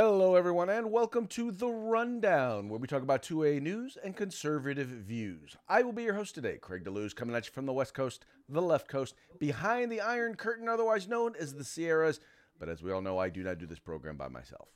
Hello, 0.00 0.36
everyone, 0.36 0.70
and 0.70 0.92
welcome 0.92 1.26
to 1.26 1.50
The 1.50 1.66
Rundown, 1.66 2.68
where 2.68 2.78
we 2.78 2.86
talk 2.86 3.02
about 3.02 3.24
2A 3.24 3.60
news 3.60 3.98
and 4.04 4.16
conservative 4.16 4.86
views. 4.86 5.56
I 5.68 5.82
will 5.82 5.92
be 5.92 6.04
your 6.04 6.14
host 6.14 6.36
today, 6.36 6.56
Craig 6.56 6.84
DeLuz, 6.84 7.16
coming 7.16 7.34
at 7.34 7.46
you 7.46 7.52
from 7.52 7.66
the 7.66 7.72
West 7.72 7.94
Coast, 7.94 8.24
the 8.48 8.62
left 8.62 8.86
coast, 8.86 9.16
behind 9.40 9.90
the 9.90 10.00
Iron 10.00 10.36
Curtain, 10.36 10.68
otherwise 10.68 11.08
known 11.08 11.34
as 11.36 11.52
the 11.52 11.64
Sierras. 11.64 12.20
But 12.60 12.68
as 12.68 12.80
we 12.80 12.92
all 12.92 13.02
know, 13.02 13.18
I 13.18 13.28
do 13.28 13.42
not 13.42 13.58
do 13.58 13.66
this 13.66 13.80
program 13.80 14.16
by 14.16 14.28
myself. 14.28 14.68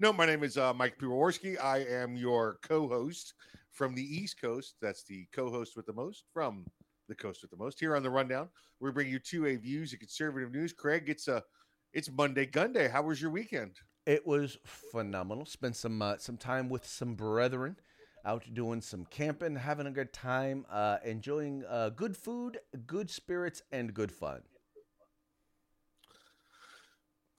No, 0.00 0.12
my 0.12 0.26
name 0.26 0.42
is 0.42 0.58
uh, 0.58 0.74
Mike 0.74 0.98
Piwowarski. 0.98 1.56
I 1.62 1.84
am 1.84 2.16
your 2.16 2.58
co-host 2.62 3.34
from 3.70 3.94
the 3.94 4.02
East 4.02 4.40
Coast. 4.40 4.74
That's 4.82 5.04
the 5.04 5.28
co-host 5.32 5.76
with 5.76 5.86
the 5.86 5.92
most 5.92 6.24
from 6.34 6.64
the 7.08 7.14
coast 7.14 7.42
with 7.42 7.52
the 7.52 7.56
most. 7.56 7.78
Here 7.78 7.94
on 7.94 8.02
the 8.02 8.10
rundown, 8.10 8.48
we 8.80 8.90
bring 8.90 9.08
you 9.08 9.20
two 9.20 9.46
A 9.46 9.54
views 9.54 9.92
of 9.92 10.00
conservative 10.00 10.50
news. 10.50 10.72
Craig, 10.72 11.06
gets 11.06 11.28
a 11.28 11.44
it's 11.92 12.10
Monday 12.10 12.46
Gun 12.46 12.72
Day. 12.72 12.88
How 12.88 13.02
was 13.02 13.20
your 13.20 13.30
weekend? 13.30 13.72
It 14.06 14.26
was 14.26 14.56
phenomenal. 14.64 15.44
Spent 15.46 15.76
some 15.76 16.00
uh, 16.00 16.16
some 16.18 16.36
time 16.36 16.68
with 16.68 16.86
some 16.86 17.14
brethren, 17.14 17.76
out 18.24 18.44
doing 18.54 18.80
some 18.80 19.04
camping, 19.06 19.56
having 19.56 19.86
a 19.86 19.90
good 19.90 20.12
time, 20.12 20.64
uh, 20.70 20.98
enjoying 21.04 21.64
uh, 21.68 21.90
good 21.90 22.16
food, 22.16 22.58
good 22.86 23.10
spirits, 23.10 23.62
and 23.70 23.92
good 23.92 24.12
fun. 24.12 24.42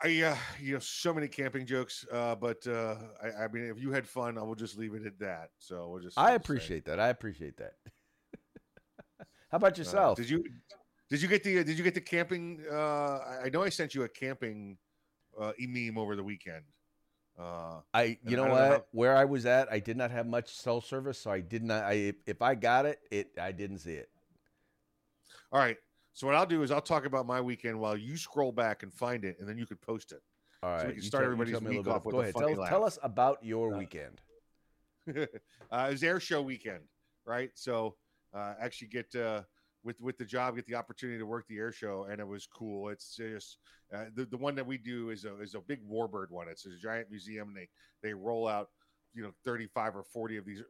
I, 0.02 0.22
uh, 0.22 0.35
you 0.61 0.73
know, 0.73 0.80
so 0.80 1.13
many 1.13 1.27
camping 1.27 1.66
jokes, 1.66 2.05
uh, 2.11 2.34
but 2.36 2.66
uh, 2.67 2.95
I, 3.22 3.44
I 3.44 3.47
mean, 3.50 3.66
if 3.66 3.81
you 3.81 3.91
had 3.91 4.08
fun, 4.08 4.38
I 4.38 4.44
will 4.44 4.55
just 4.55 4.77
leave 4.77 4.94
it 4.94 5.05
at 5.05 5.20
that. 5.20 5.50
So 5.58 5.89
we'll 5.89 6.02
just. 6.02 6.17
I 6.17 6.34
appreciate 6.34 6.86
say. 6.86 6.91
that. 6.91 7.00
I 7.02 7.09
appreciate 7.09 7.58
that. 7.58 7.73
How 9.52 9.58
about 9.58 9.73
Uh, 9.73 9.81
yourself? 9.81 10.17
did 10.17 10.30
you 10.30 10.44
did 11.10 11.22
you 11.22 11.28
get 11.28 11.44
the 11.44 11.64
did 11.64 11.78
you 11.78 11.84
get 11.84 11.94
the 11.94 12.02
camping? 12.02 12.64
Uh, 12.72 13.20
I 13.44 13.50
know 13.52 13.64
I 13.64 13.70
sent 13.70 13.96
you 13.96 14.04
a 14.04 14.10
camping 14.10 14.78
uh, 15.40 15.52
meme 15.60 15.98
over 15.98 16.16
the 16.16 16.24
weekend. 16.24 16.64
Uh, 17.38 17.80
I, 17.94 18.18
you 18.28 18.36
know 18.36 18.44
I 18.46 18.50
what? 18.50 18.60
know 18.60 18.70
how- 18.70 18.86
Where 18.92 19.16
I 19.16 19.24
was 19.26 19.46
at, 19.46 19.72
I 19.72 19.80
did 19.80 19.96
not 19.96 20.12
have 20.12 20.28
much 20.28 20.54
cell 20.54 20.82
service, 20.82 21.18
so 21.20 21.32
I 21.32 21.40
did 21.40 21.64
not. 21.64 21.84
I 21.86 22.14
if, 22.26 22.42
I 22.42 22.54
got 22.56 22.86
it, 22.86 23.00
it 23.12 23.32
I 23.40 23.52
didn't 23.54 23.78
see 23.80 23.94
it. 23.94 24.10
all 25.52 25.60
right. 25.60 25.78
So 26.14 26.28
what 26.28 26.36
I'll 26.36 26.46
do 26.46 26.64
is 26.64 26.72
I'll 26.72 26.82
talk 26.82 27.06
about 27.06 27.26
my 27.26 27.40
weekend 27.40 27.80
while 27.80 27.96
you 27.96 28.18
scroll 28.18 28.52
back 28.52 28.84
and 28.84 28.92
find 28.94 29.24
it, 29.24 29.38
and 29.40 29.48
then 29.48 29.58
you 29.58 29.66
could 29.66 29.80
post 29.80 30.12
it. 30.12 30.22
All 30.62 30.72
right, 30.72 30.88
we 30.88 30.94
can 30.94 30.96
you 30.96 31.08
start 31.08 31.22
tell- 31.22 31.32
everybody's 31.32 31.54
tell 31.54 31.62
me 31.62 31.78
a 31.78 31.80
week 31.80 31.88
off 31.88 32.04
with 32.04 32.14
Go 32.14 32.22
ahead. 32.22 32.36
Tell, 32.36 32.66
tell 32.66 32.84
us 32.84 33.00
about 33.02 33.42
your 33.42 33.74
Uh, 33.74 33.78
weekend. 33.78 34.20
uh, 35.16 35.22
it 35.22 35.42
was 35.72 36.04
air 36.04 36.20
show 36.20 36.42
weekend, 36.42 36.82
right? 37.26 37.52
So 37.54 37.96
uh, 38.34 38.56
actually 38.60 38.90
get 38.90 39.16
uh, 39.16 39.44
with 39.83 39.99
with 40.02 40.17
the 40.17 40.25
job, 40.25 40.55
get 40.55 40.66
the 40.66 40.75
opportunity 40.75 41.19
to 41.19 41.25
work 41.25 41.45
the 41.47 41.58
air 41.58 41.72
show, 41.72 42.08
and 42.09 42.19
it 42.19 42.27
was 42.27 42.47
cool. 42.47 42.89
It's 42.89 43.16
just 43.16 43.58
uh, 43.94 44.05
the 44.16 44.25
the 44.25 44.38
one 44.38 44.55
that 44.55 44.66
we 44.66 44.77
do 44.77 45.09
is 45.09 45.25
a 45.25 45.39
is 45.41 45.55
a 45.55 45.61
big 45.61 45.80
warbird 45.88 46.31
one. 46.31 46.47
It's 46.49 46.66
a 46.66 46.77
giant 46.81 47.09
museum, 47.09 47.49
and 47.49 47.58
they 47.58 47.69
they 48.02 48.13
roll 48.13 48.47
out 48.47 48.67
you 49.13 49.23
know 49.23 49.31
35 49.44 49.95
or 49.95 50.03
40 50.03 50.38
of 50.38 50.45
these 50.45 50.61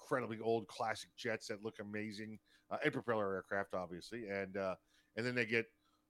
incredibly 0.00 0.38
old 0.40 0.66
classic 0.68 1.10
jets 1.16 1.48
that 1.48 1.64
look 1.64 1.74
amazing 1.80 2.38
uh, 2.70 2.76
and 2.84 2.92
propeller 2.92 3.34
aircraft 3.34 3.74
obviously 3.74 4.28
and 4.28 4.56
uh 4.56 4.74
and 5.16 5.26
then 5.26 5.34
they 5.34 5.44
get 5.44 5.66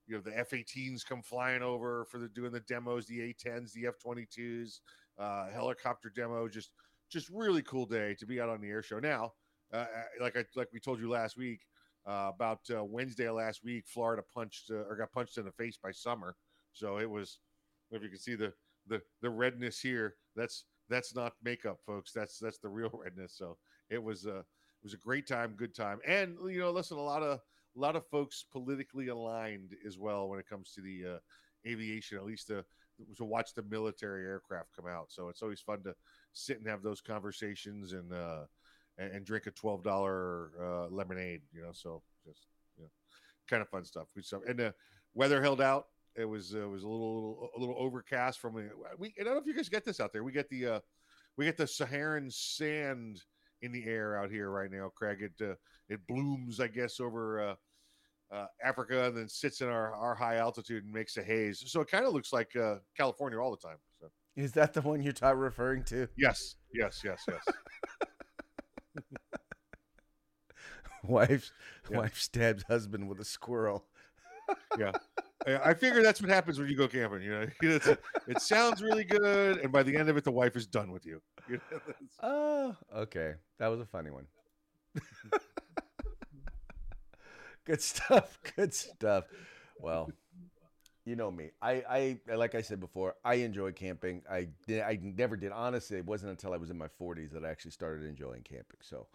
you 0.07 0.15
know 0.15 0.21
the 0.21 0.37
f-18s 0.39 1.05
come 1.07 1.23
flying 1.23 1.63
over 1.63 2.05
for 2.11 2.19
the 2.19 2.29
doing 2.29 2.53
the 2.53 2.61
demos 2.61 3.07
the 3.07 3.23
a-10s 3.23 3.73
the 3.73 3.87
f-22s 3.87 4.81
uh 5.19 5.49
helicopter 5.51 6.13
demo 6.15 6.49
just 6.49 6.73
just 7.11 7.29
really 7.31 7.63
cool 7.63 7.87
day 7.87 8.15
to 8.19 8.27
be 8.27 8.41
out 8.41 8.49
on 8.49 8.61
the 8.61 8.69
air 8.69 8.83
show 8.83 8.99
now 8.99 9.33
uh, 9.73 9.87
like 10.21 10.37
i 10.37 10.45
like 10.57 10.69
we 10.73 10.81
told 10.81 11.01
you 11.01 11.11
last 11.11 11.37
week 11.37 11.61
uh, 12.09 12.31
about 12.35 12.61
uh, 12.75 12.83
wednesday 12.83 13.29
last 13.29 13.63
week 13.63 13.85
florida 13.87 14.23
punched 14.35 14.71
uh, 14.71 14.89
or 14.89 14.97
got 14.97 15.13
punched 15.13 15.39
in 15.39 15.45
the 15.45 15.53
face 15.53 15.79
by 15.83 15.91
summer. 15.91 16.35
So 16.73 16.99
it 16.99 17.11
was 17.11 17.39
if 17.91 18.03
you 18.03 18.09
can 18.09 18.19
see 18.19 18.35
the 18.35 18.53
the 18.87 19.01
the 19.21 19.31
redness 19.31 19.81
here 19.81 20.15
that's 20.35 20.65
that's 20.89 21.15
not 21.15 21.35
makeup 21.43 21.79
folks. 21.85 22.13
That's 22.13 22.39
that's 22.39 22.59
the 22.59 22.69
real 22.69 22.91
redness. 23.05 23.35
So 23.37 23.57
it 23.91 24.03
was 24.03 24.27
uh 24.27 24.41
it 24.41 24.85
was 24.85 24.95
a 24.95 24.99
great 24.99 25.27
time 25.27 25.55
good 25.57 25.75
time. 25.75 25.99
And 26.07 26.37
you 26.51 26.61
know 26.61 26.71
listen 26.71 26.97
a 26.97 27.03
lot 27.03 27.23
of 27.23 27.41
a 27.77 27.81
lot 27.81 27.97
of 27.97 28.07
folks 28.07 28.45
politically 28.51 29.09
aligned 29.09 29.75
as 29.87 29.99
well 29.99 30.29
when 30.29 30.39
it 30.39 30.49
comes 30.49 30.73
to 30.73 30.81
the 30.81 31.17
uh 31.17 31.19
aviation 31.67 32.17
at 32.17 32.25
least 32.25 32.47
to 32.49 32.65
to 33.17 33.25
watch 33.25 33.55
the 33.55 33.63
military 33.65 34.25
aircraft 34.25 34.75
come 34.75 34.87
out. 34.87 35.07
So 35.11 35.29
it's 35.29 35.43
always 35.43 35.61
fun 35.61 35.83
to 35.85 35.95
sit 36.33 36.59
and 36.59 36.67
have 36.69 36.83
those 36.83 37.01
conversations 37.01 37.93
and 37.93 38.13
uh 38.13 38.45
and, 38.99 39.13
and 39.13 39.25
drink 39.25 39.47
a 39.47 39.51
twelve 39.51 39.83
dollar 39.83 40.51
uh 40.61 40.89
lemonade 40.89 41.43
you 41.53 41.63
know 41.63 41.71
so 41.73 42.03
just 42.27 42.47
you 42.77 42.83
know 42.83 42.91
kind 43.49 43.63
of 43.63 43.69
fun 43.69 43.85
stuff 43.85 44.09
we 44.15 44.23
so 44.23 44.43
and 44.47 44.59
the 44.59 44.75
weather 45.15 45.41
held 45.43 45.61
out 45.61 45.87
it 46.19 46.25
was 46.25 46.55
uh, 46.55 46.69
was 46.69 46.83
a 46.83 46.89
little 46.89 47.49
a 47.57 47.61
little 47.61 47.77
overcast 47.79 48.41
from 48.41 48.55
the 48.55 48.71
we. 48.99 49.15
I 49.21 49.25
don't 49.25 49.35
know 49.35 49.41
if 49.41 49.47
you 49.47 49.55
guys 49.55 49.69
get 49.69 49.85
this 49.85 50.01
out 50.01 50.13
there. 50.13 50.25
We 50.25 50.33
get 50.33 50.49
the 50.51 50.67
uh, 50.67 50.81
we 51.37 51.45
get 51.45 51.57
the 51.57 51.67
Saharan 51.67 52.29
sand 52.31 53.23
in 53.63 53.73
the 53.73 53.85
air 53.85 54.19
out 54.19 54.31
here 54.31 54.51
right 54.51 54.71
now, 54.71 54.91
Craig. 54.95 55.19
It 55.23 55.45
uh, 55.45 55.55
it 55.89 56.01
blooms, 56.09 56.59
I 56.61 56.67
guess, 56.67 56.99
over 56.99 57.51
uh, 57.51 58.35
uh, 58.35 58.47
Africa 58.65 59.07
and 59.07 59.17
then 59.17 59.29
sits 59.29 59.61
in 59.61 59.69
our 59.69 59.95
our 59.95 60.15
high 60.15 60.37
altitude 60.37 60.85
and 60.85 60.93
makes 60.93 61.17
a 61.17 61.23
haze. 61.23 61.63
So 61.67 61.81
it 61.81 61.89
kind 61.89 62.05
of 62.05 62.13
looks 62.13 62.33
like 62.33 62.55
uh, 62.57 62.77
California 62.97 63.39
all 63.39 63.53
the 63.53 63.69
time. 63.69 63.79
So 64.01 64.09
Is 64.37 64.53
that 64.53 64.75
the 64.75 64.83
one 64.83 65.01
you're 65.01 65.15
referring 65.37 65.85
to? 65.85 66.09
yes, 66.17 66.57
yes, 66.75 67.01
yes, 67.05 67.23
yes. 67.29 67.45
Wife, 71.05 71.51
Yeah. 71.91 71.99
wife 71.99 72.19
stabs 72.19 72.65
husband 72.69 73.09
with 73.09 73.21
a 73.21 73.25
squirrel. 73.25 73.85
yeah. 74.79 74.93
I 75.47 75.73
figure 75.75 76.03
that's 76.03 76.21
what 76.21 76.31
happens 76.31 76.59
when 76.59 76.69
you 76.69 76.77
go 76.77 76.89
camping. 76.89 77.23
You 77.23 77.31
know, 77.31 77.47
It's 77.63 77.87
it 78.27 78.41
sounds 78.43 78.83
really 78.83 79.05
good, 79.05 79.59
and 79.59 79.73
by 79.73 79.83
the 79.83 79.97
end 79.97 80.09
of 80.09 80.17
it, 80.17 80.25
the 80.25 80.33
wife 80.33 80.57
is 80.57 80.67
done 80.67 80.91
with 80.91 81.07
you. 81.07 81.23
You 81.49 81.61
know, 81.71 81.79
Oh, 82.23 82.77
okay. 83.03 83.35
That 83.59 83.69
was 83.69 83.81
a 83.81 83.87
funny 83.87 84.11
one. 84.11 84.27
Good 87.65 87.83
stuff. 87.83 88.39
Good 88.57 88.75
stuff. 88.75 89.25
Well, 89.81 90.11
you 91.05 91.17
know 91.17 91.31
me. 91.31 91.51
I, 91.63 92.19
I 92.29 92.35
like 92.35 92.55
I 92.55 92.63
said 92.63 92.81
before, 92.81 93.15
I 93.25 93.35
enjoy 93.35 93.73
camping. 93.73 94.23
I 94.31 94.49
did, 94.67 94.83
I 94.83 94.99
never 95.03 95.37
did. 95.37 95.53
Honestly, 95.53 95.99
it 95.99 96.07
wasn't 96.07 96.31
until 96.31 96.53
I 96.53 96.57
was 96.57 96.71
in 96.71 96.79
my 96.79 96.89
40s 97.01 97.31
that 97.33 97.45
I 97.45 97.51
actually 97.51 97.71
started 97.73 98.07
enjoying 98.07 98.43
camping. 98.43 98.79
So, 98.81 99.07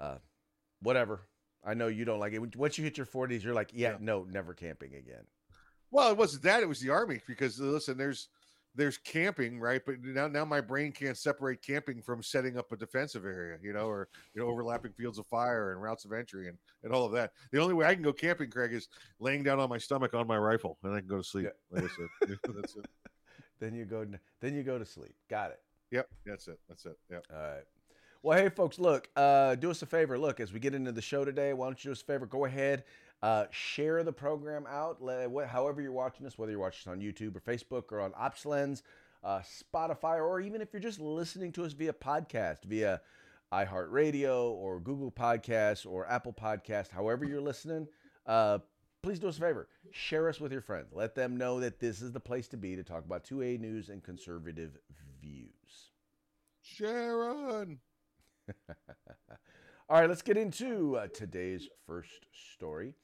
uh, 0.00 0.16
whatever. 0.82 1.20
I 1.64 1.74
know 1.74 1.86
you 1.86 2.04
don't 2.04 2.18
like 2.20 2.32
it. 2.32 2.56
Once 2.56 2.76
you 2.76 2.84
hit 2.84 2.96
your 2.96 3.06
40s, 3.06 3.42
you're 3.42 3.54
like, 3.54 3.70
yeah, 3.72 3.92
Yeah. 3.92 3.96
no, 4.00 4.24
never 4.24 4.52
camping 4.54 4.94
again. 4.94 5.24
Well, 5.90 6.10
it 6.10 6.16
wasn't 6.16 6.42
that; 6.44 6.62
it 6.62 6.68
was 6.68 6.80
the 6.80 6.90
army. 6.90 7.20
Because 7.26 7.60
listen, 7.60 7.98
there's 7.98 8.28
there's 8.74 8.96
camping, 8.96 9.60
right? 9.60 9.82
But 9.84 9.96
now 10.02 10.26
now 10.26 10.44
my 10.46 10.62
brain 10.62 10.90
can't 10.90 11.18
separate 11.18 11.60
camping 11.60 12.00
from 12.00 12.22
setting 12.22 12.56
up 12.56 12.72
a 12.72 12.76
defensive 12.78 13.26
area, 13.26 13.58
you 13.62 13.74
know, 13.74 13.86
or 13.88 14.08
you 14.34 14.40
know, 14.40 14.48
overlapping 14.48 14.92
fields 14.92 15.18
of 15.18 15.26
fire 15.26 15.72
and 15.72 15.82
routes 15.82 16.06
of 16.06 16.12
entry 16.14 16.48
and 16.48 16.56
and 16.82 16.92
all 16.94 17.04
of 17.04 17.12
that. 17.12 17.32
The 17.52 17.60
only 17.60 17.74
way 17.74 17.84
I 17.84 17.94
can 17.94 18.02
go 18.02 18.12
camping, 18.14 18.50
Craig, 18.50 18.72
is 18.72 18.88
laying 19.20 19.42
down 19.42 19.60
on 19.60 19.68
my 19.68 19.76
stomach 19.76 20.14
on 20.14 20.26
my 20.26 20.38
rifle, 20.38 20.78
and 20.82 20.94
I 20.94 21.00
can 21.00 21.08
go 21.08 21.18
to 21.18 21.22
sleep. 21.24 21.48
Like 21.70 21.84
I 21.84 21.88
said, 21.88 22.38
that's 22.56 22.74
it. 22.76 22.86
Then 23.60 23.74
you 23.76 23.84
go. 23.84 24.04
Then 24.40 24.54
you 24.56 24.62
go 24.64 24.78
to 24.78 24.84
sleep. 24.86 25.14
Got 25.30 25.50
it. 25.52 25.60
Yep, 25.92 26.08
that's 26.26 26.48
it. 26.48 26.58
That's 26.68 26.84
it. 26.86 26.96
Yep. 27.10 27.26
All 27.32 27.38
right. 27.38 27.64
Well, 28.24 28.38
hey, 28.38 28.50
folks, 28.50 28.78
look, 28.78 29.08
uh, 29.16 29.56
do 29.56 29.72
us 29.72 29.82
a 29.82 29.86
favor. 29.86 30.16
Look, 30.16 30.38
as 30.38 30.52
we 30.52 30.60
get 30.60 30.74
into 30.74 30.92
the 30.92 31.02
show 31.02 31.24
today, 31.24 31.52
why 31.54 31.66
don't 31.66 31.84
you 31.84 31.88
do 31.88 31.92
us 31.92 32.02
a 32.02 32.04
favor? 32.04 32.24
Go 32.24 32.44
ahead, 32.44 32.84
uh, 33.20 33.46
share 33.50 34.04
the 34.04 34.12
program 34.12 34.64
out, 34.68 35.02
let, 35.02 35.28
however 35.48 35.82
you're 35.82 35.90
watching 35.90 36.24
us, 36.24 36.38
whether 36.38 36.52
you're 36.52 36.60
watching 36.60 36.88
us 36.88 36.96
on 36.96 37.00
YouTube 37.02 37.34
or 37.34 37.40
Facebook 37.40 37.90
or 37.90 38.00
on 38.00 38.12
OpsLens, 38.12 38.82
uh, 39.24 39.40
Spotify, 39.40 40.20
or 40.20 40.40
even 40.40 40.60
if 40.60 40.68
you're 40.72 40.78
just 40.78 41.00
listening 41.00 41.50
to 41.50 41.64
us 41.64 41.72
via 41.72 41.92
podcast, 41.92 42.62
via 42.62 43.00
iHeartRadio 43.52 44.52
or 44.52 44.78
Google 44.78 45.10
Podcasts 45.10 45.84
or 45.84 46.08
Apple 46.08 46.32
Podcast, 46.32 46.92
however 46.92 47.24
you're 47.24 47.40
listening, 47.40 47.88
uh, 48.26 48.60
please 49.02 49.18
do 49.18 49.26
us 49.26 49.38
a 49.38 49.40
favor. 49.40 49.68
Share 49.90 50.28
us 50.28 50.40
with 50.40 50.52
your 50.52 50.60
friends. 50.60 50.92
Let 50.92 51.16
them 51.16 51.36
know 51.36 51.58
that 51.58 51.80
this 51.80 52.00
is 52.00 52.12
the 52.12 52.20
place 52.20 52.46
to 52.48 52.56
be 52.56 52.76
to 52.76 52.84
talk 52.84 53.04
about 53.04 53.24
2A 53.24 53.58
news 53.58 53.88
and 53.88 54.00
conservative 54.00 54.78
views. 55.20 55.90
Sharon. 56.62 57.80
All 59.88 60.00
right, 60.00 60.08
let's 60.08 60.22
get 60.22 60.36
into 60.36 60.96
uh, 60.96 61.06
today's 61.08 61.68
first 61.86 62.26
story. 62.54 62.94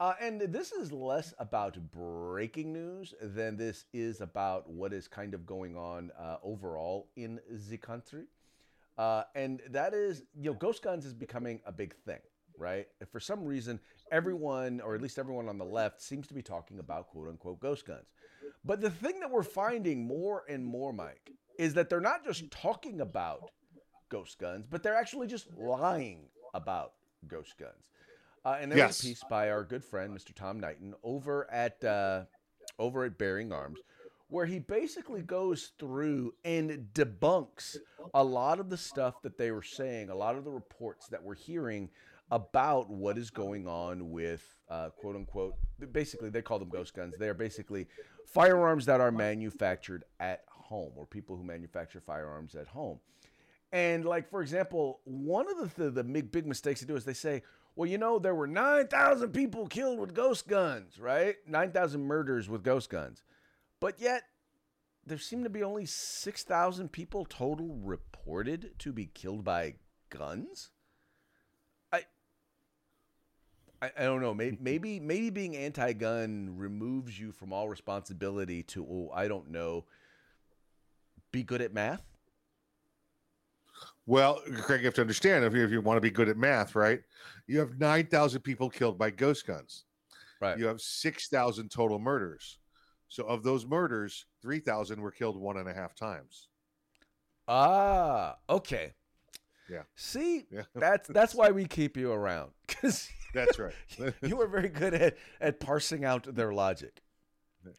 Uh, 0.00 0.14
and 0.20 0.40
this 0.40 0.72
is 0.72 0.92
less 0.92 1.34
about 1.38 1.78
breaking 1.92 2.72
news 2.72 3.14
than 3.22 3.56
this 3.56 3.86
is 3.92 4.20
about 4.20 4.68
what 4.70 4.92
is 4.92 5.08
kind 5.08 5.34
of 5.34 5.46
going 5.46 5.76
on 5.76 6.10
uh, 6.18 6.36
overall 6.42 7.08
in 7.16 7.40
the 7.70 7.76
country. 7.76 8.24
Uh, 8.98 9.24
and 9.34 9.62
that 9.70 9.94
is, 9.94 10.24
you 10.36 10.50
know, 10.50 10.54
ghost 10.54 10.82
guns 10.82 11.06
is 11.06 11.14
becoming 11.14 11.60
a 11.66 11.72
big 11.72 11.94
thing, 12.04 12.20
right? 12.58 12.88
For 13.10 13.20
some 13.20 13.44
reason, 13.44 13.80
everyone, 14.12 14.80
or 14.80 14.94
at 14.94 15.02
least 15.02 15.18
everyone 15.18 15.48
on 15.48 15.58
the 15.58 15.64
left, 15.64 16.02
seems 16.02 16.28
to 16.28 16.34
be 16.34 16.42
talking 16.42 16.78
about 16.80 17.08
quote 17.08 17.28
unquote 17.28 17.60
ghost 17.60 17.86
guns. 17.86 18.06
But 18.64 18.80
the 18.80 18.90
thing 18.90 19.20
that 19.20 19.30
we're 19.30 19.42
finding 19.44 20.06
more 20.06 20.44
and 20.48 20.64
more, 20.64 20.92
Mike, 20.92 21.32
is 21.58 21.74
that 21.74 21.90
they're 21.90 22.00
not 22.00 22.24
just 22.24 22.50
talking 22.50 23.00
about 23.00 23.50
ghost 24.12 24.38
guns, 24.38 24.66
but 24.70 24.82
they're 24.82 24.94
actually 24.94 25.26
just 25.26 25.46
lying 25.56 26.20
about 26.54 26.92
ghost 27.26 27.56
guns. 27.58 27.88
Uh, 28.44 28.58
and 28.60 28.70
there's 28.70 28.78
Yes. 28.78 29.00
a 29.00 29.02
piece 29.04 29.24
by 29.30 29.50
our 29.50 29.64
good 29.64 29.82
friend 29.84 30.12
Mr. 30.16 30.34
Tom 30.34 30.60
Knighton 30.60 30.94
over 31.02 31.50
at 31.50 31.82
uh, 31.82 32.24
over 32.78 33.04
at 33.04 33.16
Bearing 33.16 33.52
Arms, 33.52 33.78
where 34.28 34.44
he 34.46 34.58
basically 34.58 35.22
goes 35.22 35.72
through 35.78 36.34
and 36.44 36.88
debunks 36.92 37.76
a 38.14 38.22
lot 38.24 38.60
of 38.60 38.68
the 38.68 38.76
stuff 38.76 39.22
that 39.22 39.38
they 39.38 39.50
were 39.50 39.62
saying, 39.62 40.10
a 40.10 40.14
lot 40.14 40.36
of 40.36 40.44
the 40.44 40.50
reports 40.50 41.06
that 41.08 41.22
we're 41.22 41.34
hearing 41.34 41.88
about 42.30 42.88
what 42.90 43.16
is 43.18 43.30
going 43.30 43.66
on 43.66 44.10
with 44.10 44.42
uh, 44.68 44.88
quote 44.90 45.16
unquote. 45.16 45.54
Basically, 45.92 46.28
they 46.28 46.42
call 46.42 46.58
them 46.58 46.68
ghost 46.70 46.94
guns. 46.94 47.14
They 47.18 47.28
are 47.28 47.34
basically 47.34 47.86
firearms 48.26 48.84
that 48.86 49.00
are 49.00 49.12
manufactured 49.12 50.04
at 50.20 50.44
home, 50.48 50.92
or 50.96 51.06
people 51.06 51.36
who 51.36 51.44
manufacture 51.44 52.00
firearms 52.00 52.54
at 52.54 52.66
home. 52.66 52.98
And 53.72 54.04
like 54.04 54.28
for 54.28 54.42
example, 54.42 55.00
one 55.04 55.46
of 55.48 55.56
the 55.56 55.84
the, 55.84 55.90
the 55.90 56.04
big 56.04 56.30
big 56.30 56.46
mistakes 56.46 56.80
they 56.80 56.86
do 56.86 56.94
is 56.94 57.04
they 57.04 57.14
say, 57.14 57.42
well, 57.74 57.88
you 57.88 57.96
know, 57.96 58.18
there 58.18 58.34
were 58.34 58.46
nine 58.46 58.86
thousand 58.86 59.30
people 59.32 59.66
killed 59.66 59.98
with 59.98 60.14
ghost 60.14 60.46
guns, 60.46 60.98
right? 60.98 61.36
Nine 61.46 61.72
thousand 61.72 62.02
murders 62.02 62.50
with 62.50 62.62
ghost 62.62 62.90
guns, 62.90 63.22
but 63.80 63.98
yet 63.98 64.24
there 65.06 65.18
seem 65.18 65.42
to 65.44 65.50
be 65.50 65.62
only 65.62 65.86
six 65.86 66.44
thousand 66.44 66.92
people 66.92 67.24
total 67.24 67.78
reported 67.82 68.78
to 68.80 68.92
be 68.92 69.06
killed 69.06 69.42
by 69.42 69.76
guns. 70.10 70.70
I 71.90 72.02
I, 73.80 73.90
I 73.98 74.02
don't 74.04 74.20
know. 74.20 74.34
Maybe, 74.34 74.56
hmm. 74.56 74.64
maybe 74.64 75.00
maybe 75.00 75.30
being 75.30 75.56
anti-gun 75.56 76.56
removes 76.58 77.18
you 77.18 77.32
from 77.32 77.54
all 77.54 77.70
responsibility 77.70 78.62
to 78.64 78.84
oh 78.84 79.10
I 79.14 79.28
don't 79.28 79.50
know. 79.50 79.86
Be 81.30 81.42
good 81.42 81.62
at 81.62 81.72
math. 81.72 82.11
Well, 84.06 84.40
Craig, 84.62 84.80
you 84.80 84.86
have 84.86 84.94
to 84.94 85.00
understand 85.00 85.44
if 85.44 85.54
you, 85.54 85.64
if 85.64 85.70
you 85.70 85.80
want 85.80 85.96
to 85.96 86.00
be 86.00 86.10
good 86.10 86.28
at 86.28 86.36
math, 86.36 86.74
right? 86.74 87.00
You 87.46 87.60
have 87.60 87.78
9,000 87.78 88.40
people 88.42 88.68
killed 88.68 88.98
by 88.98 89.10
ghost 89.10 89.46
guns. 89.46 89.84
Right. 90.40 90.58
You 90.58 90.66
have 90.66 90.80
6,000 90.80 91.70
total 91.70 91.98
murders. 92.00 92.58
So 93.08 93.24
of 93.24 93.42
those 93.44 93.64
murders, 93.64 94.26
3,000 94.42 95.00
were 95.00 95.12
killed 95.12 95.36
one 95.40 95.56
and 95.56 95.68
a 95.68 95.74
half 95.74 95.94
times. 95.94 96.48
Ah, 97.46 98.36
okay. 98.48 98.92
Yeah. 99.68 99.82
See, 99.96 100.46
Yeah. 100.50 100.62
that's 100.74 101.08
that's 101.08 101.34
why 101.34 101.50
we 101.50 101.64
keep 101.66 101.96
you 101.96 102.12
around 102.12 102.50
because 102.66 103.08
That's 103.34 103.58
right. 103.58 103.72
you 104.22 104.40
are 104.40 104.46
very 104.46 104.68
good 104.68 104.92
at 104.94 105.16
at 105.40 105.58
parsing 105.60 106.04
out 106.04 106.34
their 106.34 106.52
logic. 106.52 107.02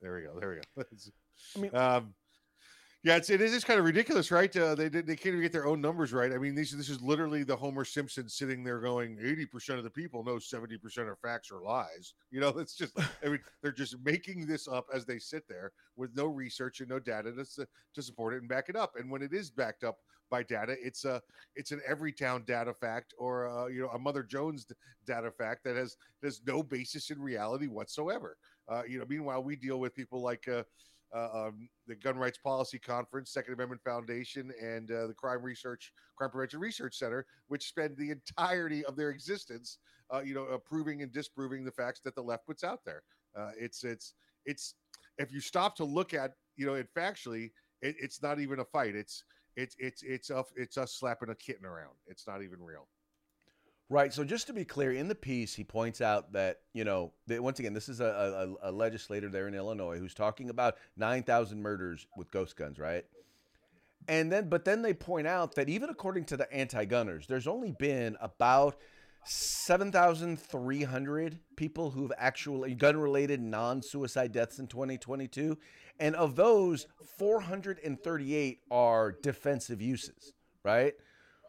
there 0.02 0.16
we 0.16 0.22
go. 0.22 0.40
There 0.40 0.50
we 0.50 0.84
go. 0.84 0.84
I 1.56 1.60
mean- 1.60 1.75
um, 1.75 2.14
yeah, 3.04 3.18
it's, 3.18 3.30
it 3.30 3.42
is 3.42 3.66
kind 3.66 3.80
of 3.80 3.86
ridiculous, 3.86 4.32
right? 4.32 4.56
Uh, 4.56 4.76
they 4.76 4.88
they 4.88 5.02
can't 5.02 5.28
even 5.28 5.42
get 5.42 5.52
their 5.52 5.68
own 5.68 5.82
numbers 5.82 6.14
right. 6.14 6.32
I 6.32 6.38
mean, 6.38 6.56
these 6.56 6.72
this 6.72 6.88
is 6.90 7.02
literally 7.02 7.44
the 7.44 7.56
Homer 7.56 7.84
Simpson 7.84 8.30
sitting 8.30 8.64
there 8.64 8.80
going, 8.80 9.18
eighty 9.22 9.46
percent 9.46 9.78
of 9.78 9.84
the 9.84 9.90
people 9.90 10.24
know 10.24 10.40
seventy 10.40 10.78
percent 10.78 11.10
of 11.10 11.20
facts 11.20 11.52
or 11.52 11.62
lies. 11.62 12.14
You 12.32 12.40
know, 12.40 12.50
it's 12.58 12.76
just 12.76 12.98
I 12.98 13.28
mean, 13.28 13.40
they're 13.62 13.74
just 13.74 13.98
making 14.06 14.48
this 14.48 14.70
up 14.70 14.86
as 14.94 15.06
they 15.06 15.20
sit 15.20 15.44
there 15.50 15.74
with 15.98 16.16
no 16.16 16.28
research 16.28 16.80
and 16.80 16.88
no 16.88 16.98
data 16.98 17.34
to 17.34 17.68
to 17.96 18.02
support 18.02 18.36
it 18.36 18.38
and 18.40 18.48
back 18.48 18.70
it 18.70 18.78
up. 18.78 18.94
And 18.98 19.12
when 19.12 19.22
it 19.22 19.34
is 19.34 19.52
backed 19.52 19.84
up 19.84 19.98
by 20.32 20.44
data, 20.44 20.78
it's 20.82 21.04
a 21.04 21.22
it's 21.58 21.72
an 21.72 21.82
Everytown 21.90 22.46
data 22.46 22.74
fact 22.74 23.14
or 23.18 23.50
uh, 23.50 23.68
you 23.68 23.82
know 23.82 23.90
a 23.90 24.00
Mother 24.00 24.24
Jones 24.24 24.66
data 25.06 25.30
fact 25.30 25.66
that 25.66 25.76
has 25.76 25.98
has 26.24 26.40
no 26.48 26.64
basis 26.64 27.10
in 27.10 27.22
reality 27.22 27.68
whatsoever. 27.68 28.38
Uh, 28.72 28.84
you 28.88 28.98
know, 28.98 29.06
meanwhile, 29.10 29.44
we 29.44 29.58
deal 29.58 29.78
with 29.82 29.94
people 29.94 30.22
like. 30.22 30.48
Uh, 30.48 30.64
uh, 31.15 31.48
um, 31.48 31.69
the 31.88 31.95
Gun 31.95 32.18
Rights 32.18 32.38
Policy 32.38 32.80
Conference, 32.80 33.31
Second 33.31 33.54
Amendment 33.54 33.81
Foundation, 33.83 34.51
and 34.62 34.89
uh, 34.92 35.07
the 35.07 35.13
Crime 35.13 35.42
Research, 35.42 35.92
Crime 36.18 36.31
Prevention 36.31 36.60
Research 36.60 36.98
Center, 36.98 37.25
which 37.48 37.68
spend 37.68 37.95
the 37.98 38.12
entirety 38.12 38.83
of 38.86 38.95
their 38.95 39.10
existence, 39.10 39.77
uh, 40.13 40.21
you 40.21 40.33
know, 40.33 40.45
approving 40.45 41.01
and 41.01 41.12
disproving 41.12 41.63
the 41.63 41.71
facts 41.71 42.01
that 42.04 42.15
the 42.15 42.21
left 42.21 42.45
puts 42.45 42.63
out 42.63 42.80
there. 42.86 43.04
Uh, 43.38 43.51
it's 43.60 43.83
it's 43.83 44.15
it's 44.45 44.75
if 45.18 45.31
you 45.31 45.39
stop 45.39 45.75
to 45.75 45.86
look 45.86 46.13
at 46.13 46.31
you 46.56 46.65
know 46.65 46.74
it 46.74 46.88
factually, 46.98 47.51
it, 47.81 47.95
it's 48.00 48.21
not 48.21 48.39
even 48.39 48.60
a 48.60 48.65
fight. 48.65 48.95
It's 48.95 49.24
it's 49.56 49.75
it's 49.80 50.04
it's 50.04 50.31
it's 50.56 50.77
us 50.77 50.94
slapping 50.94 51.30
a 51.30 51.36
kitten 51.36 51.65
around. 51.65 51.94
It's 52.07 52.27
not 52.27 52.42
even 52.42 52.62
real. 52.62 52.88
Right. 53.94 54.12
So 54.12 54.24
just 54.24 54.48
to 54.48 54.54
be 54.54 54.66
clear, 54.66 54.92
in 54.92 55.07
the 55.07 55.13
piece, 55.13 55.54
he 55.54 55.63
points 55.63 56.01
out 56.01 56.34
that 56.34 56.62
you 56.74 56.84
know 56.84 57.12
that 57.28 57.44
once 57.44 57.60
again, 57.60 57.75
this 57.75 57.88
is 57.88 58.00
a, 58.00 58.56
a, 58.63 58.69
a 58.69 58.72
legislator 58.72 59.30
there 59.30 59.48
in 59.48 59.54
Illinois 59.54 60.00
who's 60.00 60.16
talking 60.16 60.50
about 60.50 60.78
nine 60.98 61.22
thousand 61.22 61.62
murders 61.62 62.07
with 62.18 62.31
ghost 62.31 62.56
guns, 62.56 62.80
right? 62.80 63.06
And 64.07 64.31
then, 64.31 64.50
but 64.50 64.66
then 64.66 64.81
they 64.81 64.95
point 64.95 65.28
out 65.28 65.54
that 65.54 65.69
even 65.69 65.92
according 65.92 66.25
to 66.25 66.38
the 66.38 66.51
anti-gunners, 66.51 67.28
there's 67.28 67.45
only 67.45 67.72
been 67.78 68.18
about 68.19 68.78
seven 69.25 69.92
thousand 69.92 70.39
three 70.39 70.81
hundred 70.81 71.38
people 71.56 71.92
who've 71.92 72.12
actually 72.18 72.74
gun-related 72.74 73.44
non-suicide 73.44 74.31
deaths 74.31 74.57
in 74.57 74.66
2022, 74.66 75.56
and 76.00 76.16
of 76.16 76.36
those, 76.36 76.88
438 77.19 78.60
are 78.72 79.12
defensive 79.12 79.84
uses, 79.84 80.34
right? 80.63 80.96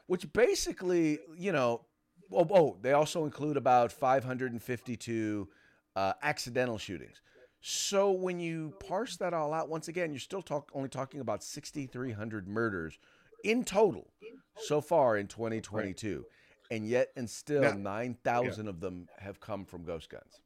Which 0.09 0.31
basically, 0.35 1.21
you 1.39 1.51
know, 1.51 1.87
oh, 2.33 2.47
oh, 2.51 2.77
they 2.81 2.93
also 2.93 3.25
include 3.25 3.57
about 3.57 3.93
552 3.93 5.49
uh, 5.97 6.13
accidental 6.23 6.79
shootings. 6.79 7.21
So 7.61 8.11
when 8.13 8.41
you 8.41 8.75
parse 8.87 9.17
that 9.17 9.33
all 9.33 9.55
out, 9.55 9.69
once 9.69 9.89
again, 9.89 10.13
you're 10.13 10.21
still 10.21 10.43
talk, 10.43 10.71
only 10.75 10.89
talking 10.89 11.21
about 11.21 11.43
6,300 11.43 12.47
murders 12.47 12.99
in 13.43 13.65
total 13.65 14.13
so 14.57 14.81
far 14.81 15.17
in 15.17 15.29
2022, 15.29 16.25
and 16.71 16.87
yet 16.87 17.09
and 17.17 17.29
still 17.29 17.63
Now- 17.63 17.73
9,000 17.73 18.69
of 18.69 18.81
them 18.81 19.09
have 19.19 19.41
come 19.41 19.65
from 19.65 19.85
ghost 19.85 20.11
guns. 20.11 20.41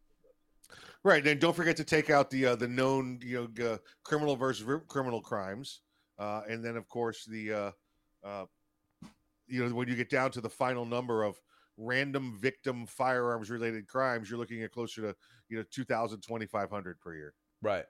Right, 1.04 1.26
and 1.26 1.40
don't 1.40 1.54
forget 1.56 1.76
to 1.78 1.84
take 1.84 2.10
out 2.10 2.28
the 2.28 2.46
uh, 2.46 2.56
the 2.56 2.66
known 2.68 3.20
you 3.22 3.48
know 3.56 3.66
uh, 3.72 3.78
criminal 4.02 4.36
versus 4.36 4.66
r- 4.68 4.80
criminal 4.80 5.20
crimes, 5.20 5.80
uh, 6.18 6.42
and 6.48 6.62
then 6.62 6.76
of 6.76 6.88
course 6.88 7.24
the 7.24 7.52
uh, 7.52 7.70
uh, 8.24 8.44
you 9.46 9.64
know 9.66 9.74
when 9.74 9.88
you 9.88 9.94
get 9.94 10.10
down 10.10 10.32
to 10.32 10.40
the 10.40 10.48
final 10.50 10.84
number 10.84 11.22
of 11.22 11.40
random 11.78 12.36
victim 12.38 12.84
firearms 12.86 13.50
related 13.50 13.86
crimes, 13.86 14.28
you're 14.28 14.38
looking 14.38 14.62
at 14.62 14.70
closer 14.72 15.00
to 15.00 15.16
you 15.48 15.56
know 15.56 15.64
2,000, 15.70 16.20
2,500 16.20 17.00
per 17.00 17.14
year. 17.14 17.32
Right. 17.62 17.84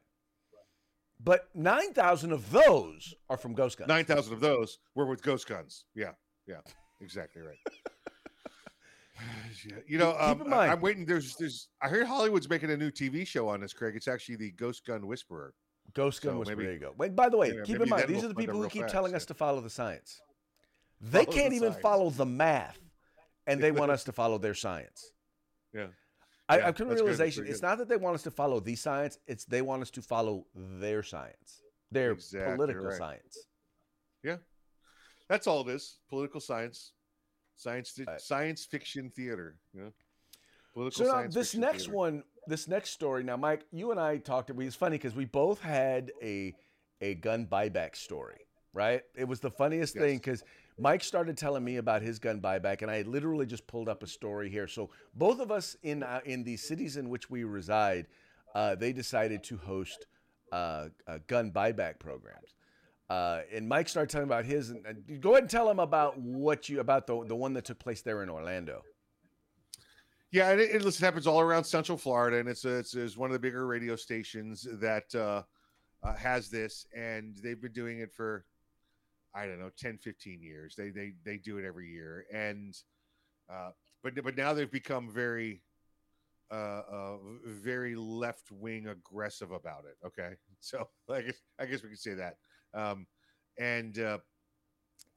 But 1.21 1.49
9,000 1.55 2.31
of 2.31 2.51
those 2.53 3.13
are 3.29 3.37
from 3.37 3.55
ghost 3.55 3.77
guns. 3.79 3.89
Nine 3.89 4.05
thousand 4.05 4.35
of 4.35 4.41
those 4.41 4.79
were 4.95 5.07
with 5.07 5.21
ghost 5.23 5.49
guns. 5.49 5.85
Yeah, 5.95 6.13
yeah, 6.47 6.61
exactly 7.01 7.43
right. 7.43 7.57
Yeah, 9.67 9.77
You 9.89 9.99
know, 9.99 10.13
Keep 10.13 10.47
um, 10.47 10.55
I- 10.55 10.69
I'm 10.69 10.81
waiting. 10.81 11.05
There's, 11.05 11.35
there's. 11.37 11.69
I 11.83 11.89
heard 11.89 12.07
Hollywood's 12.07 12.49
making 12.49 12.71
a 12.71 12.77
new 12.77 12.91
TV 12.93 13.27
show 13.27 13.49
on 13.49 13.61
this, 13.61 13.73
Craig. 13.73 13.97
It's 13.97 14.07
actually 14.07 14.37
the 14.37 14.53
Ghost 14.53 14.87
Gun 14.87 15.07
Whisperer. 15.09 15.55
Ghost 15.95 16.23
gun 16.23 16.35
So 16.35 16.39
whisper. 16.41 16.55
maybe- 16.55 16.65
there 16.67 16.75
you 16.75 16.79
go. 16.81 16.95
Wait, 16.99 17.17
by 17.17 17.29
the 17.31 17.37
way, 17.39 17.49
Yeah, 17.57 17.63
keep 17.65 17.81
in 17.81 17.89
mind 17.89 18.05
these 18.09 18.23
are 18.23 18.29
the 18.29 18.35
people 18.35 18.63
who 18.63 18.69
keep 18.69 18.87
telling 18.89 19.13
yeah. 19.13 19.17
us 19.17 19.25
to 19.27 19.35
follow 19.35 19.61
the 19.61 19.71
science. 19.71 20.21
They 21.01 21.25
Follow 21.25 21.37
can't 21.37 21.51
the 21.51 21.57
even 21.57 21.71
science. 21.71 21.83
follow 21.83 22.11
the 22.11 22.27
math, 22.27 22.79
and 23.49 23.61
they 23.63 23.73
want 23.73 23.91
us 23.91 24.05
to 24.05 24.13
follow 24.13 24.39
their 24.39 24.55
science. 24.55 25.13
Yeah. 25.75 25.87
I, 26.49 26.59
Yeah, 26.59 26.69
I've 26.69 26.75
come 26.77 26.89
to 26.89 26.95
the 26.95 27.03
realization 27.05 27.47
it's 27.47 27.63
not 27.63 27.79
that 27.79 27.89
they 27.89 27.97
want 27.97 28.15
us 28.15 28.23
to 28.23 28.31
follow 28.31 28.61
the 28.61 28.77
science; 28.77 29.19
it's 29.27 29.45
they 29.45 29.63
want 29.63 29.83
us 29.83 29.91
to 29.91 30.03
follow 30.03 30.47
their 30.55 31.03
science, 31.03 31.63
their 31.91 32.13
Exactly 32.13 32.55
political 32.57 32.85
right. 32.85 32.97
science. 32.99 33.39
Yeah. 34.23 34.37
That's 35.29 35.47
all 35.47 35.61
it 35.69 35.73
is. 35.75 35.99
Political 36.09 36.41
science, 36.41 36.93
science, 37.57 37.99
Right. 38.07 38.21
science 38.21 38.65
fiction 38.65 39.11
theater. 39.11 39.57
You 39.75 39.81
know, 39.83 39.93
political 40.73 41.05
So 41.07 41.13
now 41.13 41.29
this 41.29 41.55
next 41.55 41.85
theater. 41.85 41.97
one, 41.97 42.25
this 42.47 42.67
next 42.67 42.91
story. 42.91 43.25
Now, 43.25 43.37
Mike, 43.37 43.65
you 43.71 43.91
and 43.91 44.01
I 44.01 44.17
talked. 44.19 44.49
It 44.49 44.57
was 44.57 44.75
funny 44.75 44.97
because 44.97 45.15
we 45.15 45.27
both 45.27 45.61
had 45.61 46.13
a 46.23 46.55
a 47.01 47.15
gun 47.17 47.47
buyback 47.47 47.95
story, 47.95 48.41
right? 48.73 49.03
It 49.15 49.29
was 49.29 49.41
the 49.41 49.51
funniest 49.51 49.95
thing 49.95 50.17
because 50.17 50.43
Mike 50.79 51.03
started 51.03 51.37
telling 51.37 51.65
me 51.65 51.77
about 51.77 52.03
his 52.03 52.19
gun 52.19 52.41
buyback, 52.41 52.83
and 52.83 52.91
I 52.91 53.03
literally 53.03 53.47
just 53.47 53.67
pulled 53.67 53.89
up 53.89 54.03
a 54.03 54.07
story 54.07 54.49
here. 54.49 54.69
So 54.69 54.91
both 55.15 55.41
of 55.41 55.51
us 55.51 55.77
in 55.83 56.03
uh, 56.03 56.21
in 56.25 56.45
the 56.45 56.57
cities 56.57 56.97
in 56.97 57.09
which 57.09 57.29
we 57.29 57.45
reside, 57.45 58.07
uh, 58.55 58.75
they 58.75 58.93
decided 58.93 59.43
to 59.45 59.57
host 59.57 60.07
uh, 60.53 60.89
gun 61.27 61.51
buyback 61.51 61.99
programs. 61.99 62.55
Uh, 63.11 63.41
and 63.53 63.67
Mike 63.67 63.89
started 63.89 64.11
telling 64.11 64.29
about 64.29 64.45
his. 64.45 64.71
And, 64.71 65.21
go 65.21 65.33
ahead 65.33 65.45
and 65.45 65.51
tell 65.51 65.71
him 65.71 65.79
about 65.79 66.19
what 66.19 66.69
you 66.69 66.81
about 66.81 67.07
the 67.07 67.25
the 67.25 67.37
one 67.37 67.55
that 67.55 67.65
took 67.65 67.79
place 67.79 68.03
there 68.03 68.23
in 68.23 68.29
Orlando. 68.29 68.83
Yeah, 70.31 70.51
and 70.51 70.61
it, 70.61 70.75
it 70.75 70.83
listen, 70.83 71.05
happens 71.05 71.27
all 71.27 71.41
around 71.41 71.65
Central 71.65 71.97
Florida, 71.97 72.39
and 72.39 72.49
it's 72.51 72.67
a, 72.67 72.77
it's, 72.77 72.95
it's 72.95 73.17
one 73.17 73.31
of 73.31 73.33
the 73.33 73.39
bigger 73.39 73.67
radio 73.67 73.97
stations 73.97 74.67
that 74.73 75.15
uh, 75.15 75.43
uh, 76.03 76.15
has 76.17 76.51
this, 76.51 76.87
and 76.95 77.35
they've 77.43 77.61
been 77.61 77.73
doing 77.73 78.01
it 78.01 78.13
for 78.13 78.45
I 79.35 79.47
don't 79.47 79.61
know 79.61 79.71
10, 79.77 79.99
15 79.99 80.43
years. 80.43 80.75
They 80.77 80.91
they 80.91 81.13
they 81.25 81.37
do 81.37 81.59
it 81.59 81.65
every 81.65 81.91
year, 81.91 82.27
and 82.33 82.75
uh, 83.53 83.71
but 84.03 84.15
but 84.23 84.37
now 84.37 84.53
they've 84.53 84.71
become 84.71 85.11
very 85.11 85.63
uh, 86.51 86.83
uh 86.91 87.17
very 87.45 87.95
left 87.95 88.51
wing 88.51 88.89
aggressive 88.89 89.51
about 89.53 89.85
it. 89.85 89.97
Okay, 90.07 90.35
so 90.61 90.89
I 91.11 91.23
guess 91.23 91.37
I 91.59 91.67
guess 91.67 91.83
we 91.83 91.91
could 91.91 91.99
say 91.99 92.15
that. 92.15 92.37
Um, 92.75 93.07
and 93.59 93.99
uh, 93.99 94.19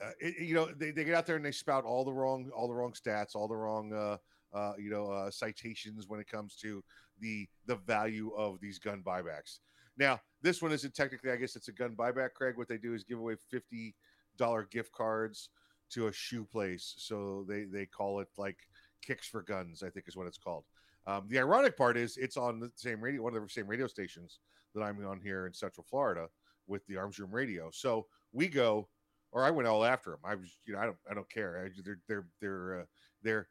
uh, 0.04 0.12
it, 0.20 0.40
you 0.40 0.56
know 0.56 0.68
they, 0.78 0.92
they 0.92 1.04
get 1.04 1.14
out 1.14 1.26
there 1.26 1.36
and 1.36 1.46
they 1.46 1.52
spout 1.52 1.86
all 1.86 2.04
the 2.04 2.14
wrong 2.14 2.50
all 2.56 2.68
the 2.68 2.74
wrong 2.74 2.94
stats, 2.94 3.36
all 3.36 3.48
the 3.48 3.56
wrong 3.56 3.94
uh, 3.94 4.18
uh, 4.56 4.74
you 4.78 4.90
know 4.90 5.10
uh, 5.10 5.32
citations 5.32 6.08
when 6.08 6.20
it 6.20 6.28
comes 6.28 6.56
to 6.56 6.84
the 7.20 7.48
the 7.68 7.76
value 7.76 8.32
of 8.36 8.60
these 8.60 8.80
gun 8.80 9.02
buybacks. 9.06 9.60
Now 9.98 10.20
this 10.42 10.62
one 10.62 10.72
isn't 10.72 10.96
technically. 10.96 11.32
I 11.32 11.36
guess 11.36 11.56
it's 11.56 11.68
a 11.68 11.74
gun 11.74 11.96
buyback. 11.96 12.34
Craig, 12.34 12.58
what 12.58 12.68
they 12.68 12.78
do 12.78 12.94
is 12.94 13.04
give 13.04 13.20
away 13.20 13.36
fifty 13.50 13.96
dollar 14.38 14.68
gift 14.72 14.92
cards 14.92 15.50
to 15.92 16.08
a 16.08 16.14
shoe 16.14 16.46
place. 16.46 16.96
So 16.98 17.46
they 17.48 17.66
they 17.66 17.86
call 17.86 18.20
it 18.20 18.30
like 18.38 18.58
kicks 19.06 19.28
for 19.28 19.42
guns. 19.42 19.84
I 19.84 19.90
think 19.90 20.08
is 20.08 20.18
what 20.18 20.28
it's 20.28 20.38
called. 20.38 20.64
Um, 21.08 21.26
the 21.30 21.40
ironic 21.40 21.76
part 21.76 21.98
is 21.98 22.18
it's 22.18 22.38
on 22.38 22.60
the 22.60 22.72
same 22.76 23.02
radio, 23.02 23.24
one 23.24 23.36
of 23.36 23.42
the 23.42 23.50
same 23.50 23.68
radio 23.68 23.88
stations 23.88 24.40
that 24.76 24.82
I'm 24.82 25.04
on 25.06 25.20
here 25.20 25.48
in 25.48 25.54
Central 25.54 25.86
Florida 25.90 26.28
with 26.68 26.86
the 26.86 26.96
Arms 26.96 27.20
Room 27.20 27.32
Radio. 27.32 27.70
So 27.74 28.06
we 28.32 28.48
go, 28.48 28.88
or 29.32 29.44
I 29.44 29.50
went 29.50 29.68
all 29.68 29.84
after 29.84 30.12
them. 30.12 30.20
I 30.24 30.36
was, 30.36 30.60
you 30.64 30.74
know, 30.74 30.80
I 30.80 30.86
don't, 30.86 30.98
I 31.10 31.14
don't 31.16 31.30
care. 31.30 31.66
I, 31.66 31.70
they're, 31.84 32.00
they're, 32.08 32.28
they're, 32.40 32.82
uh, 32.82 32.86
they're, 33.24 33.48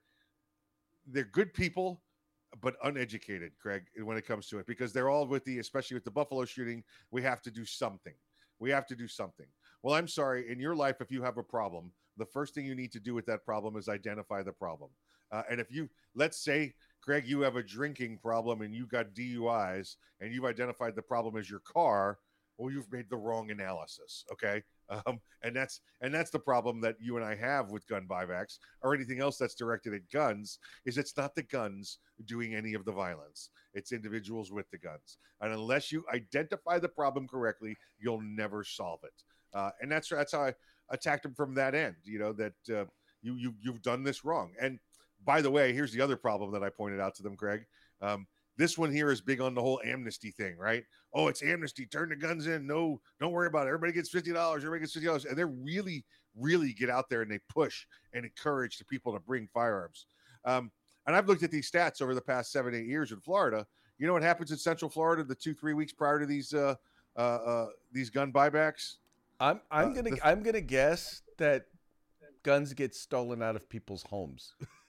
they're 1.08 1.24
good 1.24 1.52
people, 1.52 2.00
but 2.60 2.74
uneducated, 2.84 3.52
Craig, 3.60 3.84
when 4.02 4.16
it 4.16 4.26
comes 4.26 4.48
to 4.48 4.58
it, 4.58 4.66
because 4.66 4.92
they're 4.92 5.08
all 5.08 5.26
with 5.26 5.44
the, 5.44 5.58
especially 5.58 5.94
with 5.94 6.04
the 6.04 6.10
Buffalo 6.10 6.44
shooting, 6.44 6.82
we 7.10 7.22
have 7.22 7.42
to 7.42 7.50
do 7.50 7.64
something. 7.64 8.14
We 8.58 8.70
have 8.70 8.86
to 8.86 8.96
do 8.96 9.08
something. 9.08 9.46
Well, 9.82 9.94
I'm 9.94 10.08
sorry. 10.08 10.50
In 10.50 10.58
your 10.58 10.74
life, 10.74 11.00
if 11.00 11.10
you 11.10 11.22
have 11.22 11.38
a 11.38 11.42
problem, 11.42 11.92
the 12.16 12.26
first 12.26 12.54
thing 12.54 12.66
you 12.66 12.74
need 12.74 12.92
to 12.92 13.00
do 13.00 13.14
with 13.14 13.26
that 13.26 13.44
problem 13.44 13.76
is 13.76 13.88
identify 13.88 14.42
the 14.42 14.52
problem. 14.52 14.90
Uh, 15.32 15.42
and 15.50 15.60
if 15.60 15.70
you, 15.70 15.88
let's 16.14 16.42
say, 16.42 16.74
Craig, 17.00 17.24
you 17.26 17.40
have 17.40 17.56
a 17.56 17.62
drinking 17.62 18.18
problem 18.18 18.62
and 18.62 18.74
you 18.74 18.86
got 18.86 19.14
DUIs 19.14 19.96
and 20.20 20.32
you've 20.32 20.44
identified 20.44 20.96
the 20.96 21.02
problem 21.02 21.36
as 21.36 21.48
your 21.48 21.60
car, 21.60 22.18
well, 22.58 22.70
you've 22.70 22.92
made 22.92 23.08
the 23.08 23.16
wrong 23.16 23.50
analysis. 23.50 24.24
Okay. 24.32 24.62
Um, 24.90 25.20
and 25.42 25.54
that's 25.54 25.80
and 26.00 26.12
that's 26.12 26.30
the 26.30 26.38
problem 26.38 26.80
that 26.80 26.96
you 27.00 27.16
and 27.16 27.24
I 27.24 27.36
have 27.36 27.70
with 27.70 27.86
gun 27.86 28.06
buybacks 28.08 28.58
or 28.82 28.94
anything 28.94 29.20
else 29.20 29.36
that's 29.38 29.54
directed 29.54 29.94
at 29.94 30.10
guns 30.10 30.58
is 30.84 30.98
it's 30.98 31.16
not 31.16 31.34
the 31.34 31.44
guns 31.44 31.98
doing 32.26 32.54
any 32.54 32.74
of 32.74 32.84
the 32.84 32.92
violence. 32.92 33.50
It's 33.72 33.92
individuals 33.92 34.50
with 34.50 34.68
the 34.70 34.78
guns. 34.78 35.18
And 35.40 35.52
unless 35.52 35.92
you 35.92 36.04
identify 36.12 36.78
the 36.78 36.88
problem 36.88 37.28
correctly, 37.28 37.76
you'll 38.00 38.20
never 38.20 38.64
solve 38.64 39.00
it. 39.04 39.22
Uh, 39.54 39.70
and 39.80 39.90
that's 39.90 40.08
that's 40.08 40.32
how 40.32 40.42
I 40.42 40.54
attacked 40.90 41.24
him 41.24 41.34
from 41.34 41.54
that 41.54 41.74
end. 41.74 41.96
You 42.04 42.18
know 42.18 42.32
that 42.32 42.54
uh, 42.68 42.84
you 43.22 43.36
you 43.36 43.54
you've 43.62 43.82
done 43.82 44.02
this 44.02 44.24
wrong. 44.24 44.52
And 44.60 44.78
by 45.24 45.40
the 45.40 45.50
way, 45.50 45.72
here's 45.72 45.92
the 45.92 46.00
other 46.00 46.16
problem 46.16 46.52
that 46.52 46.62
I 46.62 46.70
pointed 46.70 47.00
out 47.00 47.14
to 47.16 47.22
them, 47.22 47.34
Greg. 47.34 47.66
Um, 48.00 48.26
this 48.60 48.76
one 48.76 48.92
here 48.92 49.10
is 49.10 49.22
big 49.22 49.40
on 49.40 49.54
the 49.54 49.60
whole 49.62 49.80
amnesty 49.84 50.30
thing, 50.30 50.56
right? 50.58 50.84
Oh, 51.14 51.28
it's 51.28 51.42
amnesty. 51.42 51.86
Turn 51.86 52.10
the 52.10 52.16
guns 52.16 52.46
in. 52.46 52.66
No, 52.66 53.00
don't 53.18 53.32
worry 53.32 53.46
about 53.46 53.66
it. 53.66 53.68
Everybody 53.68 53.92
gets 53.92 54.10
fifty 54.10 54.32
dollars. 54.32 54.62
Everybody 54.64 54.80
gets 54.82 54.92
fifty 54.92 55.06
dollars, 55.06 55.24
and 55.24 55.36
they 55.36 55.44
really, 55.44 56.04
really 56.36 56.74
get 56.74 56.90
out 56.90 57.08
there 57.08 57.22
and 57.22 57.30
they 57.30 57.40
push 57.48 57.86
and 58.12 58.24
encourage 58.24 58.78
the 58.78 58.84
people 58.84 59.14
to 59.14 59.20
bring 59.20 59.48
firearms. 59.54 60.04
Um, 60.44 60.70
and 61.06 61.16
I've 61.16 61.26
looked 61.26 61.42
at 61.42 61.50
these 61.50 61.70
stats 61.70 62.02
over 62.02 62.14
the 62.14 62.20
past 62.20 62.52
seven, 62.52 62.74
eight 62.74 62.86
years 62.86 63.12
in 63.12 63.20
Florida. 63.20 63.66
You 63.98 64.06
know 64.06 64.12
what 64.12 64.22
happens 64.22 64.50
in 64.50 64.58
Central 64.58 64.90
Florida 64.90 65.24
the 65.24 65.34
two, 65.34 65.54
three 65.54 65.72
weeks 65.72 65.92
prior 65.92 66.20
to 66.20 66.26
these 66.26 66.52
uh, 66.52 66.74
uh, 67.16 67.20
uh, 67.20 67.66
these 67.90 68.10
gun 68.10 68.30
buybacks? 68.30 68.96
I'm 69.40 69.60
I'm 69.70 69.92
uh, 69.92 69.94
gonna 69.94 70.10
the, 70.10 70.20
I'm 70.22 70.42
gonna 70.42 70.60
guess 70.60 71.22
that 71.38 71.64
guns 72.42 72.74
get 72.74 72.94
stolen 72.94 73.42
out 73.42 73.56
of 73.56 73.68
people's 73.70 74.02
homes. 74.02 74.54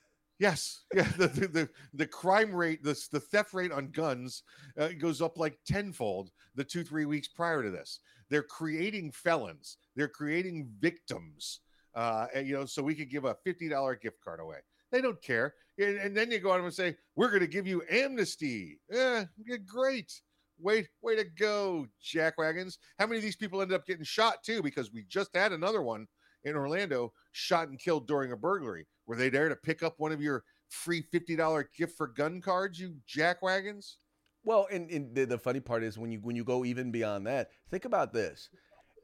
Yes, 0.41 0.85
yeah. 0.95 1.07
The 1.17 1.27
the 1.27 1.47
the, 1.47 1.69
the 1.93 2.07
crime 2.07 2.51
rate, 2.51 2.83
the 2.83 2.99
the 3.11 3.19
theft 3.19 3.53
rate 3.53 3.71
on 3.71 3.91
guns 3.91 4.41
uh, 4.75 4.89
goes 4.97 5.21
up 5.21 5.37
like 5.37 5.59
tenfold 5.67 6.31
the 6.55 6.63
two 6.63 6.83
three 6.83 7.05
weeks 7.05 7.27
prior 7.27 7.61
to 7.61 7.69
this. 7.69 7.99
They're 8.31 8.41
creating 8.41 9.11
felons. 9.11 9.77
They're 9.95 10.07
creating 10.07 10.67
victims. 10.79 11.59
Uh, 11.93 12.25
and, 12.33 12.47
you 12.47 12.55
know, 12.55 12.65
so 12.65 12.81
we 12.81 12.95
could 12.95 13.11
give 13.11 13.25
a 13.25 13.37
fifty 13.43 13.69
dollar 13.69 13.95
gift 13.95 14.17
card 14.23 14.39
away. 14.39 14.57
They 14.91 14.99
don't 14.99 15.21
care. 15.21 15.53
And, 15.77 15.97
and 15.99 16.17
then 16.17 16.31
you 16.31 16.39
go 16.39 16.51
on 16.51 16.61
and 16.61 16.73
say, 16.73 16.95
"We're 17.15 17.29
going 17.29 17.41
to 17.41 17.47
give 17.47 17.67
you 17.67 17.83
amnesty." 17.91 18.79
Yeah, 18.89 19.25
great. 19.67 20.11
Wait, 20.57 20.87
way 21.03 21.15
to 21.17 21.23
go, 21.23 21.85
jackwagons. 22.03 22.77
How 22.97 23.05
many 23.05 23.17
of 23.17 23.23
these 23.23 23.35
people 23.35 23.61
ended 23.61 23.75
up 23.75 23.85
getting 23.85 24.03
shot 24.03 24.43
too? 24.43 24.63
Because 24.63 24.91
we 24.91 25.03
just 25.07 25.35
had 25.35 25.51
another 25.51 25.83
one 25.83 26.07
in 26.45 26.55
Orlando 26.55 27.13
shot 27.31 27.67
and 27.69 27.79
killed 27.79 28.07
during 28.07 28.31
a 28.31 28.37
burglary. 28.37 28.87
Were 29.07 29.15
they 29.15 29.29
there 29.29 29.49
to 29.49 29.55
pick 29.55 29.83
up 29.83 29.95
one 29.97 30.11
of 30.11 30.21
your 30.21 30.43
free 30.69 31.03
$50 31.13 31.65
gift 31.75 31.97
for 31.97 32.07
gun 32.07 32.41
cards, 32.41 32.79
you 32.79 32.95
jackwagons? 33.07 33.95
Well, 34.43 34.67
and, 34.71 34.89
and 34.89 35.15
the, 35.15 35.25
the 35.25 35.37
funny 35.37 35.59
part 35.59 35.83
is 35.83 35.97
when 35.97 36.11
you 36.11 36.19
when 36.19 36.35
you 36.35 36.43
go 36.43 36.65
even 36.65 36.91
beyond 36.91 37.27
that, 37.27 37.49
think 37.69 37.85
about 37.85 38.13
this. 38.13 38.49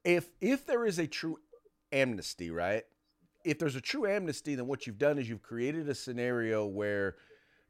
If 0.04 0.30
if 0.42 0.66
there 0.66 0.86
is 0.86 0.98
a 0.98 1.06
true 1.08 1.38
amnesty, 1.92 2.50
right? 2.50 2.84
If 3.46 3.60
there's 3.60 3.76
a 3.76 3.82
true 3.82 4.08
amnesty, 4.08 4.56
then 4.56 4.68
what 4.68 4.88
you've 4.88 4.98
done 4.98 5.18
is 5.20 5.30
you've 5.30 5.44
created 5.44 5.88
a 5.90 5.96
scenario 5.96 6.66
where 6.66 7.16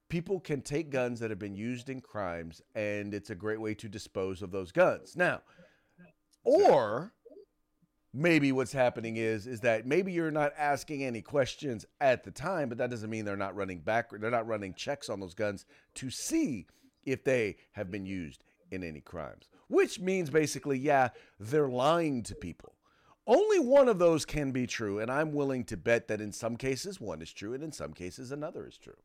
people 0.09 0.39
can 0.39 0.61
take 0.61 0.89
guns 0.89 1.19
that 1.19 1.29
have 1.29 1.39
been 1.39 1.55
used 1.55 1.89
in 1.89 1.99
crimes 1.99 2.61
and 2.73 3.13
it's 3.13 3.29
a 3.29 3.35
great 3.35 3.59
way 3.59 3.73
to 3.75 3.89
dispose 3.89 4.41
of 4.41 4.51
those 4.51 4.71
guns. 4.71 5.15
Now, 5.17 5.41
or 6.43 7.13
maybe 8.13 8.51
what's 8.51 8.71
happening 8.71 9.17
is 9.17 9.47
is 9.47 9.59
that 9.61 9.85
maybe 9.85 10.11
you're 10.11 10.31
not 10.31 10.53
asking 10.57 11.03
any 11.03 11.21
questions 11.21 11.85
at 12.01 12.23
the 12.23 12.31
time 12.31 12.69
but 12.69 12.77
that 12.77 12.89
doesn't 12.89 13.09
mean 13.09 13.25
they're 13.25 13.35
not 13.35 13.55
running 13.55 13.79
back 13.79 14.09
they're 14.11 14.31
not 14.31 14.47
running 14.47 14.73
checks 14.73 15.09
on 15.09 15.19
those 15.19 15.33
guns 15.33 15.65
to 15.93 16.09
see 16.09 16.65
if 17.05 17.23
they 17.23 17.55
have 17.73 17.91
been 17.91 18.05
used 18.05 18.43
in 18.71 18.83
any 18.83 19.01
crimes 19.01 19.49
which 19.67 19.99
means 19.99 20.29
basically 20.29 20.77
yeah 20.77 21.09
they're 21.39 21.69
lying 21.69 22.23
to 22.23 22.35
people. 22.35 22.73
Only 23.29 23.59
one 23.59 23.89
of 23.89 23.99
those 23.99 24.23
can 24.25 24.51
be 24.51 24.65
true 24.65 24.99
and 24.99 25.11
i'm 25.11 25.33
willing 25.33 25.65
to 25.65 25.77
bet 25.77 26.07
that 26.07 26.21
in 26.21 26.31
some 26.31 26.55
cases 26.55 27.01
one 27.01 27.21
is 27.21 27.31
true 27.33 27.53
and 27.53 27.63
in 27.63 27.71
some 27.71 27.93
cases 27.93 28.31
another 28.31 28.65
is 28.65 28.77
true. 28.77 28.97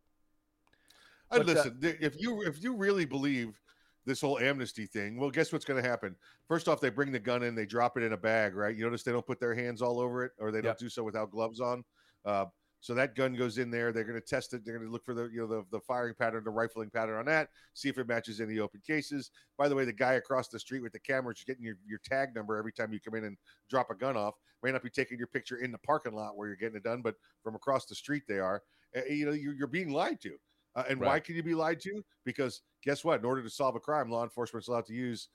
But, 1.28 1.40
uh, 1.40 1.44
listen 1.44 1.78
uh, 1.82 1.88
if 2.00 2.21
you 2.21 2.42
if 2.42 2.62
you 2.62 2.75
really 2.75 3.04
believe 3.04 3.61
this 4.04 4.21
whole 4.21 4.38
amnesty 4.38 4.87
thing. 4.87 5.18
Well, 5.18 5.30
guess 5.30 5.52
what's 5.52 5.64
going 5.64 5.82
to 5.82 5.88
happen? 5.88 6.16
First 6.49 6.68
off, 6.68 6.80
they 6.80 6.90
bring 6.90 7.12
the 7.12 7.18
gun 7.18 7.42
in, 7.42 7.54
they 7.54 7.66
drop 7.66 7.97
it 7.97 8.02
in 8.02 8.12
a 8.12 8.16
bag, 8.16 8.54
right? 8.54 8.75
You 8.76 8.85
notice 8.85 9.02
they 9.02 9.12
don't 9.12 9.26
put 9.26 9.40
their 9.40 9.54
hands 9.54 9.82
all 9.82 10.00
over 10.00 10.25
it, 10.25 10.32
or 10.38 10.50
they 10.50 10.61
don't 10.61 10.78
do 10.78 10.88
so 10.88 11.02
without 11.02 11.30
gloves 11.30 11.61
on. 11.61 11.85
Uh, 12.25 12.47
so 12.82 12.94
that 12.94 13.14
gun 13.14 13.35
goes 13.35 13.59
in 13.59 13.71
there. 13.71 13.92
They're 13.92 14.02
going 14.02 14.21
to 14.21 14.26
test 14.26 14.54
it. 14.54 14.64
They're 14.64 14.76
going 14.76 14.88
to 14.88 14.92
look 14.92 15.04
for 15.04 15.14
the 15.14 15.30
you 15.32 15.40
know 15.40 15.47
the, 15.47 15.64
the 15.71 15.78
firing 15.78 16.14
pattern, 16.18 16.42
the 16.42 16.50
rifling 16.50 16.90
pattern 16.90 17.16
on 17.16 17.26
that. 17.26 17.49
See 17.75 17.88
if 17.88 17.97
it 17.97 18.09
matches 18.09 18.40
any 18.40 18.59
open 18.59 18.82
cases. 18.85 19.30
By 19.56 19.68
the 19.68 19.76
way, 19.76 19.85
the 19.85 19.92
guy 19.92 20.14
across 20.14 20.49
the 20.49 20.59
street 20.59 20.82
with 20.82 20.92
the 20.92 20.99
camera 20.99 21.32
is 21.32 21.44
getting 21.47 21.64
your, 21.64 21.76
your 21.87 22.00
tag 22.04 22.35
number 22.35 22.56
every 22.56 22.73
time 22.73 22.92
you 22.92 22.99
come 22.99 23.14
in 23.14 23.23
and 23.23 23.37
drop 23.71 23.90
a 23.90 23.94
gun 23.94 24.16
off. 24.16 24.35
May 24.64 24.73
not 24.73 24.82
be 24.82 24.90
taking 24.90 25.16
your 25.16 25.28
picture 25.28 25.59
in 25.59 25.71
the 25.71 25.78
parking 25.78 26.12
lot 26.12 26.37
where 26.37 26.49
you're 26.49 26.56
getting 26.56 26.76
it 26.76 26.82
done, 26.82 27.02
but 27.02 27.14
from 27.44 27.54
across 27.54 27.87
the 27.87 27.94
street 27.94 28.25
they 28.26 28.40
are. 28.40 28.62
Uh, 28.97 29.04
you 29.09 29.26
know 29.26 29.32
you're, 29.32 29.54
you're 29.54 29.68
being 29.68 29.90
lied 29.90 30.21
to. 30.23 30.37
Uh, 30.75 30.85
and 30.88 31.00
right. 31.00 31.07
why 31.07 31.21
can 31.21 31.37
you 31.37 31.43
be 31.43 31.55
lied 31.55 31.81
to? 31.81 32.02
Because 32.25 32.62
guess 32.83 33.05
what? 33.05 33.21
In 33.21 33.26
order 33.26 33.43
to 33.43 33.50
solve 33.50 33.76
a 33.76 33.81
crime, 33.81 34.11
law 34.11 34.25
enforcement's 34.25 34.69
allowed 34.69 34.87
to 34.87 34.95
use 34.95 35.29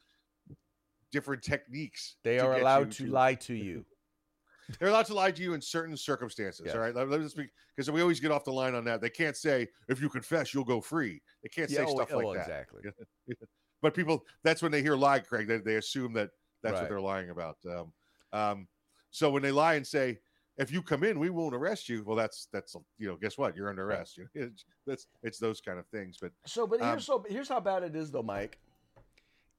different 1.12 1.44
techniques. 1.44 2.15
They 2.24 2.39
are 2.39 2.60
allowed 2.60 2.91
to, 2.91 3.06
to, 3.06 3.12
lie 3.12 3.36
to 3.36 3.53
you. 3.53 3.86
They're 4.79 4.89
allowed 4.89 5.06
to 5.08 5.13
lie 5.13 5.32
to 5.32 5.41
you 5.41 5.53
in 5.53 5.62
certain 5.62 5.96
circumstances. 5.96 6.63
Yes. 6.65 6.75
All 6.75 6.82
right. 6.82 6.94
Let, 6.94 7.08
us 7.10 7.32
speak 7.32 7.50
because 7.75 7.89
we 7.89 8.01
always 8.01 8.20
get 8.20 8.32
off 8.32 8.44
the 8.44 8.51
line 8.51 8.75
on 8.75 8.84
that. 8.86 9.00
They 9.00 9.10
can't 9.10 9.38
say 9.38 9.67
if 9.88 10.01
you 10.01 10.10
confess, 10.10 10.53
you'll 10.53 10.65
go 10.65 10.82
free. 10.82 11.22
They 11.44 11.50
can't 11.50 11.70
say 11.70 11.86
oh, 11.88 11.96
stuff 11.96 12.10
oh, 12.12 12.17
like 12.17 12.38
that. 12.38 12.65
Exactly. 12.74 12.82
but 13.82 13.94
people, 13.94 14.25
that's 14.44 14.62
when 14.62 14.72
they 14.72 14.82
hear 14.82 14.96
lie, 14.96 15.20
Craig. 15.20 15.48
They, 15.48 15.60
they 15.60 15.75
assume 15.75 16.13
that 16.13 16.32
that's 16.63 16.74
right. 16.74 16.82
what 16.82 16.89
they're 16.89 17.00
lying 17.00 17.29
about. 17.29 17.58
Um, 17.65 17.94
um, 18.34 18.67
so 19.12 19.29
when 19.29 19.41
they 19.41 19.51
lie 19.51 19.75
and 19.75 19.88
say 19.88 20.20
if 20.57 20.71
you 20.71 20.81
come 20.81 21.03
in, 21.03 21.19
we 21.19 21.29
won't 21.29 21.53
arrest 21.53 21.87
you. 21.87 22.03
Well, 22.05 22.15
that's 22.15 22.47
that's 22.51 22.75
you 22.97 23.07
know, 23.07 23.15
guess 23.15 23.37
what? 23.37 23.55
You're 23.55 23.69
under 23.69 23.85
arrest. 23.85 24.19
Right. 24.35 24.49
It's, 24.49 24.65
that's 24.85 25.07
it's 25.23 25.39
those 25.39 25.61
kind 25.61 25.77
of 25.79 25.85
things. 25.87 26.17
But 26.19 26.31
so, 26.45 26.65
but 26.65 26.79
here's 26.79 27.09
um, 27.09 27.23
so 27.23 27.25
here's 27.29 27.49
how 27.49 27.59
bad 27.59 27.83
it 27.83 27.95
is, 27.95 28.11
though, 28.11 28.23
Mike. 28.23 28.59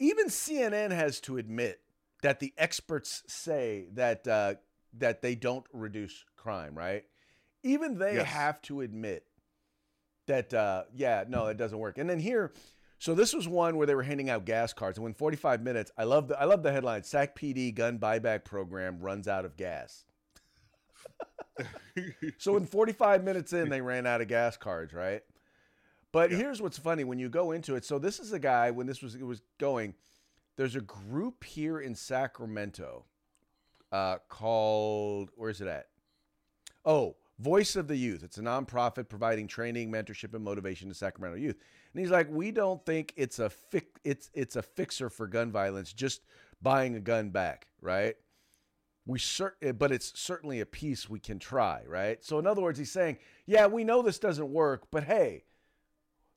Even 0.00 0.28
CNN 0.28 0.90
has 0.90 1.20
to 1.20 1.38
admit 1.38 1.80
that 2.22 2.40
the 2.40 2.52
experts 2.58 3.22
say 3.28 3.86
that 3.94 4.26
uh, 4.26 4.54
that 4.94 5.22
they 5.22 5.34
don't 5.34 5.64
reduce 5.72 6.24
crime. 6.36 6.74
Right? 6.76 7.04
Even 7.62 7.98
they 7.98 8.16
yes. 8.16 8.26
have 8.26 8.60
to 8.62 8.80
admit 8.80 9.24
that 10.26 10.52
uh, 10.52 10.84
yeah, 10.94 11.24
no, 11.28 11.46
it 11.46 11.56
doesn't 11.56 11.78
work. 11.78 11.98
And 11.98 12.10
then 12.10 12.18
here. 12.18 12.52
So 13.00 13.14
this 13.14 13.32
was 13.32 13.46
one 13.46 13.76
where 13.76 13.86
they 13.86 13.94
were 13.94 14.02
handing 14.02 14.28
out 14.28 14.44
gas 14.44 14.72
cards, 14.72 14.98
and 14.98 15.04
when 15.04 15.14
45 15.14 15.62
minutes, 15.62 15.92
I 15.96 16.02
love 16.02 16.26
the 16.26 16.40
I 16.40 16.46
love 16.46 16.64
the 16.64 16.72
headline: 16.72 17.04
Sac 17.04 17.38
PD 17.38 17.72
gun 17.72 18.00
buyback 18.00 18.44
program 18.44 18.98
runs 18.98 19.28
out 19.28 19.44
of 19.44 19.56
gas 19.56 20.04
so 22.38 22.56
in 22.56 22.66
45 22.66 23.24
minutes 23.24 23.52
in, 23.52 23.68
they 23.68 23.80
ran 23.80 24.06
out 24.06 24.20
of 24.20 24.28
gas 24.28 24.56
cards, 24.56 24.92
right? 24.92 25.22
But 26.12 26.30
yeah. 26.30 26.38
here's 26.38 26.62
what's 26.62 26.78
funny 26.78 27.04
when 27.04 27.18
you 27.18 27.28
go 27.28 27.52
into 27.52 27.74
it. 27.74 27.84
So 27.84 27.98
this 27.98 28.18
is 28.18 28.32
a 28.32 28.38
guy 28.38 28.70
when 28.70 28.86
this 28.86 29.02
was 29.02 29.14
it 29.14 29.24
was 29.24 29.42
going. 29.58 29.94
There's 30.56 30.74
a 30.74 30.80
group 30.80 31.44
here 31.44 31.78
in 31.80 31.94
Sacramento 31.94 33.04
uh, 33.92 34.18
called 34.28 35.30
where's 35.36 35.60
it 35.60 35.68
at? 35.68 35.86
Oh, 36.84 37.16
Voice 37.38 37.76
of 37.76 37.86
the 37.86 37.96
Youth. 37.96 38.24
It's 38.24 38.38
a 38.38 38.42
nonprofit 38.42 39.08
providing 39.08 39.46
training, 39.46 39.92
mentorship, 39.92 40.34
and 40.34 40.42
motivation 40.42 40.88
to 40.88 40.94
Sacramento 40.94 41.38
youth. 41.38 41.56
And 41.92 42.00
he's 42.00 42.10
like, 42.10 42.28
we 42.30 42.50
don't 42.50 42.84
think 42.84 43.12
it's 43.16 43.38
a 43.38 43.50
fix. 43.50 43.86
it's 44.04 44.30
it's 44.34 44.56
a 44.56 44.62
fixer 44.62 45.08
for 45.08 45.26
gun 45.26 45.52
violence. 45.52 45.92
Just 45.92 46.22
buying 46.60 46.96
a 46.96 47.00
gun 47.00 47.30
back, 47.30 47.68
right? 47.80 48.16
We 49.08 49.18
cert- 49.18 49.54
eh, 49.62 49.72
but 49.72 49.90
it's 49.90 50.12
certainly 50.20 50.60
a 50.60 50.66
piece 50.66 51.08
we 51.08 51.18
can 51.18 51.38
try, 51.38 51.82
right? 51.88 52.22
So 52.22 52.38
in 52.38 52.46
other 52.46 52.60
words, 52.60 52.78
he's 52.78 52.92
saying, 52.92 53.16
yeah, 53.46 53.66
we 53.66 53.82
know 53.82 54.02
this 54.02 54.18
doesn't 54.18 54.50
work, 54.50 54.86
but 54.90 55.02
hey, 55.02 55.44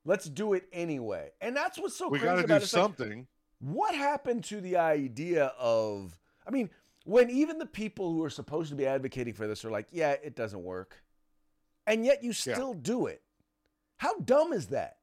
let's 0.06 0.25
do 0.25 0.54
it 0.54 0.63
anyway. 0.72 1.32
And 1.42 1.56
that's 1.56 1.78
what's 1.78 1.98
so 1.98 2.08
we 2.08 2.20
got 2.20 2.36
to 2.36 2.48
do 2.48 2.62
something. 2.62 3.18
Like, 3.18 3.28
what 3.60 3.94
happened 3.94 4.46
to 4.46 4.62
the 4.62 4.78
idea 4.78 5.51
of? 5.60 6.18
I 6.48 6.51
mean, 6.51 6.70
when 7.04 7.30
even 7.30 7.58
the 7.58 7.66
people 7.66 8.13
who 8.13 8.24
are 8.24 8.30
supposed 8.30 8.70
to 8.70 8.75
be 8.75 8.88
advocating 8.88 9.34
for 9.34 9.48
this 9.48 9.66
are 9.66 9.70
like, 9.70 9.88
"Yeah, 9.92 10.12
it 10.24 10.36
doesn't 10.36 10.63
work," 10.63 11.04
and 11.86 12.06
yet 12.06 12.24
you 12.24 12.32
still 12.32 12.74
yeah. 12.74 12.82
do 12.82 13.08
it. 13.08 13.22
How 13.98 14.18
dumb 14.20 14.54
is 14.54 14.68
that? 14.68 14.98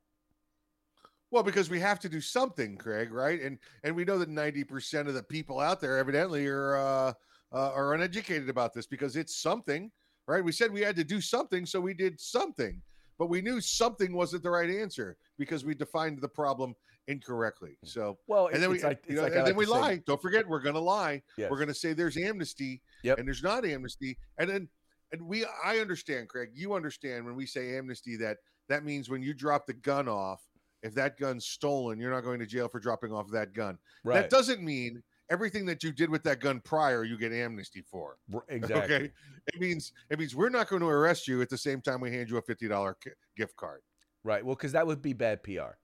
Well, 1.31 1.43
because 1.43 1.69
we 1.69 1.81
have 1.81 2.01
to 2.01 2.09
do 2.09 2.23
something, 2.23 2.79
Craig, 2.79 3.13
right? 3.13 3.41
And 3.43 3.59
and 3.85 3.95
we 3.95 4.07
know 4.07 4.19
that 4.19 4.31
ninety 4.31 4.65
percent 4.65 5.07
of 5.07 5.15
the 5.15 5.23
people 5.23 5.61
out 5.61 5.81
there 5.81 5.99
evidently 5.99 6.47
are 6.47 6.77
uh, 6.77 7.13
uh, 7.53 7.71
are 7.73 7.95
uneducated 7.95 8.49
about 8.49 8.73
this 8.73 8.87
because 8.87 9.17
it's 9.17 9.37
something, 9.37 9.91
right? 10.27 10.45
We 10.45 10.53
said 10.53 10.73
we 10.73 10.81
had 10.81 10.97
to 10.97 11.05
do 11.05 11.21
something, 11.21 11.67
so 11.67 11.81
we 11.81 11.95
did 11.95 12.21
something, 12.21 12.81
but 13.19 13.27
we 13.27 13.41
knew 13.41 13.61
something 13.61 14.13
wasn't 14.13 14.43
the 14.43 14.51
right 14.51 14.71
answer 14.71 15.17
because 15.39 15.65
we 15.65 15.75
defined 15.75 16.21
the 16.21 16.29
problem 16.29 16.75
incorrectly. 17.07 17.77
Hmm. 17.83 17.89
So 17.89 18.19
well, 18.27 18.49
and 18.49 18.63
then 18.63 18.71
we 18.71 18.83
like, 18.83 19.05
you 19.09 19.17
know, 19.17 19.23
like 19.23 19.35
and 19.35 19.47
then 19.47 19.57
we 19.57 19.65
say. 19.65 19.71
lie. 19.73 20.03
Don't 20.07 20.21
forget, 20.21 20.47
we're 20.47 20.61
going 20.61 20.75
to 20.75 20.81
lie. 20.81 21.23
Yes. 21.37 21.51
We're 21.51 21.59
going 21.59 21.69
to 21.69 21.75
say 21.75 21.93
there's 21.93 22.17
amnesty, 22.17 22.83
yep. 23.03 23.19
and 23.19 23.27
there's 23.27 23.43
not 23.43 23.65
amnesty, 23.65 24.19
and 24.39 24.49
then 24.49 24.69
and 25.13 25.23
we 25.23 25.45
I 25.65 25.79
understand, 25.79 26.29
Craig. 26.29 26.51
You 26.55 26.75
understand 26.75 27.25
when 27.25 27.35
we 27.35 27.47
say 27.47 27.77
amnesty 27.77 28.17
that 28.19 28.39
that 28.69 28.85
means 28.85 29.09
when 29.09 29.23
you 29.23 29.33
drop 29.33 29.67
the 29.67 29.73
gun 29.73 30.09
off 30.09 30.43
if 30.83 30.95
that 30.95 31.19
gun's 31.19 31.47
stolen, 31.47 31.99
you're 31.99 32.11
not 32.11 32.23
going 32.23 32.39
to 32.39 32.47
jail 32.47 32.69
for 32.69 32.79
dropping 32.79 33.13
off 33.13 33.31
that 33.31 33.53
gun. 33.53 33.79
Right. 34.05 34.15
That 34.15 34.31
doesn't 34.31 34.63
mean 34.63 35.03
everything 35.31 35.67
that 35.67 35.83
you 35.83 35.93
did 35.93 36.11
with 36.11 36.23
that 36.25 36.41
gun 36.41 36.61
prior 36.61 37.05
you 37.05 37.19
get 37.19 37.33
amnesty 37.33 37.83
for. 37.83 38.17
Exactly. 38.49 38.95
Okay. 38.95 39.11
It 39.55 39.61
means 39.61 39.93
it 40.11 40.19
means 40.19 40.35
we're 40.35 40.49
not 40.49 40.69
going 40.69 40.81
to 40.81 40.89
arrest 40.89 41.29
you 41.29 41.41
at 41.43 41.49
the 41.49 41.59
same 41.59 41.81
time 41.81 42.01
we 42.01 42.11
hand 42.11 42.31
you 42.31 42.37
a 42.37 42.43
fifty 42.43 42.69
dollar 42.69 42.97
gift 43.37 43.57
card. 43.57 43.81
Right. 44.25 44.45
Well, 44.45 44.55
because 44.55 44.73
that 44.73 44.87
would 44.87 45.03
be 45.03 45.13
bad 45.13 45.43
PR. 45.43 45.77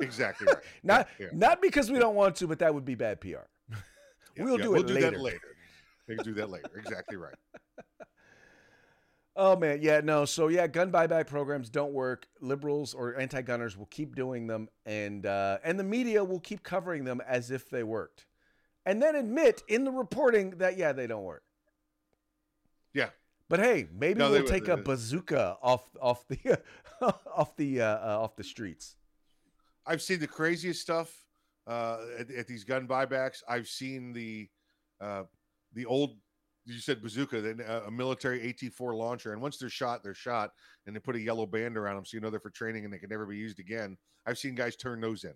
exactly 0.00 0.46
right. 0.52 0.62
not 0.84 1.08
yeah. 1.18 1.26
not 1.32 1.60
because 1.60 1.90
we 1.90 1.98
don't 1.98 2.14
want 2.14 2.36
to, 2.36 2.46
but 2.46 2.58
that 2.60 2.72
would 2.74 2.84
be 2.84 2.94
bad 2.94 3.20
PR. 3.20 3.46
Yeah, 4.36 4.44
we'll 4.46 4.58
yeah, 4.58 4.64
do 4.64 4.70
we'll 4.72 4.80
it 4.80 4.86
do 4.88 4.94
later. 4.94 5.10
that 5.12 5.20
later. 5.20 5.56
Can 6.08 6.16
do 6.24 6.34
that 6.34 6.50
later. 6.50 6.70
Exactly 6.76 7.16
right. 7.16 7.36
Oh 9.36 9.56
man, 9.56 9.80
yeah, 9.82 10.00
no. 10.00 10.24
So 10.24 10.48
yeah, 10.48 10.66
gun 10.68 10.92
buyback 10.92 11.26
programs 11.26 11.68
don't 11.68 11.92
work. 11.92 12.28
Liberals 12.40 12.94
or 12.94 13.18
anti-gunners 13.18 13.76
will 13.76 13.86
keep 13.86 14.14
doing 14.14 14.46
them, 14.46 14.68
and 14.86 15.26
uh, 15.26 15.58
and 15.64 15.78
the 15.78 15.84
media 15.84 16.22
will 16.22 16.38
keep 16.38 16.62
covering 16.62 17.04
them 17.04 17.20
as 17.26 17.50
if 17.50 17.68
they 17.68 17.82
worked, 17.82 18.26
and 18.86 19.00
then 19.02 19.14
admit 19.16 19.62
in 19.68 19.84
the 19.84 19.90
reporting 19.90 20.50
that 20.58 20.76
yeah, 20.76 20.92
they 20.92 21.06
don't 21.06 21.24
work. 21.24 21.42
Yeah. 22.92 23.10
But 23.48 23.60
hey, 23.60 23.88
maybe 23.92 24.18
No, 24.18 24.30
we'll 24.30 24.42
they- 24.42 24.48
take 24.50 24.64
they- 24.66 24.72
a 24.72 24.76
bazooka 24.76 25.56
off 25.62 25.84
off 26.00 26.26
the 26.28 26.60
off 27.02 27.56
the 27.56 27.80
uh, 27.82 27.86
uh, 27.86 28.22
off 28.22 28.36
the 28.36 28.44
streets. 28.44 28.96
I've 29.86 30.00
seen 30.02 30.18
the 30.20 30.26
craziest 30.26 30.80
stuff 30.80 31.14
uh, 31.66 31.98
at, 32.18 32.30
at 32.30 32.46
these 32.46 32.64
gun 32.64 32.88
buybacks. 32.88 33.42
I've 33.48 33.68
seen 33.68 34.12
the 34.12 34.48
uh, 35.00 35.24
the 35.74 35.84
old 35.86 36.16
you 36.66 36.78
said 36.78 37.02
bazooka, 37.02 37.42
then 37.42 37.60
uh, 37.60 37.82
a 37.86 37.90
military 37.90 38.40
AT4 38.40 38.96
launcher, 38.96 39.34
and 39.34 39.42
once 39.42 39.58
they're 39.58 39.68
shot, 39.68 40.02
they're 40.02 40.14
shot, 40.14 40.50
and 40.86 40.96
they 40.96 41.00
put 41.00 41.14
a 41.14 41.20
yellow 41.20 41.44
band 41.44 41.76
around 41.76 41.96
them 41.96 42.06
so 42.06 42.16
you 42.16 42.22
know 42.22 42.30
they're 42.30 42.40
for 42.40 42.48
training 42.48 42.84
and 42.86 42.94
they 42.94 42.96
can 42.98 43.10
never 43.10 43.26
be 43.26 43.36
used 43.36 43.58
again. 43.58 43.98
I've 44.24 44.38
seen 44.38 44.54
guys 44.54 44.74
turn 44.74 45.02
those 45.02 45.24
in, 45.24 45.34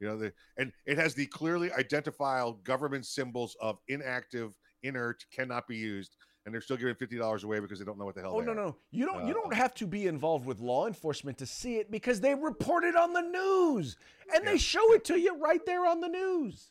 you 0.00 0.06
know, 0.08 0.16
the, 0.16 0.32
and 0.56 0.72
it 0.86 0.98
has 0.98 1.14
the 1.14 1.26
clearly 1.26 1.72
identifiable 1.72 2.54
government 2.64 3.06
symbols 3.06 3.56
of 3.60 3.78
inactive, 3.88 4.54
inert, 4.82 5.24
cannot 5.32 5.66
be 5.68 5.76
used, 5.76 6.16
and 6.44 6.52
they're 6.54 6.60
still 6.60 6.76
giving 6.76 6.94
fifty 6.94 7.16
dollars 7.16 7.44
away 7.44 7.60
because 7.60 7.78
they 7.78 7.84
don't 7.84 7.98
know 7.98 8.04
what 8.04 8.14
the 8.14 8.20
hell. 8.20 8.32
Oh 8.34 8.40
no, 8.40 8.52
are. 8.52 8.54
no, 8.54 8.76
you 8.90 9.06
don't. 9.06 9.26
you 9.26 9.30
Uh, 9.32 9.40
don't 9.42 9.54
have 9.54 9.74
to 9.76 9.86
be 9.86 10.06
involved 10.06 10.46
with 10.46 10.60
law 10.60 10.86
enforcement 10.86 11.38
to 11.38 11.46
see 11.46 11.76
it 11.76 11.90
because 11.90 12.20
they 12.20 12.34
report 12.34 12.84
it 12.84 12.96
on 12.96 13.12
the 13.12 13.22
news 13.22 13.96
and 14.34 14.44
Yeah. 14.44 14.50
they 14.52 14.58
show 14.58 14.92
it 14.94 15.04
to 15.06 15.18
you 15.18 15.36
right 15.38 15.64
there 15.64 15.86
on 15.86 16.00
the 16.00 16.08
news. 16.08 16.70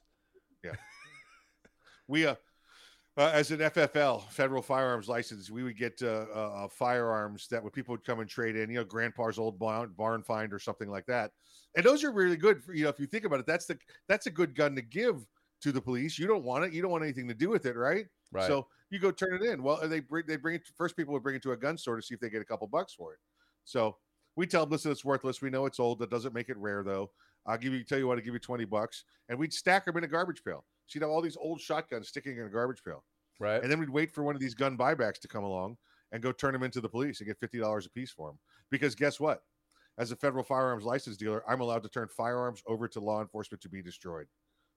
Yeah, 0.63 0.73
we 2.07 2.25
uh, 2.27 2.35
uh, 3.17 3.29
as 3.33 3.51
an 3.51 3.59
FFL 3.59 4.27
federal 4.29 4.61
firearms 4.61 5.07
license, 5.07 5.51
we 5.51 5.63
would 5.63 5.77
get 5.77 6.01
uh, 6.01 6.25
uh, 6.33 6.63
uh, 6.63 6.67
firearms 6.67 7.47
that 7.49 7.63
would 7.63 7.73
people 7.73 7.93
would 7.93 8.03
come 8.03 8.19
and 8.19 8.29
trade 8.29 8.55
in, 8.55 8.69
you 8.69 8.77
know, 8.77 8.83
grandpa's 8.83 9.37
old 9.37 9.59
barn, 9.59 9.93
barn 9.95 10.23
find 10.23 10.51
or 10.51 10.59
something 10.59 10.89
like 10.89 11.05
that, 11.05 11.31
and 11.75 11.85
those 11.85 12.03
are 12.03 12.11
really 12.11 12.37
good. 12.37 12.63
For, 12.63 12.73
you 12.73 12.83
know, 12.83 12.89
if 12.89 12.99
you 12.99 13.05
think 13.05 13.25
about 13.25 13.39
it, 13.39 13.45
that's 13.45 13.65
the 13.65 13.77
that's 14.07 14.25
a 14.25 14.31
good 14.31 14.55
gun 14.55 14.75
to 14.75 14.81
give 14.81 15.25
to 15.61 15.71
the 15.71 15.81
police. 15.81 16.17
You 16.17 16.27
don't 16.27 16.43
want 16.43 16.65
it. 16.65 16.73
You 16.73 16.81
don't 16.81 16.91
want 16.91 17.03
anything 17.03 17.27
to 17.27 17.33
do 17.33 17.49
with 17.49 17.65
it, 17.65 17.75
right? 17.75 18.05
Right. 18.31 18.47
So 18.47 18.67
you 18.89 18.99
go 18.99 19.11
turn 19.11 19.35
it 19.35 19.43
in. 19.43 19.61
Well, 19.61 19.87
they 19.87 19.99
bring 19.99 20.23
they 20.27 20.37
bring 20.37 20.55
it. 20.55 20.67
First, 20.75 20.97
people 20.97 21.13
would 21.13 21.23
bring 21.23 21.35
it 21.35 21.43
to 21.43 21.51
a 21.51 21.57
gun 21.57 21.77
store 21.77 21.95
to 21.95 22.01
see 22.01 22.15
if 22.15 22.19
they 22.19 22.29
get 22.29 22.41
a 22.41 22.45
couple 22.45 22.67
bucks 22.67 22.93
for 22.93 23.13
it. 23.13 23.19
So 23.63 23.97
we 24.35 24.47
tell 24.47 24.65
them, 24.65 24.71
listen, 24.71 24.91
it's 24.91 25.05
worthless. 25.05 25.41
We 25.41 25.51
know 25.51 25.67
it's 25.67 25.79
old. 25.79 25.99
That 25.99 26.09
doesn't 26.09 26.33
make 26.33 26.49
it 26.49 26.57
rare, 26.57 26.83
though. 26.83 27.11
I'll 27.45 27.57
give 27.57 27.73
you 27.73 27.83
tell 27.83 27.99
you 27.99 28.07
what, 28.07 28.17
I'll 28.17 28.23
give 28.23 28.33
you 28.33 28.39
twenty 28.39 28.65
bucks, 28.65 29.03
and 29.29 29.37
we'd 29.37 29.53
stack 29.53 29.85
them 29.85 29.97
in 29.97 30.03
a 30.03 30.07
garbage 30.07 30.43
pail. 30.43 30.65
So 30.87 30.97
you'd 30.97 31.03
have 31.03 31.11
all 31.11 31.21
these 31.21 31.37
old 31.37 31.61
shotguns 31.61 32.07
sticking 32.09 32.37
in 32.37 32.45
a 32.45 32.49
garbage 32.49 32.83
pail, 32.83 33.03
right. 33.39 33.61
and 33.61 33.71
then 33.71 33.79
we'd 33.79 33.89
wait 33.89 34.11
for 34.11 34.23
one 34.23 34.35
of 34.35 34.41
these 34.41 34.53
gun 34.53 34.77
buybacks 34.77 35.19
to 35.21 35.27
come 35.27 35.43
along 35.43 35.77
and 36.11 36.21
go 36.21 36.31
turn 36.31 36.53
them 36.53 36.63
into 36.63 36.81
the 36.81 36.89
police 36.89 37.19
and 37.19 37.27
get 37.27 37.39
fifty 37.39 37.59
dollars 37.59 37.85
a 37.85 37.89
piece 37.89 38.11
for 38.11 38.29
them. 38.29 38.39
Because 38.69 38.95
guess 38.95 39.19
what? 39.19 39.41
As 39.97 40.11
a 40.11 40.15
federal 40.15 40.43
firearms 40.43 40.83
license 40.83 41.17
dealer, 41.17 41.43
I'm 41.47 41.61
allowed 41.61 41.83
to 41.83 41.89
turn 41.89 42.07
firearms 42.07 42.61
over 42.67 42.87
to 42.87 42.99
law 42.99 43.21
enforcement 43.21 43.61
to 43.61 43.69
be 43.69 43.81
destroyed. 43.81 44.27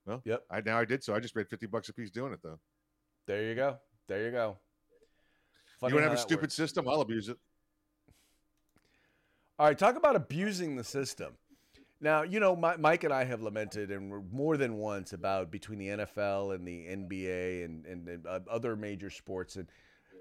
Well, 0.04 0.22
Yep. 0.24 0.42
I 0.50 0.60
now 0.60 0.78
I 0.78 0.84
did 0.84 1.02
so. 1.02 1.14
I 1.14 1.20
just 1.20 1.34
made 1.34 1.48
fifty 1.48 1.66
bucks 1.66 1.88
a 1.88 1.92
piece 1.94 2.10
doing 2.10 2.32
it 2.32 2.40
though. 2.42 2.58
There 3.26 3.42
you 3.42 3.54
go. 3.54 3.78
There 4.06 4.24
you 4.24 4.30
go. 4.30 4.56
Funny 5.80 5.90
you 5.90 5.96
want 5.96 6.04
to 6.04 6.10
have 6.10 6.18
a 6.18 6.22
stupid 6.22 6.44
works. 6.44 6.54
system? 6.54 6.88
I'll 6.88 7.00
abuse 7.00 7.28
it. 7.28 7.36
All 9.58 9.66
right, 9.66 9.76
talk 9.78 9.96
about 9.96 10.16
abusing 10.16 10.76
the 10.76 10.84
system. 10.84 11.32
Now, 12.00 12.22
you 12.22 12.40
know, 12.40 12.54
Mi- 12.54 12.76
Mike 12.78 13.04
and 13.04 13.12
I 13.12 13.24
have 13.24 13.40
lamented 13.40 13.90
and 13.90 14.30
more 14.30 14.56
than 14.56 14.76
once 14.76 15.12
about 15.12 15.50
between 15.50 15.78
the 15.78 15.88
NFL 15.88 16.54
and 16.54 16.66
the 16.66 16.84
NBA 16.86 17.64
and, 17.64 17.86
and, 17.86 18.08
and 18.08 18.26
uh, 18.26 18.40
other 18.50 18.76
major 18.76 19.08
sports 19.08 19.56
and 19.56 19.66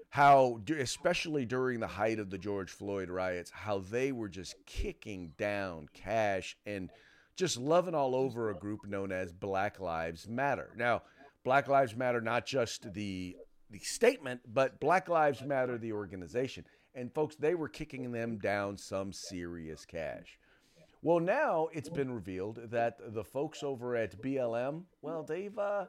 how, 0.08 0.60
especially 0.78 1.44
during 1.44 1.80
the 1.80 1.86
height 1.86 2.18
of 2.18 2.30
the 2.30 2.38
George 2.38 2.70
Floyd 2.70 3.10
riots, 3.10 3.50
how 3.50 3.78
they 3.78 4.12
were 4.12 4.28
just 4.28 4.54
kicking 4.64 5.32
down 5.36 5.88
cash 5.92 6.56
and 6.64 6.90
just 7.36 7.58
loving 7.58 7.94
all 7.94 8.14
over 8.14 8.50
a 8.50 8.54
group 8.54 8.86
known 8.86 9.12
as 9.12 9.32
Black 9.32 9.78
Lives 9.78 10.26
Matter. 10.26 10.70
Now, 10.76 11.02
Black 11.44 11.68
Lives 11.68 11.94
Matter, 11.94 12.20
not 12.20 12.46
just 12.46 12.92
the 12.92 13.36
the 13.68 13.78
statement, 13.80 14.40
but 14.46 14.78
Black 14.80 15.08
Lives 15.08 15.42
Matter, 15.42 15.76
the 15.76 15.92
organization. 15.92 16.64
And 16.94 17.12
folks, 17.12 17.34
they 17.34 17.54
were 17.54 17.68
kicking 17.68 18.12
them 18.12 18.38
down 18.38 18.78
some 18.78 19.12
serious 19.12 19.84
cash. 19.84 20.38
Well, 21.06 21.20
now 21.20 21.68
it's 21.72 21.88
been 21.88 22.12
revealed 22.12 22.58
that 22.72 22.98
the 23.14 23.22
folks 23.22 23.62
over 23.62 23.94
at 23.94 24.20
BLM, 24.20 24.82
well, 25.02 25.22
they've 25.22 25.56
uh, 25.56 25.84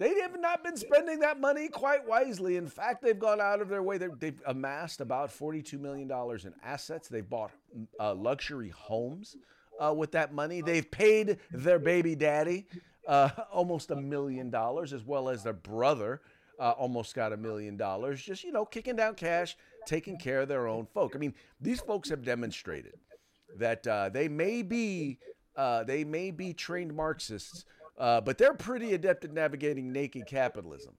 they 0.00 0.18
have 0.22 0.40
not 0.40 0.64
been 0.64 0.76
spending 0.76 1.20
that 1.20 1.38
money 1.38 1.68
quite 1.68 2.04
wisely. 2.04 2.56
In 2.56 2.66
fact, 2.66 3.00
they've 3.00 3.16
gone 3.16 3.40
out 3.40 3.60
of 3.60 3.68
their 3.68 3.84
way. 3.84 3.96
They've, 3.96 4.18
they've 4.18 4.42
amassed 4.46 5.00
about 5.00 5.30
forty-two 5.30 5.78
million 5.78 6.08
dollars 6.08 6.46
in 6.46 6.54
assets. 6.64 7.06
They've 7.06 7.30
bought 7.30 7.52
uh, 8.00 8.12
luxury 8.16 8.70
homes 8.70 9.36
uh, 9.78 9.94
with 9.96 10.10
that 10.10 10.34
money. 10.34 10.62
They've 10.62 10.90
paid 10.90 11.38
their 11.52 11.78
baby 11.78 12.16
daddy 12.16 12.66
uh, 13.06 13.30
almost 13.52 13.92
a 13.92 13.96
million 13.96 14.50
dollars, 14.50 14.92
as 14.92 15.04
well 15.04 15.28
as 15.28 15.44
their 15.44 15.52
brother 15.52 16.22
uh, 16.58 16.72
almost 16.72 17.14
got 17.14 17.32
a 17.32 17.36
million 17.36 17.76
dollars. 17.76 18.20
Just 18.20 18.42
you 18.42 18.50
know, 18.50 18.64
kicking 18.64 18.96
down 18.96 19.14
cash, 19.14 19.56
taking 19.86 20.18
care 20.18 20.40
of 20.40 20.48
their 20.48 20.66
own 20.66 20.86
folk. 20.92 21.14
I 21.14 21.20
mean, 21.20 21.34
these 21.60 21.78
folks 21.78 22.10
have 22.10 22.24
demonstrated 22.24 22.94
that 23.58 23.86
uh, 23.86 24.08
they 24.08 24.28
may 24.28 24.62
be 24.62 25.18
uh, 25.56 25.84
they 25.84 26.04
may 26.04 26.30
be 26.30 26.52
trained 26.52 26.94
Marxists, 26.94 27.64
uh, 27.98 28.20
but 28.20 28.38
they're 28.38 28.54
pretty 28.54 28.94
adept 28.94 29.24
at 29.24 29.32
navigating 29.32 29.92
naked 29.92 30.26
capitalism 30.26 30.94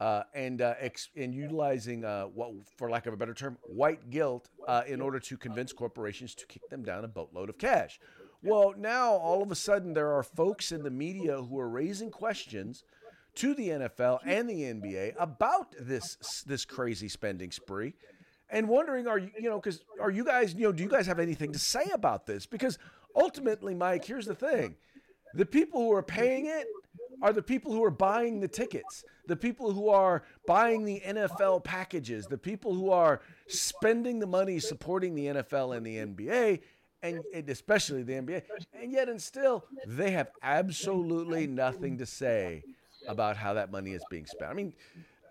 uh, 0.00 0.24
and 0.34 0.60
uh, 0.60 0.74
ex- 0.80 1.10
and 1.16 1.34
utilizing 1.34 2.04
uh, 2.04 2.24
what, 2.24 2.50
for 2.76 2.90
lack 2.90 3.06
of 3.06 3.14
a 3.14 3.16
better 3.16 3.34
term, 3.34 3.56
white 3.62 4.10
guilt 4.10 4.48
in 4.86 5.00
order 5.00 5.20
to 5.20 5.36
convince 5.36 5.72
corporations 5.72 6.34
to 6.34 6.46
kick 6.46 6.68
them 6.70 6.82
down 6.82 7.04
a 7.04 7.08
boatload 7.08 7.48
of 7.48 7.58
cash. 7.58 8.00
Well, 8.42 8.74
now 8.76 9.12
all 9.12 9.42
of 9.42 9.50
a 9.50 9.54
sudden 9.54 9.94
there 9.94 10.12
are 10.12 10.22
folks 10.22 10.70
in 10.72 10.82
the 10.82 10.90
media 10.90 11.40
who 11.40 11.58
are 11.58 11.68
raising 11.68 12.10
questions 12.10 12.84
to 13.36 13.54
the 13.54 13.68
NFL 13.68 14.18
and 14.24 14.48
the 14.48 14.62
NBA 14.62 15.14
about 15.18 15.74
this 15.80 16.16
this 16.46 16.64
crazy 16.64 17.08
spending 17.08 17.50
spree 17.50 17.94
and 18.54 18.68
wondering 18.68 19.06
are 19.06 19.18
you 19.18 19.30
you 19.36 19.50
know 19.50 19.58
because 19.58 19.84
are 20.00 20.10
you 20.10 20.24
guys 20.24 20.54
you 20.54 20.62
know 20.62 20.72
do 20.72 20.82
you 20.82 20.88
guys 20.88 21.06
have 21.06 21.18
anything 21.18 21.52
to 21.52 21.58
say 21.58 21.90
about 21.92 22.24
this? 22.24 22.46
Because 22.46 22.78
ultimately 23.14 23.74
mike 23.74 24.04
here's 24.04 24.26
the 24.26 24.34
thing. 24.34 24.76
The 25.34 25.44
people 25.44 25.80
who 25.80 25.92
are 25.92 26.02
paying 26.02 26.46
it 26.46 26.66
are 27.20 27.32
the 27.32 27.42
people 27.42 27.72
who 27.72 27.84
are 27.84 27.90
buying 27.90 28.40
the 28.40 28.48
tickets. 28.48 29.04
The 29.26 29.36
people 29.36 29.72
who 29.72 29.88
are 29.88 30.22
buying 30.46 30.84
the 30.84 31.02
nfl 31.04 31.62
packages. 31.62 32.26
The 32.26 32.38
people 32.38 32.72
who 32.72 32.90
are 32.90 33.20
spending 33.48 34.20
the 34.20 34.26
money 34.26 34.60
supporting 34.60 35.14
the 35.14 35.26
nfl 35.26 35.76
and 35.76 35.84
the 35.84 35.96
nba 35.96 36.60
and, 37.02 37.22
especially 37.48 38.02
the 38.02 38.14
nba 38.14 38.42
and 38.80 38.92
yet 38.92 39.08
and 39.08 39.20
still 39.20 39.66
they 39.86 40.12
have 40.12 40.30
absolutely 40.42 41.46
nothing 41.46 41.98
to 41.98 42.06
say 42.06 42.62
about 43.08 43.36
how 43.36 43.52
that 43.54 43.70
money 43.72 43.92
is 43.92 44.04
being 44.10 44.26
spent. 44.26 44.50
I 44.50 44.54
mean 44.54 44.72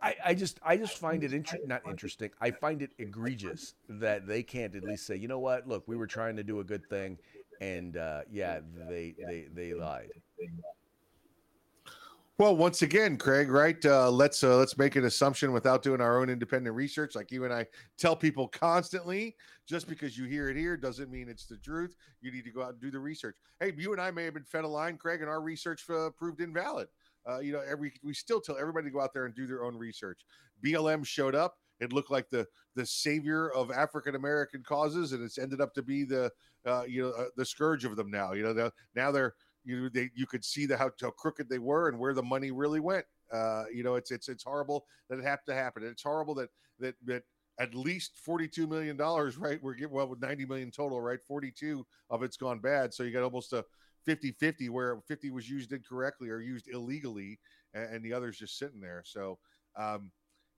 I, 0.04 0.16
I 0.26 0.34
just 0.34 0.60
I 0.66 0.76
just 0.76 0.98
find 0.98 1.24
it 1.24 1.34
inter- 1.34 1.60
not 1.66 1.82
interesting. 1.88 2.30
I 2.42 2.52
find 2.52 2.82
it 2.82 2.92
egregious 3.00 3.76
that 3.88 4.28
they 4.28 4.44
can't 4.44 4.76
at 4.76 4.84
least 4.84 5.08
say, 5.08 5.16
you 5.16 5.30
know 5.30 5.40
what? 5.40 5.66
Look, 5.66 5.88
we 5.88 5.96
were 5.96 6.08
trying 6.08 6.36
to 6.36 6.44
do 6.44 6.60
a 6.60 6.64
good 6.64 6.86
thing, 6.90 7.18
and 7.62 7.96
uh, 7.96 8.22
yeah, 8.30 8.60
they 8.90 9.16
they 9.18 9.48
they 9.54 9.74
lied. 9.74 10.10
Well, 12.38 12.58
once 12.58 12.82
again, 12.82 13.16
Craig, 13.18 13.50
right? 13.50 13.84
Uh, 13.86 14.12
let's 14.12 14.44
uh, 14.44 14.58
let's 14.58 14.78
make 14.78 14.98
an 14.98 15.06
assumption 15.06 15.54
without 15.54 15.84
doing 15.84 16.02
our 16.02 16.20
own 16.20 16.30
independent 16.30 16.76
research, 16.76 17.16
like 17.16 17.32
you 17.32 17.46
and 17.46 17.54
I 17.54 17.68
tell 17.98 18.16
people 18.16 18.50
constantly. 18.50 19.38
Just 19.66 19.88
because 19.88 20.18
you 20.18 20.26
hear 20.26 20.50
it 20.50 20.58
here 20.58 20.76
doesn't 20.76 21.10
mean 21.10 21.30
it's 21.30 21.46
the 21.46 21.56
truth. 21.56 21.96
You 22.20 22.30
need 22.30 22.44
to 22.44 22.52
go 22.52 22.64
out 22.64 22.72
and 22.72 22.82
do 22.82 22.92
the 22.92 23.00
research. 23.00 23.38
Hey, 23.62 23.72
you 23.78 23.94
and 23.94 24.02
I 24.02 24.12
may 24.12 24.26
have 24.26 24.34
been 24.34 24.44
fed 24.44 24.66
a 24.66 24.68
line, 24.68 24.98
Craig, 24.98 25.22
and 25.22 25.30
our 25.30 25.40
research 25.40 25.90
uh, 25.90 26.10
proved 26.10 26.42
invalid. 26.42 26.90
Uh, 27.30 27.40
you 27.40 27.54
know, 27.54 27.62
every 27.68 27.94
we 28.04 28.14
still 28.14 28.42
tell 28.42 28.58
everybody 28.58 28.88
to 28.88 28.92
go 28.92 29.02
out 29.02 29.14
there 29.14 29.26
and 29.26 29.36
do 29.36 29.48
their 29.48 29.64
own 29.64 29.78
research. 29.78 30.22
BLM 30.64 31.06
showed 31.06 31.36
up. 31.36 31.56
It 31.80 31.94
looked 31.94 32.12
like 32.12 32.30
the 32.30 32.46
the 32.76 32.86
savior 32.86 33.52
of 33.52 33.72
African 33.72 34.16
American 34.16 34.64
causes, 34.64 35.12
and 35.12 35.24
it's 35.24 35.38
ended 35.38 35.62
up 35.62 35.74
to 35.74 35.82
be 35.82 36.04
the 36.04 36.32
uh, 36.66 36.84
you 36.88 37.04
know 37.04 37.10
uh, 37.12 37.26
the 37.36 37.46
scourge 37.46 37.86
of 37.86 37.96
them 37.96 38.12
now. 38.12 38.34
You 38.34 38.44
know, 38.44 38.54
the, 38.54 38.72
now 38.96 39.12
they're 39.12 39.34
you 39.66 39.82
know, 39.82 39.90
they 39.94 40.10
you 40.16 40.26
could 40.26 40.44
see 40.44 40.66
the 40.66 40.78
how, 40.78 40.92
how 41.02 41.12
crooked 41.12 41.50
they 41.50 41.60
were 41.60 41.90
and 41.90 41.98
where 41.98 42.14
the 42.14 42.24
money 42.24 42.52
really 42.52 42.80
went. 42.80 43.06
Uh, 43.32 43.66
you 43.74 43.84
know, 43.84 43.96
it's 43.96 44.12
it's 44.12 44.30
it's 44.30 44.44
horrible 44.44 44.86
that 45.10 45.20
it 45.20 45.26
had 45.26 45.40
to 45.48 45.54
happen. 45.54 45.84
It's 45.84 46.04
horrible 46.04 46.36
that 46.36 46.50
that 46.80 46.96
that 47.06 47.24
at 47.60 47.74
least 47.74 48.18
forty-two 48.18 48.68
million 48.68 48.98
dollars, 48.98 49.38
right? 49.38 49.62
We're 49.62 49.76
getting 49.76 49.94
well 49.94 50.08
with 50.08 50.22
ninety 50.22 50.46
million 50.46 50.72
total, 50.72 51.02
right? 51.02 51.20
Forty-two 51.22 51.86
of 52.10 52.24
it's 52.24 52.38
gone 52.38 52.60
bad, 52.60 52.94
so 52.94 53.04
you 53.04 53.12
got 53.12 53.24
almost 53.24 53.54
a 53.54 53.64
50-50 54.08 54.70
where 54.70 55.00
50 55.08 55.30
was 55.32 55.50
used 55.50 55.72
incorrectly 55.72 56.30
or 56.30 56.42
used 56.42 56.68
illegally, 56.68 57.40
and, 57.74 57.96
and 57.96 58.06
the 58.06 58.14
others 58.14 58.38
just 58.38 58.58
sitting 58.58 58.82
there. 58.82 59.04
So, 59.06 59.40
um, 59.78 60.12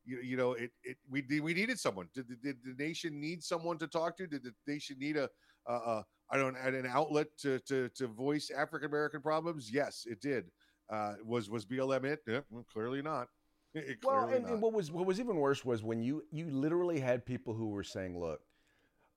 you, 0.06 0.20
you 0.22 0.38
know, 0.38 0.54
it, 0.54 0.72
it 0.84 0.98
we 1.10 1.24
we 1.42 1.54
needed 1.54 1.80
someone. 1.80 2.08
Did, 2.14 2.28
did 2.42 2.58
the 2.64 2.76
nation 2.78 3.20
need 3.20 3.44
someone 3.44 3.78
to 3.80 3.88
talk 3.88 4.18
to? 4.18 4.28
Did 4.28 4.44
the 4.44 4.54
nation 4.68 4.98
need 5.00 5.18
a, 5.18 5.30
a, 5.68 5.74
a 5.74 6.06
I 6.30 6.38
don't 6.38 6.56
an 6.56 6.86
outlet 6.88 7.28
to 7.40 7.60
to 7.62 7.90
to 7.90 8.08
voice 8.08 8.52
African 8.56 8.90
American 8.90 9.22
problems? 9.22 9.72
Yes, 9.72 10.06
it 10.08 10.22
did. 10.22 10.46
Uh, 10.90 11.14
was 11.24 11.50
was 11.50 11.66
BLM 11.66 12.06
it? 12.06 12.20
Yeah, 12.28 12.42
well, 12.52 12.66
clearly 12.72 13.02
not. 13.02 13.28
It, 13.74 13.98
well, 14.04 14.30
and, 14.30 14.44
not. 14.44 14.54
and, 14.54 14.62
what 14.62 14.74
was 14.74 14.92
what 14.92 15.06
was 15.06 15.20
even 15.20 15.36
worse 15.38 15.66
was 15.66 15.84
when 15.84 16.02
you 16.02 16.24
you 16.32 16.50
literally 16.50 17.00
had 17.00 17.26
people 17.26 17.54
who 17.54 17.70
were 17.70 17.84
saying, 17.84 18.20
"Look, 18.20 18.42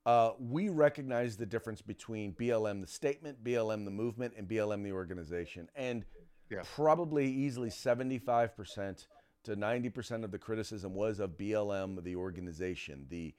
uh, 0.07 0.33
we 0.39 0.69
recognize 0.69 1.37
the 1.37 1.47
difference 1.47 1.83
between 1.83 2.33
BLM 2.35 2.81
the 2.81 2.87
statement, 2.87 3.43
BLM 3.45 3.85
the 3.85 3.91
movement, 3.91 4.35
and 4.37 4.49
BLM 4.49 4.83
the 4.83 4.93
organization," 4.93 5.69
and 5.75 6.05
yeah. 6.51 6.63
probably 6.75 7.31
easily 7.31 7.71
seventy 7.71 8.19
five 8.19 8.57
percent 8.57 9.07
to 9.45 9.57
ninety 9.57 9.91
percent 9.91 10.25
of 10.25 10.31
the 10.31 10.39
criticism 10.39 10.95
was 10.95 11.21
of 11.21 11.31
BLM 11.39 12.03
the 12.03 12.17
organization, 12.17 13.07
the 13.11 13.35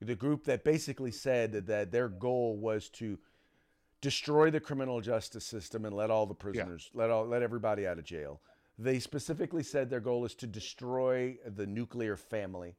the 0.00 0.14
group 0.14 0.44
that 0.44 0.64
basically 0.64 1.10
said 1.10 1.52
that, 1.52 1.66
that 1.66 1.92
their 1.92 2.08
goal 2.08 2.56
was 2.56 2.88
to 2.90 3.18
destroy 4.00 4.50
the 4.50 4.60
criminal 4.60 5.00
justice 5.00 5.46
system 5.46 5.84
and 5.86 5.96
let 5.96 6.10
all 6.10 6.26
the 6.26 6.34
prisoners, 6.34 6.90
yeah. 6.92 7.00
let 7.00 7.10
all, 7.10 7.26
let 7.26 7.42
everybody 7.42 7.86
out 7.86 7.98
of 7.98 8.04
jail. 8.04 8.40
They 8.78 8.98
specifically 8.98 9.62
said 9.62 9.88
their 9.88 10.00
goal 10.00 10.24
is 10.24 10.34
to 10.36 10.46
destroy 10.46 11.38
the 11.46 11.66
nuclear 11.66 12.16
family. 12.16 12.76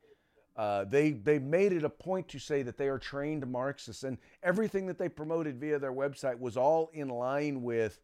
Uh, 0.56 0.86
they 0.86 1.12
they 1.12 1.38
made 1.38 1.74
it 1.74 1.84
a 1.84 1.90
point 1.90 2.28
to 2.30 2.40
say 2.40 2.62
that 2.64 2.78
they 2.78 2.88
are 2.88 3.00
trained 3.00 3.46
Marxists, 3.46 4.04
and 4.04 4.18
everything 4.42 4.88
that 4.88 4.98
they 4.98 5.10
promoted 5.10 5.60
via 5.60 5.78
their 5.80 5.94
website 5.94 6.40
was 6.40 6.56
all 6.56 6.90
in 6.94 7.10
line 7.10 7.62
with 7.62 8.00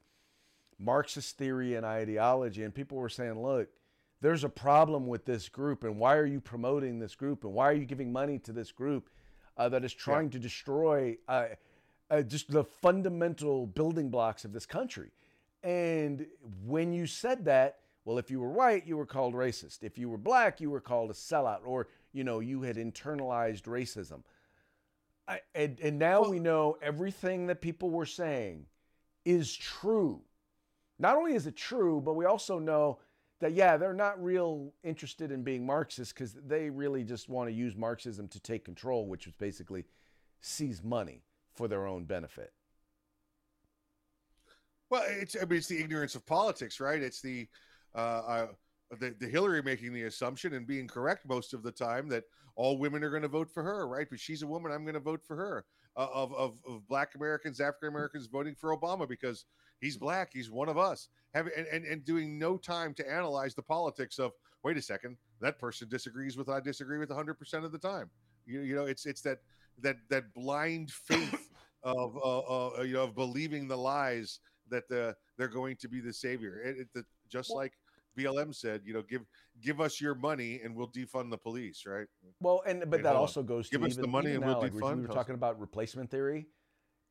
Marxist 0.77 1.37
theory 1.37 1.75
and 1.75 1.85
ideology. 1.85 2.63
And 2.63 2.75
people 2.75 2.97
were 2.97 3.07
saying, 3.07 3.41
"Look, 3.41 3.69
there's 4.21 4.43
a 4.43 4.49
problem 4.49 5.07
with 5.07 5.25
this 5.25 5.49
group 5.49 5.83
and 5.83 5.97
why 5.97 6.15
are 6.15 6.25
you 6.25 6.39
promoting 6.39 6.99
this 6.99 7.15
group 7.15 7.43
and 7.43 7.53
why 7.53 7.69
are 7.69 7.73
you 7.73 7.85
giving 7.85 8.11
money 8.11 8.39
to 8.39 8.53
this 8.53 8.71
group 8.71 9.09
uh, 9.57 9.67
that 9.67 9.83
is 9.83 9.93
trying 9.93 10.25
yeah. 10.25 10.31
to 10.31 10.39
destroy 10.39 11.17
uh, 11.27 11.45
uh, 12.09 12.21
just 12.21 12.49
the 12.51 12.63
fundamental 12.63 13.67
building 13.67 14.09
blocks 14.09 14.45
of 14.45 14.53
this 14.53 14.65
country 14.65 15.09
and 15.63 16.25
when 16.65 16.93
you 16.93 17.05
said 17.05 17.45
that 17.45 17.79
well 18.05 18.17
if 18.17 18.31
you 18.31 18.39
were 18.39 18.49
white 18.49 18.87
you 18.87 18.95
were 18.95 19.05
called 19.05 19.33
racist 19.33 19.83
if 19.83 19.97
you 19.97 20.07
were 20.07 20.17
black 20.17 20.61
you 20.61 20.69
were 20.69 20.81
called 20.81 21.09
a 21.09 21.13
sellout 21.13 21.59
or 21.65 21.87
you 22.13 22.23
know 22.23 22.39
you 22.39 22.61
had 22.61 22.75
internalized 22.75 23.63
racism. 23.63 24.23
I, 25.27 25.39
and, 25.55 25.79
and 25.79 25.99
now 25.99 26.21
well, 26.21 26.31
we 26.31 26.39
know 26.39 26.77
everything 26.81 27.47
that 27.47 27.61
people 27.61 27.89
were 27.89 28.05
saying 28.05 28.65
is 29.23 29.55
true. 29.55 30.21
Not 30.99 31.15
only 31.15 31.33
is 31.33 31.47
it 31.47 31.55
true 31.55 32.01
but 32.03 32.13
we 32.13 32.25
also 32.25 32.59
know 32.59 32.99
that 33.39 33.53
yeah 33.53 33.75
they're 33.75 33.93
not 33.93 34.23
real 34.23 34.73
interested 34.83 35.31
in 35.31 35.43
being 35.43 35.65
marxist 35.65 36.13
because 36.13 36.33
they 36.45 36.69
really 36.69 37.03
just 37.03 37.27
want 37.27 37.49
to 37.49 37.53
use 37.53 37.75
marxism 37.75 38.27
to 38.29 38.39
take 38.39 38.63
control 38.63 39.07
which 39.07 39.27
is 39.27 39.33
basically 39.33 39.85
seize 40.41 40.83
money 40.83 41.23
for 41.53 41.67
their 41.67 41.85
own 41.85 42.05
benefit. 42.05 42.53
Well 44.89 45.03
it's 45.07 45.35
i 45.35 45.45
mean 45.45 45.57
it's 45.57 45.67
the 45.67 45.81
ignorance 45.81 46.15
of 46.15 46.25
politics 46.25 46.79
right? 46.79 47.01
It's 47.01 47.21
the 47.21 47.47
uh, 47.95 47.97
uh 47.97 48.47
the, 48.99 49.15
the 49.19 49.27
hillary 49.27 49.61
making 49.61 49.93
the 49.93 50.03
assumption 50.03 50.53
and 50.53 50.67
being 50.67 50.87
correct 50.87 51.27
most 51.27 51.53
of 51.53 51.63
the 51.63 51.71
time 51.71 52.07
that 52.09 52.23
all 52.55 52.77
women 52.77 53.03
are 53.03 53.09
going 53.09 53.21
to 53.21 53.27
vote 53.27 53.49
for 53.49 53.63
her 53.63 53.87
right? 53.87 54.07
But 54.09 54.19
she's 54.19 54.41
a 54.41 54.47
woman 54.47 54.71
i'm 54.71 54.83
going 54.83 54.95
to 54.95 54.99
vote 54.99 55.21
for 55.25 55.35
her 55.35 55.65
uh, 55.97 56.07
of, 56.13 56.33
of, 56.33 56.55
of 56.67 56.87
black 56.87 57.15
americans 57.15 57.59
african 57.59 57.89
americans 57.89 58.27
voting 58.27 58.55
for 58.55 58.75
obama 58.75 59.07
because 59.07 59.45
he's 59.81 59.97
black 59.97 60.31
he's 60.31 60.49
one 60.49 60.69
of 60.69 60.77
us. 60.77 61.09
Having 61.33 61.53
and, 61.57 61.67
and, 61.67 61.85
and 61.85 62.05
doing 62.05 62.39
no 62.39 62.57
time 62.57 62.93
to 62.93 63.09
analyze 63.11 63.55
the 63.55 63.61
politics 63.61 64.19
of 64.19 64.31
wait 64.63 64.77
a 64.77 64.81
second 64.81 65.17
that 65.41 65.59
person 65.59 65.89
disagrees 65.89 66.37
with 66.37 66.49
i 66.49 66.59
disagree 66.59 66.99
with 66.99 67.09
100% 67.09 67.65
of 67.65 67.71
the 67.71 67.77
time. 67.77 68.09
You, 68.45 68.61
you 68.61 68.75
know 68.75 68.85
it's 68.85 69.05
it's 69.05 69.21
that 69.21 69.39
that 69.81 69.97
that 70.09 70.33
blind 70.33 70.91
faith 70.91 71.49
of 71.83 72.15
uh, 72.17 72.39
uh, 72.39 72.81
you 72.83 72.93
know 72.93 73.03
of 73.03 73.15
believing 73.15 73.67
the 73.67 73.77
lies 73.77 74.39
that 74.69 74.87
the, 74.87 75.15
they're 75.37 75.47
going 75.47 75.75
to 75.77 75.89
be 75.89 75.99
the 75.99 76.13
savior. 76.13 76.61
It, 76.63 76.77
it 76.79 76.87
the, 76.93 77.05
just 77.29 77.51
like 77.51 77.73
BLM 78.17 78.53
said, 78.53 78.81
you 78.85 78.93
know, 78.93 79.01
give 79.01 79.21
give 79.61 79.81
us 79.81 80.01
your 80.01 80.15
money 80.15 80.61
and 80.63 80.75
we'll 80.75 80.89
defund 80.89 81.29
the 81.29 81.37
police, 81.37 81.83
right? 81.85 82.07
Well, 82.39 82.63
and 82.65 82.89
but 82.89 83.03
that 83.03 83.15
also 83.15 83.43
goes 83.43 83.69
to 83.69 83.77
give 83.77 83.81
even, 83.81 83.91
us 83.91 83.97
the 83.97 84.07
money 84.07 84.31
and 84.31 84.41
now, 84.41 84.47
we'll 84.47 84.61
like 84.61 84.73
defund. 84.73 84.97
We 84.97 85.01
were 85.07 85.13
talking 85.13 85.35
about 85.35 85.59
replacement 85.59 86.09
theory. 86.09 86.47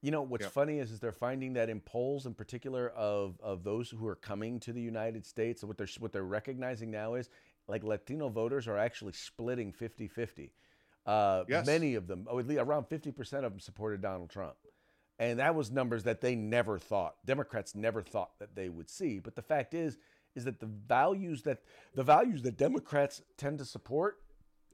You 0.03 0.11
know 0.11 0.23
what's 0.23 0.47
funny 0.47 0.79
is, 0.79 0.91
is 0.91 0.99
they're 0.99 1.13
finding 1.13 1.53
that 1.55 1.69
in 1.69 1.81
polls, 1.81 2.25
in 2.25 2.35
particular 2.35 2.89
of 2.91 3.39
of 3.43 3.65
those 3.65 3.91
who 3.91 4.07
are 4.07 4.17
coming 4.17 4.59
to 4.61 4.73
the 4.73 4.81
United 4.81 5.27
States, 5.27 5.63
what 5.63 5.77
they're 5.77 5.89
what 5.99 6.13
they're 6.13 6.23
recognizing 6.23 6.91
now 6.91 7.15
is 7.15 7.29
like 7.69 7.85
Latino 7.85 8.29
voters 8.29 8.67
are 8.67 8.79
actually 8.79 9.13
splitting 9.13 9.73
50-50. 9.73 10.51
Uh, 11.07 11.45
yes. 11.49 11.67
Many 11.67 11.95
of 11.95 12.07
them, 12.07 12.27
oh, 12.29 12.39
at 12.39 12.47
least 12.47 12.61
around 12.61 12.85
50% 12.85 13.19
of 13.45 13.53
them 13.53 13.61
supported 13.61 14.03
Donald 14.03 14.31
Trump. 14.31 14.57
And 15.19 15.39
that 15.39 15.55
was 15.55 15.71
numbers 15.71 16.05
that 16.05 16.21
they 16.21 16.35
never 16.35 16.79
thought. 16.79 17.15
Democrats 17.27 17.75
never 17.75 18.03
thought 18.03 18.39
that 18.39 18.55
they 18.55 18.69
would 18.69 18.89
see. 18.89 19.19
But 19.19 19.37
the 19.37 19.43
fact 19.43 19.75
is, 19.75 19.99
is 20.35 20.45
that 20.45 20.61
the 20.61 20.67
values 20.67 21.43
that 21.43 21.59
the 21.95 22.03
values 22.03 22.43
that 22.43 22.57
Democrats 22.57 23.23
tend 23.37 23.59
to 23.59 23.65
support 23.65 24.19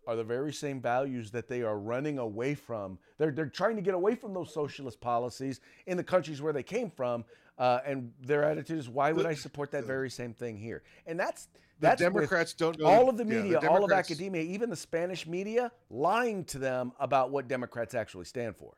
are 0.06 0.16
the 0.16 0.24
very 0.24 0.52
same 0.52 0.80
values 0.80 1.30
that 1.32 1.48
they 1.48 1.62
are 1.62 1.78
running 1.78 2.18
away 2.18 2.54
from. 2.54 2.98
They're, 3.18 3.32
they're 3.32 3.46
trying 3.46 3.76
to 3.76 3.82
get 3.82 3.94
away 3.94 4.14
from 4.14 4.32
those 4.34 4.54
socialist 4.54 5.00
policies 5.00 5.60
in 5.86 5.96
the 5.96 6.04
countries 6.04 6.40
where 6.40 6.52
they 6.52 6.62
came 6.62 6.90
from. 6.90 7.24
Uh, 7.58 7.80
and 7.84 8.12
their 8.20 8.44
attitude 8.44 8.78
is, 8.78 8.88
why 8.88 9.12
would 9.12 9.26
I 9.26 9.34
support 9.34 9.70
that 9.72 9.84
very 9.84 10.10
same 10.10 10.32
thing 10.32 10.56
here? 10.58 10.82
And 11.06 11.18
that's 11.18 11.48
that's 11.80 12.00
the 12.00 12.04
Democrats 12.04 12.54
don't 12.54 12.78
know, 12.78 12.86
all 12.86 13.08
of 13.08 13.16
the 13.16 13.24
media, 13.24 13.52
yeah, 13.52 13.58
the 13.58 13.70
all 13.70 13.84
of 13.84 13.90
academia, 13.90 14.42
even 14.42 14.70
the 14.70 14.76
Spanish 14.76 15.26
media, 15.26 15.72
lying 15.90 16.44
to 16.44 16.58
them 16.58 16.92
about 17.00 17.30
what 17.30 17.48
Democrats 17.48 17.94
actually 17.94 18.26
stand 18.26 18.56
for 18.56 18.74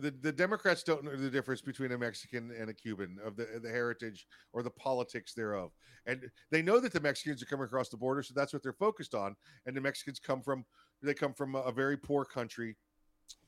the, 0.00 0.10
the 0.10 0.32
Democrats 0.32 0.82
don't 0.82 1.04
know 1.04 1.14
the 1.16 1.30
difference 1.30 1.60
between 1.60 1.92
a 1.92 1.98
Mexican 1.98 2.50
and 2.58 2.70
a 2.70 2.74
Cuban 2.74 3.18
of 3.24 3.36
the 3.36 3.60
the 3.62 3.68
heritage 3.68 4.26
or 4.52 4.62
the 4.62 4.70
politics 4.70 5.34
thereof, 5.34 5.70
and 6.06 6.30
they 6.50 6.62
know 6.62 6.80
that 6.80 6.92
the 6.92 7.00
Mexicans 7.00 7.42
are 7.42 7.46
coming 7.46 7.66
across 7.66 7.88
the 7.88 7.96
border, 7.96 8.22
so 8.22 8.32
that's 8.34 8.52
what 8.52 8.62
they're 8.62 8.72
focused 8.72 9.14
on. 9.14 9.36
And 9.66 9.76
the 9.76 9.80
Mexicans 9.80 10.18
come 10.18 10.40
from 10.40 10.64
they 11.02 11.14
come 11.14 11.34
from 11.34 11.54
a, 11.54 11.72
very 11.72 11.96
poor 11.96 12.24
country 12.24 12.76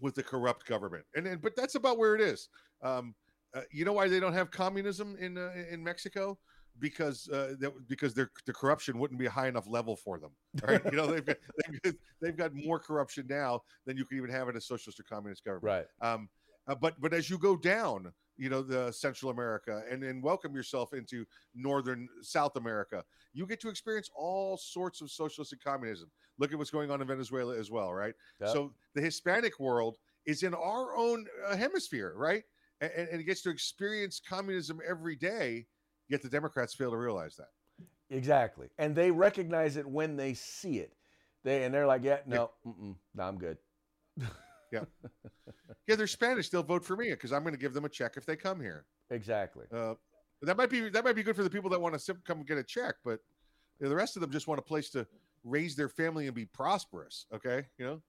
with 0.01 0.19
a 0.19 0.23
corrupt 0.23 0.67
government, 0.67 1.05
and, 1.15 1.27
and 1.27 1.41
but 1.41 1.57
that's 1.57 1.77
about 1.77 1.99
where 1.99 2.15
it 2.15 2.21
is. 2.21 2.49
Um, 2.83 3.15
uh, 3.55 3.61
you 3.71 3.85
know 3.85 3.93
why 3.93 4.09
they 4.09 4.21
don't 4.21 4.35
have 4.35 4.51
communism 4.51 5.17
in 5.19 5.39
uh, 5.39 5.53
in 5.71 5.83
Mexico? 5.83 6.39
Because 6.79 7.29
uh, 7.29 7.55
that, 7.61 7.73
because 7.89 8.15
their 8.15 8.31
the 8.47 8.53
corruption 8.53 8.99
wouldn't 8.99 9.19
be 9.19 9.27
a 9.27 9.31
high 9.31 9.49
enough 9.49 9.67
level 9.69 9.97
for 9.97 10.19
them. 10.19 10.31
Right? 10.67 10.81
you 10.85 10.97
know, 10.97 11.07
they've 11.07 11.25
got, 11.25 11.37
they've, 11.85 11.95
they've 12.21 12.37
got 12.37 12.53
more 12.55 12.79
corruption 12.79 13.27
now 13.29 13.61
than 13.87 13.97
you 13.97 14.05
can 14.05 14.19
even 14.19 14.31
have 14.31 14.49
in 14.49 14.57
a 14.57 14.61
socialist 14.61 15.01
or 15.01 15.05
communist 15.05 15.45
government. 15.45 15.87
Right. 16.01 16.13
Um, 16.13 16.29
uh, 16.67 16.75
but 16.75 17.01
but 17.01 17.13
as 17.13 17.29
you 17.29 17.39
go 17.39 17.57
down, 17.57 18.13
you 18.37 18.49
know, 18.49 18.63
the 18.63 18.91
Central 18.93 19.31
America 19.31 19.83
and 19.91 20.03
then 20.03 20.21
welcome 20.23 20.55
yourself 20.55 20.93
into 20.93 21.25
Northern 21.55 22.09
South 22.23 22.57
America, 22.57 23.05
you 23.33 23.47
get 23.47 23.61
to 23.61 23.69
experience 23.69 24.11
all 24.17 24.57
sorts 24.57 25.01
of 25.01 25.11
socialist 25.11 25.53
and 25.53 25.63
communism. 25.63 26.11
Look 26.39 26.53
at 26.53 26.59
what's 26.59 26.71
going 26.71 26.91
on 26.91 27.01
in 27.01 27.07
Venezuela 27.07 27.57
as 27.57 27.71
well, 27.71 27.93
right? 27.93 28.15
Yep. 28.41 28.51
So 28.51 28.73
the 28.95 29.01
Hispanic 29.01 29.61
world 29.61 29.99
is 30.27 30.43
in 30.43 30.55
our 30.55 30.97
own 30.97 31.27
uh, 31.47 31.57
hemisphere, 31.57 32.15
right? 32.17 32.43
And, 32.81 32.91
and 32.93 33.21
it 33.21 33.25
gets 33.25 33.43
to 33.43 33.51
experience 33.51 34.21
communism 34.27 34.81
every 34.89 35.17
day 35.17 35.67
Yet 36.15 36.23
the 36.23 36.29
Democrats 36.29 36.73
fail 36.73 36.93
to 36.93 36.97
realize 36.97 37.35
that. 37.35 37.49
Exactly, 38.09 38.69
and 38.79 38.95
they 38.95 39.11
recognize 39.11 39.77
it 39.77 39.85
when 39.85 40.15
they 40.17 40.33
see 40.33 40.79
it. 40.79 40.93
They 41.43 41.65
and 41.65 41.75
they're 41.75 41.89
like, 41.89 42.05
yeah, 42.05 42.19
no, 42.25 42.53
yeah. 42.65 42.73
no, 43.17 43.23
I'm 43.25 43.37
good. 43.37 43.59
Yeah. 44.73 44.81
yeah, 45.87 45.95
they're 45.95 46.09
Spanish. 46.09 46.49
They'll 46.49 46.65
vote 46.65 46.85
for 46.85 46.97
me 46.97 47.11
because 47.11 47.33
I'm 47.33 47.43
going 47.43 47.55
to 47.55 47.61
give 47.61 47.75
them 47.75 47.85
a 47.85 47.89
check 47.89 48.17
if 48.17 48.27
they 48.27 48.35
come 48.35 48.61
here. 48.61 48.87
Exactly. 49.11 49.67
Uh, 49.73 49.95
that 50.43 50.57
might 50.57 50.69
be 50.69 50.89
that 50.89 51.05
might 51.05 51.15
be 51.15 51.23
good 51.23 51.37
for 51.37 51.45
the 51.45 51.51
people 51.51 51.71
that 51.71 51.81
want 51.81 51.97
to 51.97 52.15
come 52.25 52.43
get 52.43 52.59
a 52.59 52.65
check, 52.65 52.97
but 53.05 53.21
you 53.79 53.85
know, 53.85 53.89
the 53.89 53.95
rest 53.95 54.17
of 54.17 54.21
them 54.21 54.33
just 54.33 54.49
want 54.49 54.59
a 54.59 54.63
place 54.63 54.91
to 54.91 55.07
raise 55.45 55.77
their 55.77 55.89
family 55.89 56.27
and 56.27 56.35
be 56.35 56.47
prosperous. 56.47 57.27
Okay, 57.33 57.67
you 57.79 57.87
know. 57.87 58.03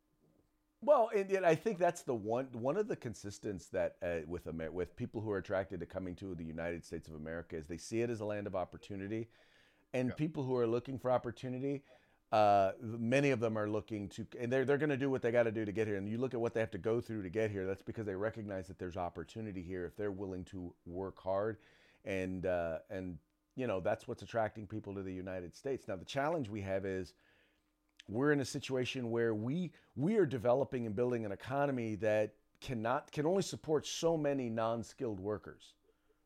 Well, 0.86 1.10
and, 1.15 1.32
and 1.32 1.45
I 1.45 1.56
think 1.56 1.80
that's 1.80 2.04
the 2.04 2.13
one 2.13 2.48
one 2.54 2.78
of 2.78 2.88
the 2.88 2.95
consistents 2.95 3.67
that 3.69 3.95
uh, 4.04 4.17
with 4.28 4.48
Amer- 4.48 4.71
with 4.71 4.95
people 4.95 5.19
who 5.19 5.32
are 5.32 5.39
attracted 5.39 5.80
to 5.80 5.86
coming 5.88 6.15
to 6.17 6.36
the 6.36 6.43
United 6.43 6.86
States 6.86 7.08
of 7.08 7.15
America 7.15 7.56
is 7.56 7.65
they 7.65 7.78
see 7.78 8.02
it 8.02 8.12
as 8.12 8.21
a 8.21 8.26
land 8.26 8.45
of 8.45 8.56
opportunity, 8.56 9.28
and 9.93 10.10
yeah. 10.10 10.15
people 10.15 10.43
who 10.43 10.56
are 10.56 10.67
looking 10.67 11.00
for 11.00 11.10
opportunity, 11.10 11.84
uh, 12.32 12.74
many 12.80 13.32
of 13.32 13.39
them 13.39 13.58
are 13.58 13.67
looking 13.67 14.10
to, 14.10 14.28
and 14.39 14.54
they're 14.54 14.63
they're 14.63 14.78
going 14.78 14.91
to 14.91 14.98
do 14.98 15.10
what 15.10 15.24
they 15.24 15.32
got 15.32 15.43
to 15.43 15.52
do 15.52 15.65
to 15.65 15.71
get 15.71 15.88
here. 15.88 15.98
And 15.98 16.08
you 16.08 16.19
look 16.19 16.36
at 16.36 16.39
what 16.39 16.54
they 16.54 16.60
have 16.60 16.71
to 16.71 16.78
go 16.78 17.02
through 17.02 17.24
to 17.24 17.30
get 17.30 17.50
here. 17.50 17.65
That's 17.65 17.82
because 17.82 18.06
they 18.06 18.15
recognize 18.15 18.67
that 18.67 18.78
there's 18.78 18.95
opportunity 18.95 19.63
here 19.63 19.86
if 19.86 19.98
they're 19.98 20.12
willing 20.12 20.43
to 20.45 20.71
work 20.86 21.19
hard, 21.19 21.58
and 22.06 22.45
uh, 22.45 22.78
and 22.91 23.17
you 23.56 23.65
know 23.65 23.80
that's 23.80 24.08
what's 24.08 24.21
attracting 24.21 24.67
people 24.67 24.93
to 24.93 25.02
the 25.02 25.13
United 25.13 25.56
States. 25.56 25.88
Now 25.88 25.95
the 25.95 26.06
challenge 26.06 26.48
we 26.48 26.62
have 26.62 26.86
is 26.86 27.15
we're 28.08 28.32
in 28.32 28.39
a 28.41 28.46
situation 28.46 29.12
where 29.12 29.34
we 29.34 29.72
we 29.96 30.18
are 30.18 30.26
developing 30.26 30.86
and 30.86 30.96
building 30.96 31.26
an 31.26 31.32
economy 31.32 31.96
that 31.96 32.34
cannot 32.62 33.12
can 33.12 33.26
only 33.26 33.41
support 33.44 33.86
so 33.86 34.18
many 34.18 34.50
non-skilled 34.50 35.20
workers 35.20 35.74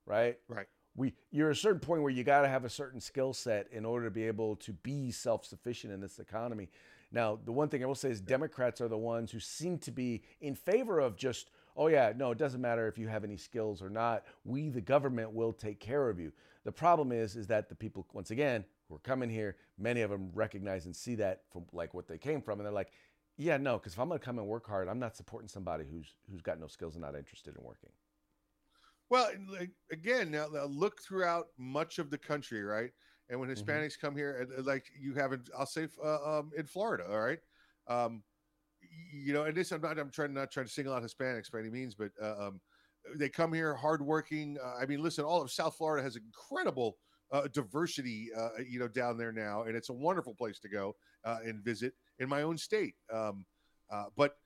right? 0.10 0.38
Right. 0.50 0.66
We 0.98 1.14
you're 1.32 1.52
at 1.52 1.56
a 1.56 1.60
certain 1.60 1.80
point 1.80 2.02
where 2.02 2.12
you 2.12 2.26
got 2.26 2.42
to 2.42 2.50
have 2.50 2.66
a 2.66 2.70
certain 2.70 3.00
skill 3.00 3.32
set 3.32 3.68
in 3.72 3.86
order 3.86 4.06
to 4.06 4.12
be 4.12 4.26
able 4.26 4.58
to 4.58 4.74
be 4.74 5.12
self-sufficient 5.12 5.94
in 5.94 6.02
this 6.02 6.20
economy. 6.20 6.70
Now 7.12 7.40
the 7.46 7.52
one 7.54 7.70
thing 7.70 7.84
i 7.84 7.86
will 7.88 7.96
say 7.96 8.10
is 8.10 8.20
democrats 8.20 8.82
are 8.82 8.88
the 8.90 8.98
ones 8.98 9.32
who 9.32 9.40
seem 9.40 9.78
to 9.80 9.92
be 9.92 10.24
in 10.42 10.56
favor 10.56 11.00
of 11.00 11.16
just 11.16 11.52
oh 11.78 11.88
yeah 11.88 12.12
no 12.16 12.32
it 12.32 12.38
doesn't 12.38 12.60
matter 12.60 12.88
if 12.88 12.98
you 12.98 13.08
have 13.08 13.24
any 13.24 13.38
skills 13.38 13.82
or 13.82 13.90
not. 13.90 14.26
We 14.44 14.70
the 14.70 14.82
government 14.82 15.32
will 15.32 15.54
take 15.54 15.80
care 15.80 16.10
of 16.10 16.20
you. 16.20 16.34
The 16.66 16.72
problem 16.72 17.12
is 17.12 17.36
is 17.36 17.48
that 17.48 17.70
the 17.70 17.76
people 17.76 18.06
once 18.12 18.32
again 18.32 18.66
who 18.90 18.96
are 18.96 19.00
coming 19.00 19.30
here, 19.30 19.56
many 19.78 20.02
of 20.02 20.10
them 20.10 20.32
recognize 20.34 20.86
and 20.86 20.96
see 20.96 21.16
that 21.16 21.44
from 21.52 21.66
like 21.72 21.94
what 21.94 22.08
they 22.08 22.18
came 22.18 22.42
from, 22.42 22.60
and 22.60 22.66
they're 22.66 22.74
like, 22.74 22.92
yeah, 23.38 23.56
no, 23.58 23.78
because 23.78 23.94
if 23.94 24.00
I'm 24.00 24.10
going 24.10 24.20
to 24.20 24.26
come 24.26 24.40
and 24.40 24.48
work 24.48 24.68
hard, 24.68 24.90
I'm 24.90 25.00
not 25.00 25.16
supporting 25.16 25.48
somebody 25.48 25.86
who's 25.90 26.16
who's 26.30 26.42
got 26.42 26.60
no 26.60 26.68
skills 26.68 26.96
and 26.96 27.04
not 27.04 27.16
interested 27.16 27.56
in 27.56 27.64
working. 27.64 27.92
Well, 29.10 29.32
again, 29.92 30.32
now 30.32 30.48
look 30.68 31.02
throughout 31.02 31.48
much 31.58 31.98
of 31.98 32.10
the 32.10 32.18
country, 32.18 32.64
right? 32.64 32.92
And 33.30 33.40
when 33.40 33.50
mm-hmm. 33.50 33.70
Hispanics 33.70 33.94
mm-hmm. 33.94 34.08
come 34.08 34.16
here, 34.16 34.48
like 34.64 34.86
you 35.00 35.14
have, 35.16 35.34
in, 35.34 35.44
I'll 35.58 35.66
say, 35.66 35.88
uh, 36.04 36.40
um, 36.40 36.52
in 36.58 36.66
Florida, 36.66 37.06
all 37.10 37.20
right. 37.20 37.40
Um, 37.88 38.24
you 39.14 39.34
know, 39.34 39.44
and 39.44 39.56
this 39.56 39.72
I'm 39.72 39.82
not 39.82 39.98
I'm 40.00 40.10
trying 40.10 40.34
not 40.34 40.52
trying 40.52 40.66
to 40.66 40.72
single 40.72 40.94
out 40.94 41.04
Hispanics 41.04 41.52
by 41.52 41.60
any 41.60 41.70
means, 41.70 41.96
but 41.96 42.12
uh, 42.22 42.48
um, 42.48 42.62
they 43.16 43.30
come 43.30 43.54
here 43.54 43.76
hardworking. 43.76 44.58
Uh, 44.64 44.76
I 44.82 44.86
mean, 44.86 45.02
listen, 45.02 45.26
all 45.26 45.42
of 45.42 45.52
South 45.52 45.76
Florida 45.76 46.04
has 46.04 46.16
incredible 46.16 46.98
uh, 47.32 47.48
diversity, 47.54 48.30
uh, 48.36 48.50
you 48.68 48.80
know, 48.80 48.88
down 48.88 49.18
there 49.18 49.32
now, 49.32 49.64
and 49.64 49.76
it's 49.76 49.90
a 49.90 49.94
wonderful 49.94 50.34
place 50.34 50.60
to 50.60 50.70
go 50.70 50.96
uh, 51.24 51.38
and 51.44 51.64
visit 51.64 51.94
in 52.20 52.30
my 52.30 52.42
own 52.42 52.58
state. 52.58 52.96
Um, 53.12 53.46
uh, 53.92 54.06
but 54.16 54.38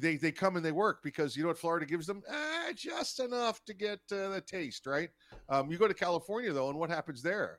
they 0.00 0.16
they 0.16 0.32
come 0.32 0.56
and 0.56 0.64
they 0.64 0.72
work 0.72 1.02
because 1.02 1.36
you 1.36 1.42
know 1.42 1.48
what 1.48 1.58
Florida 1.58 1.86
gives 1.86 2.06
them 2.06 2.22
eh, 2.28 2.72
just 2.74 3.20
enough 3.20 3.64
to 3.64 3.74
get 3.74 4.00
uh, 4.12 4.28
the 4.28 4.42
taste, 4.46 4.86
right? 4.86 5.10
Um, 5.48 5.70
you 5.70 5.78
go 5.78 5.88
to 5.88 5.94
California 5.94 6.52
though, 6.52 6.68
and 6.68 6.78
what 6.78 6.90
happens 6.90 7.22
there? 7.22 7.58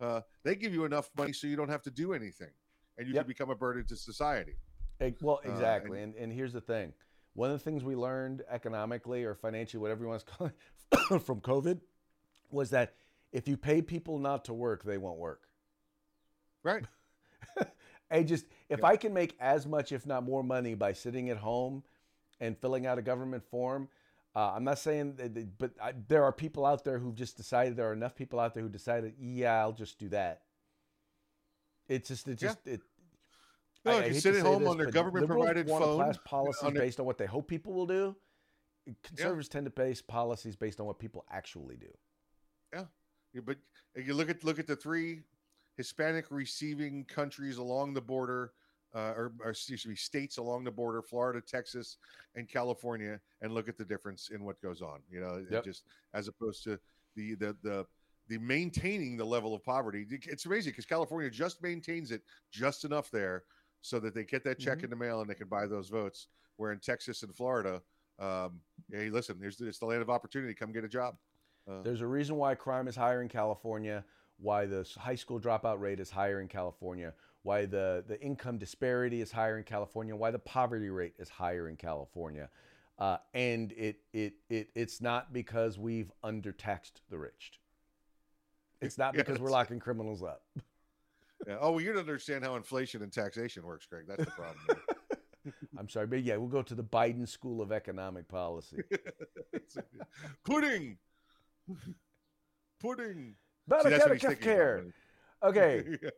Uh, 0.00 0.20
they 0.42 0.54
give 0.54 0.74
you 0.74 0.84
enough 0.84 1.10
money 1.16 1.32
so 1.32 1.46
you 1.46 1.56
don't 1.56 1.70
have 1.70 1.82
to 1.82 1.90
do 1.90 2.12
anything, 2.12 2.50
and 2.98 3.06
you 3.06 3.14
yep. 3.14 3.24
can 3.24 3.28
become 3.28 3.50
a 3.50 3.54
burden 3.54 3.84
to 3.86 3.96
society. 3.96 4.56
Well, 5.22 5.40
exactly, 5.44 6.02
and, 6.02 6.14
and, 6.14 6.24
and 6.24 6.32
here's 6.32 6.52
the 6.52 6.60
thing: 6.60 6.92
one 7.34 7.50
of 7.50 7.58
the 7.58 7.64
things 7.64 7.82
we 7.82 7.96
learned 7.96 8.42
economically 8.50 9.24
or 9.24 9.34
financially, 9.34 9.80
whatever 9.80 10.04
you 10.04 10.08
want 10.08 10.24
to 10.26 10.32
call 10.32 10.46
it, 10.48 11.22
from 11.22 11.40
COVID, 11.40 11.80
was 12.50 12.70
that 12.70 12.94
if 13.34 13.48
you 13.48 13.56
pay 13.56 13.82
people 13.82 14.18
not 14.18 14.44
to 14.46 14.54
work, 14.54 14.84
they 14.84 14.96
won't 14.96 15.18
work. 15.18 15.42
Right. 16.62 16.84
I 18.10 18.22
just 18.22 18.46
if 18.70 18.78
yep. 18.78 18.84
I 18.84 18.96
can 18.96 19.12
make 19.12 19.36
as 19.40 19.66
much, 19.66 19.92
if 19.92 20.06
not 20.06 20.22
more, 20.22 20.42
money 20.42 20.74
by 20.74 20.92
sitting 20.92 21.28
at 21.28 21.36
home 21.36 21.82
and 22.40 22.56
filling 22.56 22.86
out 22.86 22.96
a 22.96 23.02
government 23.02 23.42
form, 23.50 23.88
uh, 24.36 24.52
I'm 24.54 24.64
not 24.64 24.78
saying, 24.78 25.16
that, 25.16 25.58
but 25.58 25.72
I, 25.82 25.92
there 26.08 26.22
are 26.22 26.32
people 26.32 26.64
out 26.64 26.84
there 26.84 26.98
who've 26.98 27.14
just 27.14 27.36
decided. 27.36 27.76
There 27.76 27.88
are 27.90 27.92
enough 27.92 28.14
people 28.14 28.38
out 28.38 28.54
there 28.54 28.62
who 28.62 28.68
decided, 28.68 29.14
yeah, 29.18 29.60
I'll 29.60 29.72
just 29.72 29.98
do 29.98 30.08
that. 30.10 30.42
It's 31.88 32.08
just, 32.08 32.28
it 32.28 32.38
just, 32.38 32.58
yeah. 32.64 32.74
it. 32.74 32.80
No, 33.84 33.98
I, 33.98 34.06
you 34.06 34.14
sit 34.14 34.36
at 34.36 34.42
home 34.42 34.62
this, 34.62 34.70
on 34.70 34.78
their 34.78 34.90
government 34.90 35.26
provided 35.26 35.68
phone. 35.68 36.00
Pass 36.00 36.18
policies 36.24 36.72
based 36.72 37.00
on 37.00 37.06
what 37.06 37.18
they 37.18 37.26
hope 37.26 37.48
people 37.48 37.74
will 37.74 37.86
do. 37.86 38.16
Conservatives 39.02 39.48
yeah. 39.50 39.52
tend 39.52 39.66
to 39.66 39.70
base 39.70 40.00
policies 40.00 40.56
based 40.56 40.80
on 40.80 40.86
what 40.86 40.98
people 40.98 41.24
actually 41.30 41.76
do. 41.76 41.92
Yeah. 42.72 42.84
But 43.42 43.56
you 43.96 44.14
look 44.14 44.30
at 44.30 44.44
look 44.44 44.58
at 44.58 44.66
the 44.66 44.76
three 44.76 45.20
Hispanic 45.76 46.26
receiving 46.30 47.04
countries 47.04 47.58
along 47.58 47.94
the 47.94 48.00
border, 48.00 48.52
uh, 48.94 49.12
or, 49.16 49.32
or, 49.42 49.50
excuse 49.50 49.86
me, 49.86 49.94
states 49.94 50.38
along 50.38 50.64
the 50.64 50.70
border: 50.70 51.02
Florida, 51.02 51.40
Texas, 51.40 51.98
and 52.36 52.48
California, 52.48 53.20
and 53.42 53.52
look 53.52 53.68
at 53.68 53.76
the 53.76 53.84
difference 53.84 54.30
in 54.30 54.44
what 54.44 54.60
goes 54.60 54.82
on. 54.82 55.00
You 55.10 55.20
know, 55.20 55.44
yep. 55.50 55.64
just 55.64 55.84
as 56.12 56.28
opposed 56.28 56.64
to 56.64 56.78
the 57.16 57.34
the 57.34 57.56
the 57.62 57.86
the 58.28 58.38
maintaining 58.38 59.16
the 59.16 59.24
level 59.24 59.54
of 59.54 59.62
poverty. 59.62 60.06
It's 60.10 60.46
amazing 60.46 60.72
because 60.72 60.86
California 60.86 61.30
just 61.30 61.62
maintains 61.62 62.10
it 62.10 62.22
just 62.50 62.84
enough 62.84 63.10
there 63.10 63.44
so 63.82 64.00
that 64.00 64.14
they 64.14 64.24
get 64.24 64.44
that 64.44 64.58
check 64.58 64.78
mm-hmm. 64.78 64.84
in 64.84 64.90
the 64.90 64.96
mail 64.96 65.20
and 65.20 65.28
they 65.28 65.34
can 65.34 65.48
buy 65.48 65.66
those 65.66 65.88
votes. 65.88 66.28
Where 66.56 66.72
in 66.72 66.78
Texas 66.78 67.22
and 67.24 67.34
Florida, 67.34 67.82
um, 68.18 68.60
hey, 68.90 69.10
listen, 69.10 69.38
there's 69.40 69.60
it's 69.60 69.78
the 69.78 69.86
land 69.86 70.02
of 70.02 70.08
opportunity. 70.08 70.54
Come 70.54 70.72
get 70.72 70.84
a 70.84 70.88
job. 70.88 71.16
Uh, 71.68 71.82
There's 71.82 72.00
a 72.00 72.06
reason 72.06 72.36
why 72.36 72.54
crime 72.54 72.88
is 72.88 72.96
higher 72.96 73.22
in 73.22 73.28
California, 73.28 74.04
why 74.38 74.66
the 74.66 74.88
high 74.98 75.14
school 75.14 75.40
dropout 75.40 75.80
rate 75.80 76.00
is 76.00 76.10
higher 76.10 76.40
in 76.40 76.48
California, 76.48 77.14
why 77.42 77.66
the, 77.66 78.04
the 78.06 78.20
income 78.20 78.58
disparity 78.58 79.20
is 79.20 79.32
higher 79.32 79.58
in 79.58 79.64
California, 79.64 80.14
why 80.14 80.30
the 80.30 80.38
poverty 80.38 80.90
rate 80.90 81.14
is 81.18 81.28
higher 81.28 81.68
in 81.68 81.76
California. 81.76 82.48
Uh, 82.98 83.16
and 83.32 83.72
it, 83.72 83.96
it, 84.12 84.34
it, 84.48 84.68
it's 84.74 85.00
not 85.00 85.32
because 85.32 85.78
we've 85.78 86.12
undertaxed 86.22 87.00
the 87.10 87.18
rich. 87.18 87.60
It's 88.80 88.98
not 88.98 89.14
because 89.14 89.38
we're 89.38 89.50
locking 89.50 89.80
criminals 89.80 90.22
up. 90.22 90.42
Yeah. 91.46 91.56
Oh, 91.60 91.72
well, 91.72 91.80
you 91.80 91.92
don't 91.92 91.98
understand 91.98 92.42
how 92.42 92.56
inflation 92.56 93.02
and 93.02 93.12
taxation 93.12 93.64
works, 93.64 93.84
Craig. 93.84 94.04
That's 94.08 94.24
the 94.24 94.30
problem. 94.30 94.56
I'm 95.78 95.90
sorry, 95.90 96.06
but 96.06 96.22
yeah, 96.22 96.36
we'll 96.36 96.48
go 96.48 96.62
to 96.62 96.74
the 96.74 96.84
Biden 96.84 97.28
School 97.28 97.60
of 97.60 97.70
Economic 97.70 98.28
Policy. 98.28 98.78
Pudding. 100.44 100.96
Pudding. 102.80 103.34
Better 103.66 103.90
See, 103.90 103.94
care. 104.36 104.84
Okay. 105.42 105.84
yeah. 106.02 106.10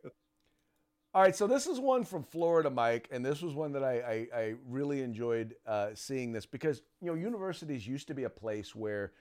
All 1.13 1.23
right, 1.23 1.35
so 1.35 1.47
this 1.47 1.65
is 1.65 1.79
one 1.79 2.03
from 2.03 2.23
Florida, 2.23 2.69
Mike, 2.69 3.07
and 3.11 3.25
this 3.25 3.41
was 3.41 3.55
one 3.55 3.71
that 3.71 3.83
I, 3.83 4.27
I, 4.33 4.39
I 4.39 4.53
really 4.67 5.01
enjoyed 5.01 5.55
uh, 5.65 5.89
seeing 5.95 6.31
this 6.31 6.45
because 6.45 6.83
you 7.01 7.07
know 7.07 7.15
universities 7.15 7.87
used 7.87 8.07
to 8.09 8.13
be 8.13 8.25
a 8.25 8.29
place 8.29 8.75
where 8.75 9.13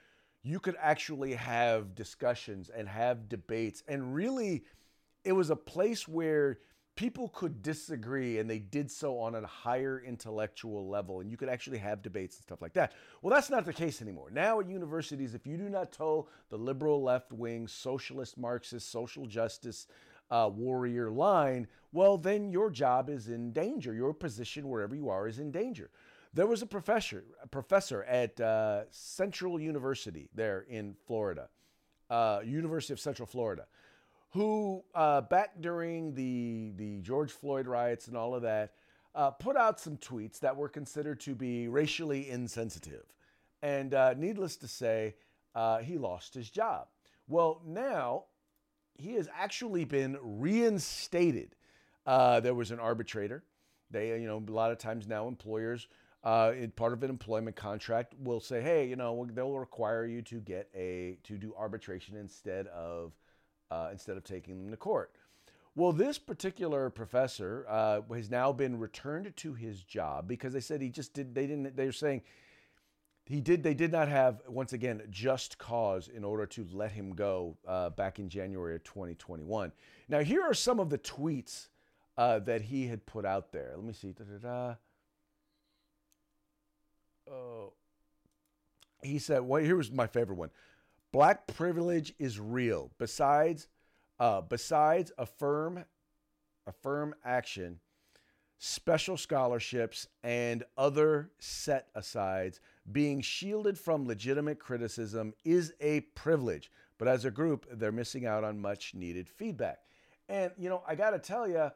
you 0.42 0.60
could 0.60 0.76
actually 0.80 1.32
have 1.34 1.94
discussions 1.94 2.68
and 2.68 2.86
have 2.88 3.28
debates, 3.28 3.82
and 3.88 4.14
really, 4.14 4.64
it 5.24 5.32
was 5.32 5.48
a 5.48 5.56
place 5.56 6.06
where 6.06 6.58
people 6.96 7.28
could 7.28 7.62
disagree 7.62 8.38
and 8.38 8.48
they 8.48 8.59
did 8.59 8.90
so 8.90 9.18
on 9.18 9.35
a 9.35 9.46
higher 9.46 10.02
intellectual 10.04 10.88
level 10.88 11.20
and 11.20 11.30
you 11.30 11.37
could 11.37 11.48
actually 11.48 11.78
have 11.78 12.02
debates 12.02 12.37
and 12.37 12.42
stuff 12.42 12.62
like 12.62 12.72
that. 12.72 12.92
Well, 13.20 13.35
that's 13.35 13.50
not 13.50 13.66
the 13.66 13.72
case 13.72 14.00
anymore. 14.00 14.30
Now 14.30 14.61
at 14.61 14.68
universities, 14.68 15.35
if 15.35 15.46
you 15.46 15.59
do 15.59 15.68
not 15.68 15.92
toe 15.92 16.26
the 16.48 16.56
liberal 16.56 17.02
left 17.02 17.32
wing, 17.32 17.68
socialist, 17.68 18.38
Marxist, 18.38 18.90
social 18.90 19.26
justice, 19.26 19.87
uh, 20.30 20.50
warrior 20.52 21.11
line, 21.11 21.68
well, 21.92 22.16
then 22.16 22.50
your 22.50 22.70
job 22.70 23.11
is 23.11 23.28
in 23.28 23.52
danger. 23.52 23.94
Your 23.94 24.12
position 24.12 24.68
wherever 24.68 24.94
you 24.94 25.09
are 25.11 25.28
is 25.28 25.38
in 25.38 25.52
danger. 25.52 25.90
There 26.35 26.46
was 26.46 26.62
a 26.62 26.66
professor, 26.66 27.24
a 27.42 27.46
professor 27.46 28.04
at 28.04 28.40
uh, 28.40 28.82
Central 28.90 29.61
University 29.61 30.28
there 30.35 30.66
in 30.68 30.96
Florida, 31.06 31.48
uh, 32.11 32.40
University 32.44 32.92
of 32.92 33.00
Central 33.00 33.26
Florida 33.26 33.66
who 34.30 34.84
uh, 34.94 35.22
back 35.22 35.60
during 35.60 36.14
the 36.14 36.72
the 36.76 37.00
George 37.00 37.32
Floyd 37.32 37.66
riots 37.66 38.08
and 38.08 38.16
all 38.16 38.34
of 38.34 38.42
that 38.42 38.72
uh, 39.14 39.30
put 39.30 39.56
out 39.56 39.80
some 39.80 39.96
tweets 39.96 40.38
that 40.40 40.56
were 40.56 40.68
considered 40.68 41.20
to 41.20 41.34
be 41.34 41.68
racially 41.68 42.28
insensitive, 42.28 43.04
and 43.62 43.94
uh, 43.94 44.14
needless 44.14 44.56
to 44.56 44.68
say, 44.68 45.14
uh, 45.54 45.78
he 45.78 45.96
lost 45.98 46.34
his 46.34 46.50
job. 46.50 46.88
Well, 47.28 47.62
now 47.66 48.24
he 48.98 49.14
has 49.14 49.28
actually 49.34 49.84
been 49.84 50.16
reinstated. 50.20 51.54
Uh, 52.04 52.40
there 52.40 52.54
was 52.54 52.70
an 52.70 52.78
arbitrator. 52.78 53.42
They, 53.90 54.20
you 54.20 54.26
know, 54.26 54.42
a 54.46 54.50
lot 54.50 54.72
of 54.72 54.78
times 54.78 55.06
now 55.06 55.28
employers. 55.28 55.88
Uh, 56.24 56.52
in 56.58 56.72
part 56.72 56.92
of 56.92 57.02
an 57.04 57.10
employment 57.10 57.54
contract 57.54 58.14
will 58.18 58.40
say, 58.40 58.60
hey, 58.60 58.88
you 58.88 58.96
know, 58.96 59.28
they'll 59.32 59.58
require 59.58 60.04
you 60.04 60.22
to 60.22 60.40
get 60.40 60.68
a 60.74 61.18
to 61.22 61.36
do 61.38 61.54
arbitration 61.56 62.16
instead 62.16 62.66
of 62.68 63.12
uh, 63.70 63.88
instead 63.92 64.16
of 64.16 64.24
taking 64.24 64.62
them 64.62 64.70
to 64.70 64.76
court. 64.76 65.12
Well, 65.74 65.92
this 65.92 66.18
particular 66.18 66.88
professor 66.88 67.66
uh, 67.68 68.00
has 68.14 68.31
now 68.31 68.50
been 68.50 68.79
returned 68.79 69.37
to 69.37 69.55
his 69.55 69.83
job 69.83 70.26
because 70.26 70.55
they 70.55 70.61
said 70.61 70.81
he 70.81 70.88
just 70.88 71.12
did. 71.12 71.35
They 71.35 71.46
didn't. 71.46 71.76
They 71.76 71.85
were 71.85 71.92
saying 71.92 72.22
he 73.26 73.42
did. 73.42 73.62
They 73.62 73.74
did 73.74 73.92
not 73.92 74.09
have 74.09 74.40
once 74.48 74.72
again 74.72 75.02
just 75.11 75.59
cause 75.59 76.09
in 76.09 76.24
order 76.24 76.46
to 76.46 76.66
let 76.72 76.92
him 76.92 77.14
go 77.14 77.59
uh, 77.68 77.90
back 77.90 78.18
in 78.18 78.31
January 78.31 78.76
of 78.76 78.85
2021. 78.85 79.70
Now, 80.09 80.20
here 80.20 80.42
are 80.42 80.55
some 80.55 80.81
of 80.81 80.88
the 80.88 80.98
tweets 80.98 81.68
uh, 82.16 82.38
that 82.40 82.62
he 82.62 82.87
had 82.87 83.05
put 83.05 83.26
out 83.26 83.52
there. 83.52 83.72
Let 83.76 83.85
me 83.85 83.92
see. 83.92 84.12
Da-da-da. 84.12 84.76
Oh, 87.31 87.72
he 89.02 89.18
said. 89.18 89.42
Well, 89.42 89.62
here 89.62 89.76
was 89.76 89.90
my 89.90 90.07
favorite 90.07 90.37
one. 90.37 90.50
Black 91.12 91.46
privilege 91.46 92.12
is 92.18 92.38
real. 92.38 92.90
Besides 92.98 93.68
uh, 94.18 94.40
besides 94.40 95.12
affirm, 95.18 95.84
affirm 96.66 97.14
action, 97.24 97.80
special 98.58 99.16
scholarships, 99.16 100.08
and 100.22 100.64
other 100.76 101.30
set 101.38 101.88
asides, 101.94 102.60
being 102.90 103.20
shielded 103.20 103.78
from 103.78 104.06
legitimate 104.06 104.58
criticism 104.58 105.34
is 105.44 105.74
a 105.80 106.00
privilege. 106.14 106.70
But 106.98 107.08
as 107.08 107.24
a 107.24 107.30
group, 107.30 107.66
they're 107.70 107.92
missing 107.92 108.24
out 108.24 108.42
on 108.44 108.60
much 108.60 108.94
needed 108.94 109.28
feedback. 109.28 109.80
And 110.28 110.52
you 110.58 110.68
know, 110.68 110.82
I 110.88 110.94
got 110.94 111.10
to 111.10 111.18
tell 111.18 111.46
you, 111.46 111.70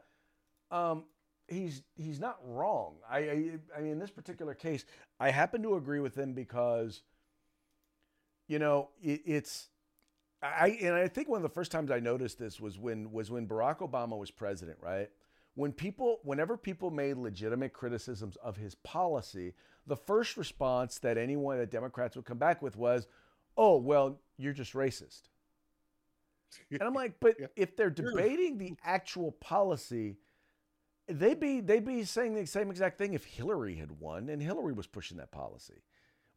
um, 0.71 1.05
he's 1.47 1.83
he's 1.95 2.19
not 2.19 2.39
wrong. 2.43 2.95
I, 3.09 3.17
I 3.17 3.51
I 3.77 3.81
mean, 3.81 3.91
in 3.91 3.99
this 3.99 4.11
particular 4.11 4.55
case, 4.55 4.85
I 5.19 5.29
happen 5.29 5.61
to 5.63 5.75
agree 5.75 5.99
with 5.99 6.17
him 6.17 6.33
because, 6.33 7.03
you 8.51 8.59
know, 8.59 8.89
it, 9.01 9.21
it's 9.25 9.69
I 10.43 10.77
and 10.81 10.93
I 10.93 11.07
think 11.07 11.29
one 11.29 11.37
of 11.37 11.43
the 11.43 11.49
first 11.49 11.71
times 11.71 11.89
I 11.89 12.01
noticed 12.01 12.37
this 12.37 12.59
was 12.59 12.77
when 12.77 13.09
was 13.13 13.31
when 13.31 13.47
Barack 13.47 13.77
Obama 13.77 14.17
was 14.17 14.29
president, 14.29 14.77
right? 14.81 15.09
When 15.55 15.71
people 15.71 16.19
whenever 16.23 16.57
people 16.57 16.91
made 16.91 17.15
legitimate 17.15 17.71
criticisms 17.71 18.35
of 18.43 18.57
his 18.57 18.75
policy, 18.75 19.53
the 19.87 19.95
first 19.95 20.35
response 20.35 20.99
that 20.99 21.17
anyone 21.17 21.59
that 21.59 21.71
Democrats 21.71 22.17
would 22.17 22.25
come 22.25 22.39
back 22.39 22.61
with 22.61 22.75
was, 22.75 23.07
"Oh, 23.55 23.77
well, 23.77 24.19
you're 24.37 24.51
just 24.51 24.73
racist." 24.73 25.29
And 26.71 26.83
I'm 26.83 26.93
like, 26.93 27.21
"But 27.21 27.35
yeah. 27.39 27.47
if 27.55 27.77
they're 27.77 27.89
debating 28.03 28.57
the 28.57 28.73
actual 28.83 29.31
policy, 29.31 30.17
they'd 31.07 31.39
be 31.39 31.61
they'd 31.61 31.85
be 31.85 32.03
saying 32.03 32.33
the 32.33 32.45
same 32.45 32.69
exact 32.69 32.97
thing 32.97 33.13
if 33.13 33.23
Hillary 33.23 33.75
had 33.75 33.91
won 33.91 34.27
and 34.27 34.41
Hillary 34.41 34.73
was 34.73 34.87
pushing 34.87 35.15
that 35.17 35.31
policy." 35.31 35.83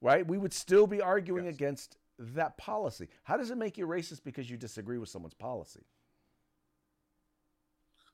Right? 0.00 0.26
We 0.26 0.36
would 0.36 0.52
still 0.52 0.86
be 0.86 1.00
arguing 1.00 1.46
yes. 1.46 1.54
against 1.54 1.96
that 2.18 2.56
policy. 2.56 3.08
How 3.24 3.36
does 3.36 3.50
it 3.50 3.58
make 3.58 3.78
you 3.78 3.86
racist 3.86 4.24
because 4.24 4.50
you 4.50 4.56
disagree 4.56 4.98
with 4.98 5.08
someone's 5.08 5.34
policy? 5.34 5.84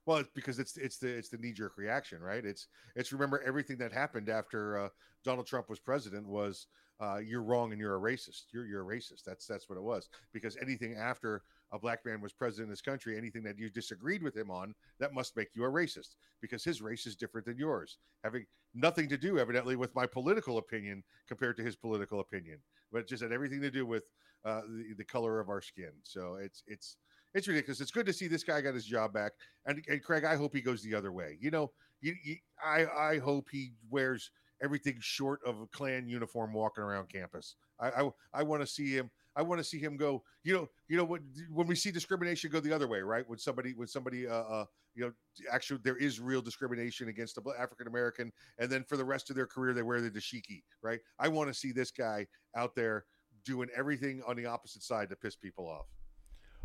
Well, 0.06 0.18
it's 0.18 0.30
because 0.34 0.58
it's 0.58 0.76
it's 0.76 0.98
the 0.98 1.08
it's 1.08 1.28
the 1.28 1.36
knee 1.36 1.52
jerk 1.52 1.76
reaction, 1.76 2.22
right? 2.22 2.44
It's 2.44 2.68
it's 2.96 3.12
remember 3.12 3.42
everything 3.46 3.76
that 3.78 3.92
happened 3.92 4.28
after 4.28 4.78
uh, 4.78 4.88
Donald 5.24 5.46
Trump 5.46 5.68
was 5.68 5.78
president 5.78 6.26
was 6.26 6.66
uh, 7.00 7.18
you're 7.18 7.42
wrong 7.42 7.72
and 7.72 7.80
you're 7.80 7.96
a 7.96 8.00
racist. 8.00 8.44
You're 8.52 8.66
you're 8.66 8.82
a 8.82 8.96
racist. 8.96 9.24
That's 9.26 9.46
that's 9.46 9.68
what 9.68 9.76
it 9.76 9.82
was. 9.82 10.08
Because 10.32 10.56
anything 10.60 10.96
after 10.96 11.42
a 11.72 11.78
black 11.78 12.04
man 12.04 12.20
was 12.20 12.32
president 12.32 12.68
of 12.68 12.70
this 12.70 12.82
country, 12.82 13.16
anything 13.16 13.42
that 13.44 13.58
you 13.58 13.70
disagreed 13.70 14.22
with 14.22 14.36
him 14.36 14.50
on, 14.50 14.74
that 14.98 15.14
must 15.14 15.36
make 15.36 15.48
you 15.54 15.64
a 15.64 15.70
racist 15.70 16.16
because 16.40 16.64
his 16.64 16.82
race 16.82 17.06
is 17.06 17.16
different 17.16 17.46
than 17.46 17.58
yours, 17.58 17.98
having 18.24 18.44
nothing 18.74 19.08
to 19.08 19.16
do, 19.16 19.38
evidently, 19.38 19.76
with 19.76 19.94
my 19.94 20.06
political 20.06 20.58
opinion 20.58 21.02
compared 21.28 21.56
to 21.56 21.62
his 21.62 21.76
political 21.76 22.20
opinion, 22.20 22.58
but 22.92 23.06
just 23.06 23.22
had 23.22 23.32
everything 23.32 23.60
to 23.60 23.70
do 23.70 23.86
with 23.86 24.04
uh, 24.44 24.62
the, 24.62 24.94
the 24.98 25.04
color 25.04 25.38
of 25.40 25.48
our 25.48 25.60
skin. 25.60 25.92
So 26.02 26.36
it's 26.36 26.62
it's 26.66 26.96
it's 27.34 27.46
ridiculous. 27.46 27.80
It's 27.80 27.90
good 27.92 28.06
to 28.06 28.12
see 28.12 28.26
this 28.26 28.42
guy 28.42 28.60
got 28.60 28.74
his 28.74 28.84
job 28.84 29.12
back, 29.12 29.32
and, 29.66 29.84
and 29.88 30.02
Craig, 30.02 30.24
I 30.24 30.36
hope 30.36 30.54
he 30.54 30.60
goes 30.60 30.82
the 30.82 30.94
other 30.94 31.12
way. 31.12 31.36
You 31.40 31.50
know, 31.50 31.70
you, 32.00 32.14
you, 32.24 32.36
I 32.64 32.86
I 32.86 33.18
hope 33.18 33.48
he 33.50 33.72
wears 33.90 34.30
everything 34.62 34.96
short 35.00 35.40
of 35.46 35.60
a 35.60 35.66
Klan 35.66 36.08
uniform 36.08 36.52
walking 36.52 36.82
around 36.82 37.08
campus. 37.08 37.54
I 37.78 37.90
I, 37.90 38.10
I 38.34 38.42
want 38.42 38.62
to 38.62 38.66
see 38.66 38.90
him. 38.90 39.10
I 39.40 39.42
want 39.42 39.58
to 39.58 39.64
see 39.64 39.78
him 39.78 39.96
go. 39.96 40.22
You 40.44 40.52
know, 40.52 40.68
you 40.86 40.98
know 40.98 41.04
what? 41.04 41.22
When 41.50 41.66
we 41.66 41.74
see 41.74 41.90
discrimination 41.90 42.50
go 42.50 42.60
the 42.60 42.74
other 42.74 42.86
way, 42.86 43.00
right? 43.00 43.26
When 43.26 43.38
somebody, 43.38 43.72
when 43.72 43.88
somebody, 43.88 44.28
uh, 44.28 44.34
uh 44.34 44.64
you 44.94 45.04
know, 45.06 45.12
actually 45.50 45.80
there 45.82 45.96
is 45.96 46.20
real 46.20 46.42
discrimination 46.42 47.08
against 47.08 47.36
the 47.36 47.42
African 47.58 47.86
American, 47.86 48.30
and 48.58 48.70
then 48.70 48.84
for 48.84 48.98
the 48.98 49.04
rest 49.04 49.30
of 49.30 49.36
their 49.36 49.46
career 49.46 49.72
they 49.72 49.82
wear 49.82 50.02
the 50.02 50.10
dashiki, 50.10 50.62
right? 50.82 51.00
I 51.18 51.28
want 51.28 51.48
to 51.48 51.54
see 51.54 51.72
this 51.72 51.90
guy 51.90 52.26
out 52.54 52.74
there 52.74 53.06
doing 53.46 53.68
everything 53.74 54.22
on 54.26 54.36
the 54.36 54.44
opposite 54.44 54.82
side 54.82 55.08
to 55.08 55.16
piss 55.16 55.36
people 55.36 55.66
off. 55.66 55.86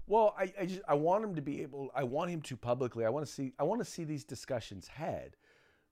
Well, 0.06 0.36
I, 0.38 0.54
I 0.60 0.66
just 0.66 0.82
I 0.86 0.96
want 0.96 1.24
him 1.24 1.36
to 1.36 1.42
be 1.42 1.62
able. 1.62 1.92
I 1.96 2.04
want 2.04 2.30
him 2.30 2.42
to 2.42 2.58
publicly. 2.58 3.06
I 3.06 3.10
want 3.10 3.26
to 3.26 3.32
see. 3.32 3.54
I 3.58 3.64
want 3.64 3.80
to 3.80 3.90
see 3.90 4.04
these 4.04 4.26
discussions 4.26 4.88
had, 4.88 5.38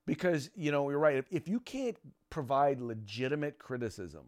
because 0.06 0.50
you 0.54 0.72
know 0.72 0.90
you're 0.90 1.00
right. 1.00 1.16
If, 1.16 1.26
if 1.32 1.48
you 1.48 1.62
can't 1.62 1.98
provide 2.30 2.82
legitimate 2.82 3.58
criticism 3.58 4.26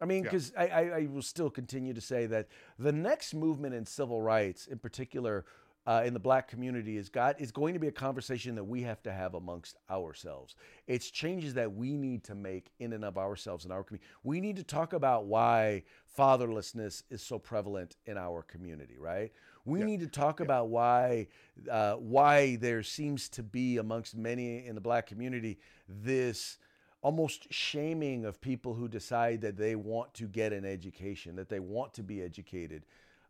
I 0.00 0.04
mean, 0.04 0.22
because 0.22 0.52
yeah. 0.54 0.62
I, 0.62 0.66
I, 0.66 0.82
I, 1.00 1.08
will 1.10 1.22
still 1.22 1.50
continue 1.50 1.92
to 1.92 2.00
say 2.00 2.26
that 2.26 2.48
the 2.78 2.92
next 2.92 3.34
movement 3.34 3.74
in 3.74 3.84
civil 3.84 4.22
rights, 4.22 4.66
in 4.66 4.78
particular 4.78 5.44
uh, 5.86 6.02
in 6.04 6.12
the 6.12 6.20
black 6.20 6.48
community, 6.48 6.96
is 6.96 7.08
got 7.08 7.40
is 7.40 7.50
going 7.50 7.74
to 7.74 7.80
be 7.80 7.88
a 7.88 7.92
conversation 7.92 8.54
that 8.54 8.64
we 8.64 8.82
have 8.82 9.02
to 9.02 9.12
have 9.12 9.34
amongst 9.34 9.76
ourselves. 9.90 10.54
It's 10.86 11.10
changes 11.10 11.54
that 11.54 11.72
we 11.72 11.96
need 11.96 12.22
to 12.24 12.34
make 12.34 12.70
in 12.78 12.92
and 12.92 13.04
of 13.04 13.18
ourselves 13.18 13.64
in 13.64 13.72
our 13.72 13.82
community. 13.82 14.06
We 14.22 14.40
need 14.40 14.56
to 14.56 14.64
talk 14.64 14.92
about 14.92 15.24
why 15.24 15.82
fatherlessness 16.16 17.02
is 17.10 17.22
so 17.22 17.38
prevalent 17.38 17.96
in 18.06 18.16
our 18.16 18.42
community, 18.42 18.98
right? 18.98 19.32
We 19.64 19.80
yeah. 19.80 19.86
need 19.86 20.00
to 20.00 20.06
talk 20.06 20.38
yeah. 20.38 20.44
about 20.44 20.68
why 20.68 21.26
uh, 21.70 21.94
why 21.94 22.56
there 22.56 22.82
seems 22.84 23.28
to 23.30 23.42
be 23.42 23.78
amongst 23.78 24.16
many 24.16 24.64
in 24.64 24.74
the 24.76 24.80
black 24.80 25.06
community 25.06 25.58
this 25.88 26.58
almost 27.00 27.52
shaming 27.52 28.24
of 28.24 28.40
people 28.40 28.74
who 28.74 28.88
decide 28.88 29.40
that 29.40 29.56
they 29.56 29.76
want 29.76 30.12
to 30.14 30.26
get 30.26 30.52
an 30.52 30.64
education, 30.64 31.36
that 31.36 31.48
they 31.48 31.60
want 31.60 31.94
to 31.94 32.02
be 32.02 32.22
educated, 32.22 32.84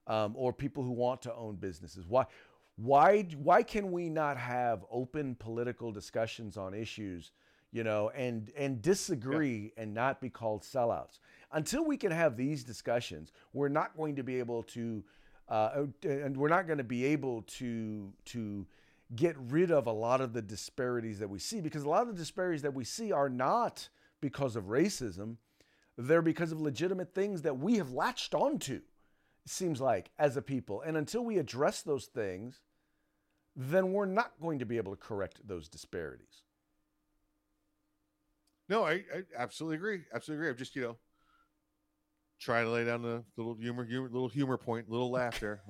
um, 0.07 0.33
or 0.37 0.53
people 0.53 0.83
who 0.83 0.93
want 0.93 1.21
to 1.23 1.35
own 1.35 1.57
businesses. 1.57 2.07
Why, 2.07 2.25
why, 2.77 3.23
why 3.37 3.63
can 3.63 3.93
we 3.93 4.09
not 4.09 4.39
have 4.39 4.85
open 4.91 5.35
political 5.35 5.93
discussions 5.93 6.57
on 6.57 6.73
issues, 6.73 7.33
you 7.73 7.85
know, 7.85 8.11
and 8.15 8.51
and 8.57 8.81
disagree 8.81 9.73
yeah. 9.77 9.83
and 9.83 9.93
not 9.93 10.21
be 10.21 10.31
called 10.31 10.63
sellouts? 10.63 11.19
Until 11.53 11.85
we 11.85 11.97
can 11.97 12.11
have 12.11 12.37
these 12.37 12.65
discussions, 12.65 13.33
we're 13.53 13.69
not 13.69 13.97
going 13.97 14.17
to 14.17 14.23
be 14.23 14.39
able 14.39 14.63
to, 14.65 15.05
uh, 15.49 15.85
and 16.03 16.37
we're 16.37 16.49
not 16.49 16.67
going 16.67 16.79
to 16.79 16.85
be 16.85 17.05
able 17.05 17.43
to 17.43 18.13
to 18.27 18.67
get 19.15 19.37
rid 19.39 19.71
of 19.71 19.87
a 19.87 19.93
lot 19.93 20.21
of 20.21 20.33
the 20.33 20.43
disparities 20.43 21.19
that 21.19 21.31
we 21.31 21.39
see 21.39 21.61
because 21.61 21.83
a 21.83 21.89
lot 21.89 22.03
of 22.03 22.09
the 22.09 22.21
disparities 22.21 22.63
that 22.63 22.75
we 22.75 22.85
see 22.85 23.13
are 23.13 23.29
not 23.29 23.89
because 24.21 24.57
of 24.57 24.65
racism. 24.65 25.37
They're 25.97 26.23
because 26.23 26.53
of 26.53 26.61
legitimate 26.61 27.15
things 27.15 27.43
that 27.43 27.59
we 27.59 27.77
have 27.77 27.93
latched 27.93 28.35
onto 28.35 28.75
it 28.75 29.51
seems 29.51 29.81
like 29.81 30.11
as 30.19 30.37
a 30.37 30.43
people. 30.43 30.83
And 30.83 30.97
until 30.97 31.25
we 31.25 31.39
address 31.39 31.83
those 31.83 32.07
things 32.07 32.61
then 33.57 33.93
we're 33.93 34.07
not 34.07 34.33
going 34.41 34.61
to 34.61 34.65
be 34.65 34.77
able 34.77 34.95
to 34.95 35.03
correct 35.03 35.41
those 35.45 35.69
disparities. 35.69 36.43
No 38.69 38.85
i, 38.85 38.93
I 38.93 39.23
absolutely 39.37 39.77
agree. 39.77 40.01
Absolutely 40.15 40.43
agree. 40.43 40.51
I'm 40.51 40.57
just 40.57 40.77
you 40.77 40.83
know 40.83 40.97
try 42.39 42.63
to 42.63 42.71
lay 42.71 42.85
down 42.85 43.03
the 43.03 43.23
little 43.37 43.55
humor, 43.55 43.85
humor 43.85 44.09
little 44.09 44.29
humor 44.29 44.57
point, 44.57 44.89
little 44.89 45.11
laughter. 45.11 45.61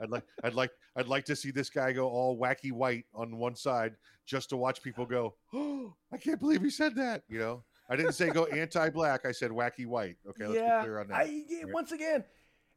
I'd 0.00 0.10
like, 0.10 0.24
I'd 0.44 0.54
like, 0.54 0.70
I'd 0.96 1.08
like 1.08 1.24
to 1.26 1.36
see 1.36 1.50
this 1.50 1.70
guy 1.70 1.92
go 1.92 2.08
all 2.08 2.38
wacky 2.38 2.72
white 2.72 3.04
on 3.14 3.36
one 3.36 3.54
side 3.54 3.94
just 4.26 4.50
to 4.50 4.56
watch 4.56 4.82
people 4.82 5.06
go, 5.06 5.34
"Oh, 5.52 5.94
I 6.12 6.18
can't 6.18 6.38
believe 6.38 6.62
he 6.62 6.70
said 6.70 6.94
that." 6.96 7.22
You 7.28 7.38
know, 7.38 7.64
I 7.88 7.96
didn't 7.96 8.12
say 8.12 8.30
go 8.30 8.44
anti-black. 8.52 9.24
I 9.26 9.32
said 9.32 9.50
wacky 9.50 9.86
white. 9.86 10.16
Okay, 10.28 10.46
let's 10.46 10.60
yeah, 10.60 10.78
be 10.78 10.84
clear 10.84 11.00
on 11.00 11.08
that. 11.08 11.16
I, 11.16 11.44
yeah, 11.48 11.64
once 11.66 11.92
again, 11.92 12.24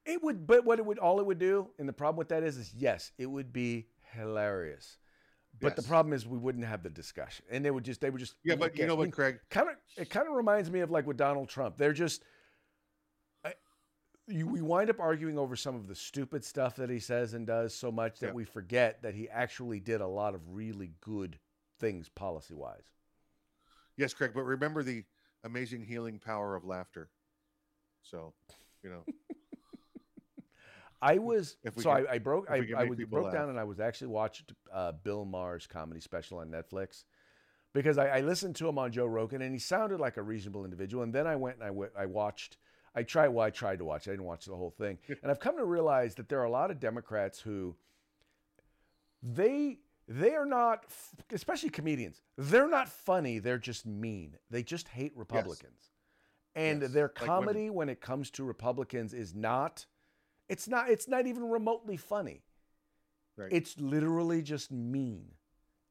it 0.06 0.24
would, 0.24 0.48
but 0.48 0.66
what 0.66 0.80
it 0.80 0.86
would, 0.86 1.00
all 1.00 1.20
it 1.20 1.26
would 1.26 1.40
do, 1.40 1.70
and 1.78 1.88
the 1.88 1.94
problem 1.94 2.18
with 2.18 2.30
that 2.30 2.44
is, 2.44 2.58
is 2.58 2.74
yes, 2.74 3.12
it 3.18 3.26
would 3.26 3.52
be 3.52 3.88
hilarious. 4.14 4.98
But 5.60 5.76
yes. 5.76 5.76
the 5.76 5.84
problem 5.84 6.14
is 6.14 6.26
we 6.26 6.38
wouldn't 6.38 6.66
have 6.66 6.82
the 6.82 6.90
discussion, 6.90 7.46
and 7.52 7.64
they 7.64 7.72
would 7.72 7.84
just, 7.84 8.00
they 8.00 8.10
would 8.10 8.20
just, 8.20 8.36
yeah. 8.44 8.56
But 8.56 8.78
you 8.78 8.88
know 8.88 8.96
what, 8.96 9.12
Craig? 9.12 9.40
Kind 9.50 9.70
of, 9.70 9.76
it 9.98 10.10
kind 10.10 10.28
of 10.28 10.34
reminds 10.34 10.72
me 10.72 10.80
of 10.80 10.90
like 10.90 11.06
with 11.06 11.18
Donald 11.18 11.50
Trump. 11.50 11.78
They're 11.78 11.94
just 11.94 12.24
you, 14.28 14.48
we 14.48 14.62
wind 14.62 14.90
up 14.90 15.00
arguing 15.00 15.38
over 15.38 15.56
some 15.56 15.76
of 15.76 15.88
the 15.88 15.96
stupid 15.96 16.44
stuff 16.44 16.76
that 16.76 16.90
he 16.90 17.00
says 17.00 17.34
and 17.34 17.46
does 17.48 17.74
so 17.74 17.92
much 17.92 18.20
that 18.20 18.28
yeah. 18.28 18.34
we 18.34 18.46
forget 18.46 19.02
that 19.02 19.14
he 19.14 19.30
actually 19.30 19.80
did 19.80 20.02
a 20.02 20.08
lot 20.08 20.36
of 20.36 20.42
really 20.50 20.92
good 21.02 21.40
things 21.80 22.10
policy 22.10 22.54
wise. 22.54 22.92
Yes, 23.98 24.14
Craig, 24.14 24.32
but 24.34 24.44
remember 24.44 24.84
the 24.84 25.04
amazing 25.44 25.84
healing 25.84 26.20
power 26.20 26.56
of 26.56 26.66
laughter. 26.66 27.10
So, 28.04 28.34
you 28.84 28.90
know. 28.90 29.04
I 31.02 31.18
was 31.18 31.58
so 31.78 31.90
I, 31.90 32.14
I, 32.14 32.18
broke 32.20 32.50
I, 32.52 32.64
I 32.78 32.84
was 32.84 33.00
broke 33.10 33.26
laugh. 33.26 33.34
down 33.34 33.50
and 33.50 33.60
I 33.60 33.64
was 33.64 33.80
actually 33.80 34.10
watched 34.10 34.54
uh, 34.72 34.92
Bill 34.92 35.26
Maher's 35.26 35.66
comedy 35.66 36.00
special 36.00 36.38
on 36.38 36.50
Netflix 36.50 37.06
because 37.74 37.98
I, 37.98 38.08
I, 38.08 38.22
listened 38.22 38.56
to 38.58 38.70
him 38.70 38.78
on 38.78 38.92
Joe 38.92 39.08
Rogan 39.08 39.42
and 39.42 39.52
he 39.52 39.58
sounded 39.58 40.00
like 40.00 40.18
a 40.18 40.22
reasonable 40.22 40.64
individual. 40.64 41.02
And 41.04 41.12
then 41.12 41.26
I 41.26 41.36
went 41.36 41.56
and 41.56 41.64
I, 41.64 41.70
w- 41.70 41.90
I 41.98 42.06
watched 42.06 42.58
I 42.96 43.04
tried. 43.04 43.30
Well, 43.30 43.46
I 43.46 43.50
tried 43.50 43.80
to 43.80 43.86
watch. 43.86 44.08
I 44.08 44.12
didn't 44.12 44.26
watch 44.26 44.46
the 44.46 44.56
whole 44.56 44.72
thing, 44.72 44.98
and 45.22 45.32
I've 45.32 45.40
come 45.40 45.58
to 45.58 45.66
realize 45.66 46.16
that 46.16 46.30
there 46.30 46.40
are 46.40 46.46
a 46.46 46.52
lot 46.52 46.72
of 46.72 46.80
Democrats 46.80 47.40
who 47.40 47.76
they 49.24 49.80
they 50.08 50.36
are 50.36 50.46
not, 50.46 50.86
especially 51.32 51.70
comedians. 51.70 52.22
They're 52.38 52.68
not 52.68 52.90
funny. 52.90 53.40
They're 53.40 53.58
just 53.58 53.86
mean. 53.86 54.36
They 54.50 54.64
just 54.64 54.88
hate 54.90 55.14
Republicans, 55.16 55.92
and 56.56 56.82
Yes, 56.82 56.92
their 56.92 57.12
like 57.16 57.16
comedy 57.16 57.70
when 57.70 57.90
it 57.90 58.02
comes 58.02 58.30
to 58.32 58.44
Republicans 58.44 59.14
is 59.14 59.34
not. 59.34 59.86
It's 60.50 60.68
not. 60.68 60.90
It's 60.90 61.08
not 61.08 61.28
even 61.28 61.50
remotely 61.50 61.98
funny. 61.98 62.44
Right. 63.38 63.50
It's 63.52 63.80
literally 63.80 64.42
just 64.42 64.72
mean. 64.72 65.28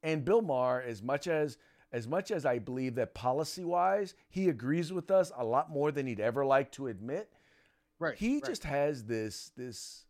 And 0.02 0.24
Bill 0.24 0.42
Maher, 0.42 0.82
as 0.82 1.02
much 1.02 1.26
as 1.26 1.58
as 1.92 2.06
much 2.06 2.30
as 2.30 2.46
I 2.46 2.58
believe 2.58 2.94
that 2.96 3.14
policy 3.14 3.64
wise 3.64 4.14
he 4.28 4.48
agrees 4.48 4.92
with 4.92 5.10
us 5.10 5.32
a 5.36 5.44
lot 5.44 5.70
more 5.70 5.90
than 5.90 6.06
he'd 6.06 6.20
ever 6.20 6.44
like 6.44 6.70
to 6.72 6.86
admit, 6.88 7.30
right. 7.98 8.16
he 8.16 8.34
right. 8.34 8.44
just 8.44 8.64
has 8.64 9.04
this 9.04 9.50
this 9.56 10.06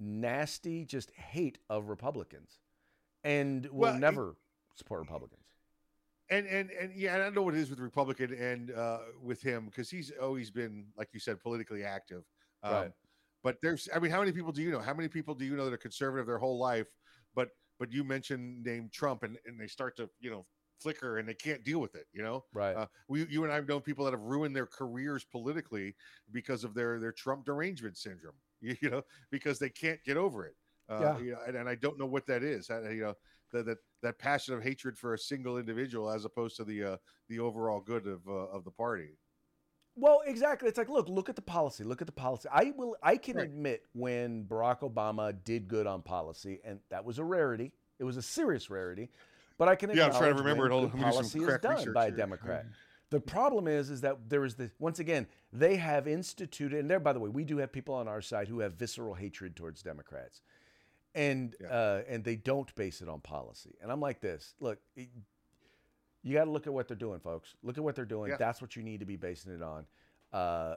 nasty 0.00 0.84
just 0.84 1.10
hate 1.12 1.58
of 1.68 1.88
Republicans, 1.88 2.60
and 3.24 3.66
will 3.66 3.80
Well, 3.80 3.94
it- 3.94 3.98
never 3.98 4.36
support 4.76 5.00
Republicans. 5.00 5.42
and 6.30 6.46
and 6.46 6.70
and 6.70 6.92
yeah, 6.94 7.14
and 7.14 7.22
I 7.22 7.24
don't 7.26 7.34
know 7.34 7.42
what 7.42 7.54
it 7.54 7.60
is 7.60 7.70
with 7.70 7.80
Republican 7.80 8.32
and 8.34 8.70
uh, 8.70 8.98
with 9.22 9.42
him 9.42 9.66
because 9.66 9.90
he's 9.90 10.12
always 10.20 10.50
been, 10.50 10.86
like 10.96 11.08
you 11.12 11.20
said, 11.20 11.40
politically 11.40 11.84
active. 11.84 12.24
Um, 12.62 12.72
Right. 12.74 12.92
But 13.44 13.58
there's, 13.62 13.88
I 13.94 14.00
mean, 14.00 14.10
how 14.10 14.18
many 14.18 14.32
people 14.32 14.50
do 14.50 14.62
you 14.62 14.72
know? 14.72 14.80
How 14.80 14.92
many 14.92 15.08
people 15.08 15.32
do 15.32 15.44
you 15.44 15.56
know 15.56 15.64
that 15.64 15.72
are 15.72 15.76
conservative 15.78 16.26
their 16.26 16.38
whole 16.38 16.58
life? 16.58 16.88
But 17.36 17.50
but 17.78 17.92
you 17.92 18.02
mentioned 18.02 18.64
name 18.64 18.90
Trump, 18.92 19.22
and 19.22 19.38
and 19.46 19.58
they 19.60 19.68
start 19.68 19.96
to 19.98 20.10
you 20.20 20.30
know 20.30 20.44
flicker 20.80 21.18
and 21.18 21.28
they 21.28 21.34
can't 21.34 21.64
deal 21.64 21.80
with 21.80 21.94
it. 21.94 22.06
You 22.12 22.22
know, 22.22 22.44
Right. 22.52 22.76
uh, 22.76 22.86
we 23.08 23.26
you 23.28 23.44
and 23.44 23.52
I 23.52 23.56
have 23.56 23.68
known 23.68 23.80
people 23.82 24.04
that 24.04 24.12
have 24.12 24.22
ruined 24.22 24.54
their 24.56 24.66
careers 24.66 25.24
politically 25.24 25.94
because 26.32 26.64
of 26.64 26.74
their 26.74 26.98
their 27.00 27.12
Trump 27.12 27.44
derangement 27.44 27.96
syndrome. 27.96 28.36
You, 28.60 28.76
you 28.82 28.90
know, 28.90 29.02
because 29.30 29.58
they 29.58 29.70
can't 29.70 30.02
get 30.04 30.16
over 30.16 30.46
it. 30.46 30.54
Uh, 30.88 31.00
Yeah. 31.00 31.18
you 31.18 31.32
know, 31.32 31.38
and, 31.46 31.56
and 31.56 31.68
I 31.68 31.74
don't 31.74 31.98
know 31.98 32.06
what 32.06 32.26
that 32.26 32.42
is. 32.42 32.70
I, 32.70 32.90
you 32.90 33.02
know, 33.02 33.14
that 33.52 33.66
that 33.66 33.78
that 34.02 34.18
passion 34.18 34.54
of 34.54 34.62
hatred 34.62 34.96
for 34.98 35.14
a 35.14 35.18
single 35.18 35.58
individual 35.58 36.10
as 36.10 36.24
opposed 36.24 36.56
to 36.56 36.64
the 36.64 36.84
uh, 36.84 36.96
the 37.28 37.38
overall 37.40 37.80
good 37.80 38.06
of 38.06 38.26
uh, 38.26 38.32
of 38.50 38.64
the 38.64 38.70
party. 38.70 39.18
Well, 39.96 40.22
exactly. 40.26 40.68
It's 40.68 40.78
like, 40.78 40.88
look, 40.88 41.08
look 41.08 41.28
at 41.28 41.34
the 41.36 41.42
policy. 41.42 41.82
Look 41.82 42.00
at 42.00 42.06
the 42.06 42.12
policy. 42.12 42.48
I 42.52 42.72
will. 42.76 42.96
I 43.02 43.16
can 43.16 43.36
Right. 43.36 43.44
admit 43.44 43.82
when 43.92 44.44
Barack 44.44 44.80
Obama 44.80 45.34
did 45.44 45.66
good 45.68 45.86
on 45.86 46.02
policy, 46.02 46.60
and 46.64 46.80
that 46.90 47.04
was 47.04 47.18
a 47.18 47.24
rarity. 47.24 47.72
It 47.98 48.04
was 48.04 48.16
a 48.16 48.22
serious 48.22 48.70
rarity. 48.70 49.10
But 49.58 49.68
I 49.68 49.74
can 49.74 49.90
Yeah, 49.90 50.06
I'm 50.06 50.12
trying 50.12 50.34
to 50.34 50.38
remember 50.38 50.66
it. 50.66 50.70
Hold 50.72 50.84
on, 50.84 50.88
let 50.90 50.94
me 50.94 51.00
do 51.00 51.04
some 51.04 51.12
policy 51.12 51.38
is 51.40 51.58
done 51.60 51.92
by 51.92 52.06
a. 52.06 52.10
Democrat. 52.10 52.66
The 53.10 53.20
problem 53.20 53.66
is, 53.66 53.90
is 53.90 54.02
that 54.02 54.28
there 54.28 54.44
is 54.44 54.54
this. 54.54 54.70
Once 54.78 54.98
again, 54.98 55.26
they 55.52 55.76
have 55.76 56.06
instituted, 56.06 56.78
and 56.78 56.88
there. 56.90 57.00
By 57.00 57.12
the 57.12 57.20
way, 57.20 57.28
we 57.28 57.44
do 57.44 57.56
have 57.58 57.72
people 57.72 57.94
on 57.94 58.06
our 58.06 58.20
side 58.22 58.48
who 58.48 58.60
have 58.60 58.74
visceral 58.74 59.14
hatred 59.14 59.56
towards 59.56 59.82
Democrats, 59.82 60.42
and 61.14 61.56
Yeah. 61.60 61.68
uh, 61.68 62.02
and 62.06 62.22
they 62.22 62.36
don't 62.36 62.72
base 62.74 63.00
it 63.00 63.08
on 63.08 63.20
policy. 63.20 63.74
And 63.82 63.90
I'm 63.90 64.00
like 64.00 64.20
this. 64.20 64.54
Look, 64.60 64.78
it- 64.94 65.08
you 66.22 66.34
got 66.34 66.44
to 66.44 66.50
look 66.50 66.66
at 66.66 66.72
what 66.72 66.86
they're 66.88 66.96
doing, 66.96 67.20
folks. 67.20 67.54
Look 67.62 67.78
at 67.78 67.84
what 67.84 67.94
they're 67.94 68.04
doing. 68.04 68.30
Yeah. 68.30 68.36
That's 68.36 68.60
what 68.60 68.76
you 68.76 68.82
need 68.82 69.00
to 69.00 69.06
be 69.06 69.16
basing 69.16 69.52
it 69.54 69.62
on, 69.62 69.86
uh, 70.32 70.74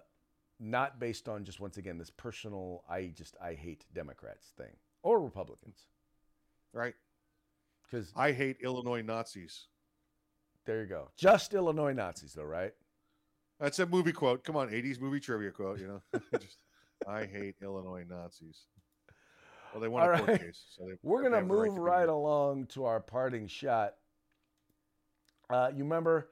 not 0.60 1.00
based 1.00 1.28
on 1.28 1.44
just 1.44 1.60
once 1.60 1.78
again 1.78 1.98
this 1.98 2.12
personal. 2.12 2.84
I 2.90 3.08
just 3.08 3.36
I 3.42 3.56
hate 3.56 3.86
Democrats 3.94 4.52
thing 4.58 4.78
or 5.04 5.20
Republicans 5.20 5.88
Right. 6.74 6.96
Because 7.92 8.12
I 8.16 8.32
hate 8.32 8.58
Illinois 8.64 9.02
Nazis. 9.02 9.68
there 10.66 10.82
you 10.82 10.88
go. 10.88 11.10
Just 11.18 11.54
Illinois 11.54 11.94
Nazis, 11.94 12.34
though, 12.34 12.44
right? 12.44 12.72
That's 13.60 13.80
a 13.80 13.86
movie 13.86 14.14
quote. 14.14 14.44
Come 14.44 14.56
on, 14.56 14.70
80s 14.70 15.00
movie 15.00 15.20
trivia 15.20 15.52
quote. 15.52 15.80
You 15.80 15.88
know, 16.14 16.20
Just, 16.40 16.58
I 17.08 17.26
hate 17.26 17.56
Illinois 17.62 18.06
Nazis. 18.08 18.66
Well, 19.74 19.82
they 19.82 19.88
won 19.88 20.04
All 20.04 20.12
a 20.14 20.18
court 20.18 20.30
right. 20.30 20.40
case. 20.42 20.66
So 20.76 20.86
they, 20.88 20.96
We're 21.04 21.22
gonna 21.22 21.38
right 21.38 21.46
move 21.46 21.76
to 21.76 21.82
right 21.82 22.10
along 22.10 22.68
to 22.68 22.86
our 22.86 23.00
parting 23.00 23.48
shot. 23.48 23.94
Uh, 25.50 25.70
you 25.76 25.84
remember, 25.84 26.30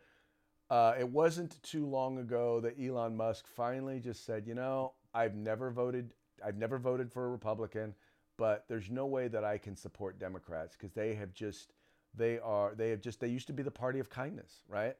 uh, 0.70 0.94
it 0.98 1.08
wasn't 1.08 1.62
too 1.64 1.86
long 1.86 2.20
ago 2.20 2.60
that 2.62 2.76
Elon 2.82 3.16
Musk 3.16 3.48
finally 3.48 4.00
just 4.00 4.26
said, 4.26 4.48
"You 4.48 4.56
know, 4.56 4.94
I've 5.14 5.36
never 5.36 5.72
voted. 5.72 6.14
I've 6.44 6.58
never 6.58 6.80
voted 6.80 7.12
for 7.12 7.26
a 7.26 7.30
Republican, 7.30 7.94
but 8.40 8.64
there's 8.70 8.90
no 8.90 9.06
way 9.06 9.28
that 9.28 9.44
I 9.44 9.58
can 9.58 9.76
support 9.76 10.18
Democrats 10.18 10.76
because 10.76 10.94
they 10.94 11.14
have 11.16 11.34
just, 11.34 11.74
they 12.16 12.40
are, 12.40 12.74
they 12.74 12.90
have 12.90 13.02
just, 13.02 13.20
they 13.20 13.28
used 13.28 13.48
to 13.48 13.54
be 13.54 13.62
the 13.62 13.70
party 13.70 14.00
of 14.00 14.10
kindness, 14.10 14.64
right?" 14.68 14.96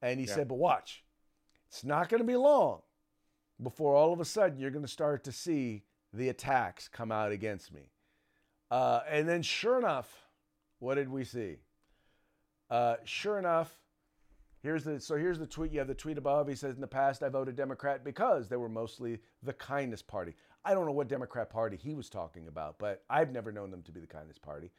And 0.00 0.18
he 0.20 0.26
Yeah. 0.26 0.34
said, 0.36 0.48
"But 0.48 0.54
watch, 0.54 1.04
it's 1.68 1.84
not 1.84 2.08
going 2.08 2.20
to 2.20 2.26
be 2.26 2.36
long 2.36 2.82
before 3.62 3.94
all 3.94 4.12
of 4.12 4.20
a 4.20 4.24
sudden 4.24 4.58
you're 4.58 4.70
going 4.70 4.84
to 4.84 4.90
start 4.90 5.24
to 5.24 5.32
see 5.32 5.82
the 6.12 6.28
attacks 6.30 6.88
come 6.88 7.12
out 7.12 7.32
against 7.32 7.72
me." 7.74 7.90
Uh, 8.70 9.00
and 9.08 9.28
then, 9.28 9.42
sure 9.42 9.78
enough, 9.78 10.28
what 10.78 10.94
did 10.94 11.08
we 11.08 11.24
see? 11.24 11.56
Uh, 12.70 12.96
sure 13.04 13.36
enough, 13.36 13.80
here's 14.62 14.84
the 14.84 15.00
so 15.00 15.16
here's 15.16 15.40
the 15.40 15.46
tweet. 15.46 15.72
You 15.72 15.80
have 15.80 15.88
the 15.88 15.94
tweet 15.94 16.18
above. 16.18 16.46
He 16.46 16.54
says, 16.54 16.76
"In 16.76 16.80
the 16.80 16.86
past, 16.86 17.22
I 17.24 17.28
voted 17.28 17.56
Democrat 17.56 18.04
because 18.04 18.48
they 18.48 18.56
were 18.56 18.68
mostly 18.68 19.18
the 19.42 19.52
kindness 19.52 20.02
party." 20.02 20.36
I 20.64 20.74
don't 20.74 20.86
know 20.86 20.92
what 20.92 21.08
Democrat 21.08 21.50
party 21.50 21.76
he 21.76 21.94
was 21.94 22.10
talking 22.10 22.48
about, 22.48 22.78
but 22.78 23.02
I've 23.08 23.32
never 23.32 23.50
known 23.52 23.70
them 23.70 23.82
to 23.82 23.92
be 23.92 24.00
the 24.00 24.06
kindness 24.06 24.38
party. 24.38 24.70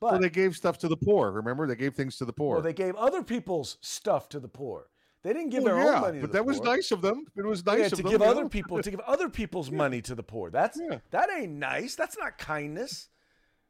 But 0.00 0.12
Well, 0.12 0.20
they 0.20 0.30
gave 0.30 0.56
stuff 0.56 0.78
to 0.78 0.88
the 0.88 0.96
poor. 0.96 1.30
Remember, 1.30 1.66
they 1.66 1.76
gave 1.76 1.94
things 1.94 2.16
to 2.18 2.24
the 2.24 2.32
poor. 2.32 2.54
well, 2.56 2.62
they 2.62 2.72
gave 2.72 2.96
other 2.96 3.22
people's 3.22 3.76
stuff 3.80 4.28
to 4.30 4.40
the 4.40 4.48
poor. 4.48 4.88
They 5.22 5.34
didn't 5.34 5.50
give 5.50 5.64
Well, 5.64 5.74
their 5.76 5.84
yeah, 5.84 5.94
own 5.96 6.00
money, 6.00 6.20
to 6.20 6.26
but 6.26 6.32
that 6.32 6.46
was 6.46 6.60
nice 6.62 6.90
of 6.92 7.02
them. 7.02 7.26
It 7.36 7.44
was 7.44 7.64
nice 7.66 7.78
Yeah, 7.78 7.84
of 7.86 7.90
to 7.92 7.96
them. 8.02 8.10
give 8.12 8.22
other 8.22 8.42
know? 8.44 8.48
people 8.48 8.80
to 8.80 8.90
give 8.90 9.00
other 9.00 9.28
people's 9.28 9.70
money 9.84 10.00
to 10.02 10.14
the 10.14 10.22
poor. 10.22 10.50
That's 10.50 10.80
Yeah. 10.80 10.98
that 11.10 11.28
ain't 11.30 11.52
nice. 11.52 11.94
That's 11.94 12.16
not 12.16 12.38
kindness. 12.38 13.08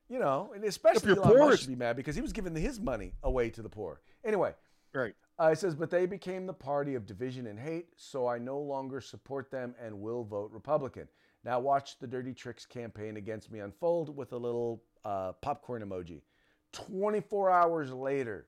You 0.09 0.19
know, 0.21 0.53
and 0.55 0.65
especially 0.65 1.09
you're 1.15 1.19
Elon 1.19 1.29
poor, 1.31 1.39
Musk 1.51 1.61
should 1.61 1.69
be 1.69 1.77
mad 1.77 1.97
because 1.97 2.15
he 2.17 2.21
was 2.23 2.33
giving 2.33 2.55
his 2.55 2.81
money 2.81 3.15
away 3.23 3.51
to 3.51 3.63
the 3.63 3.69
poor. 3.69 4.01
Anyway, 4.25 4.55
Right. 4.93 5.15
Uh, 5.41 5.49
it 5.49 5.59
says, 5.59 5.75
but 5.75 5.91
they 5.91 6.05
became 6.07 6.47
the 6.47 6.53
party 6.53 6.95
of 6.95 7.07
division 7.07 7.47
and 7.47 7.59
hate, 7.59 7.89
so 7.97 8.27
I 8.27 8.39
no 8.39 8.59
longer 8.59 9.01
support 9.01 9.51
them 9.51 9.75
and 9.83 10.01
will 10.01 10.25
vote 10.25 10.51
Republican. 10.53 11.09
Now 11.45 11.59
watch 11.61 11.99
the 11.99 12.07
Dirty 12.07 12.35
Tricks 12.35 12.67
campaign 12.67 13.17
against 13.17 13.51
me 13.51 13.61
unfold 13.61 14.15
with 14.15 14.33
a 14.33 14.37
little 14.37 14.83
uh, 15.05 15.33
popcorn 15.33 15.83
emoji. 15.83 16.21
24 16.73 17.51
hours 17.51 17.91
later, 17.91 18.47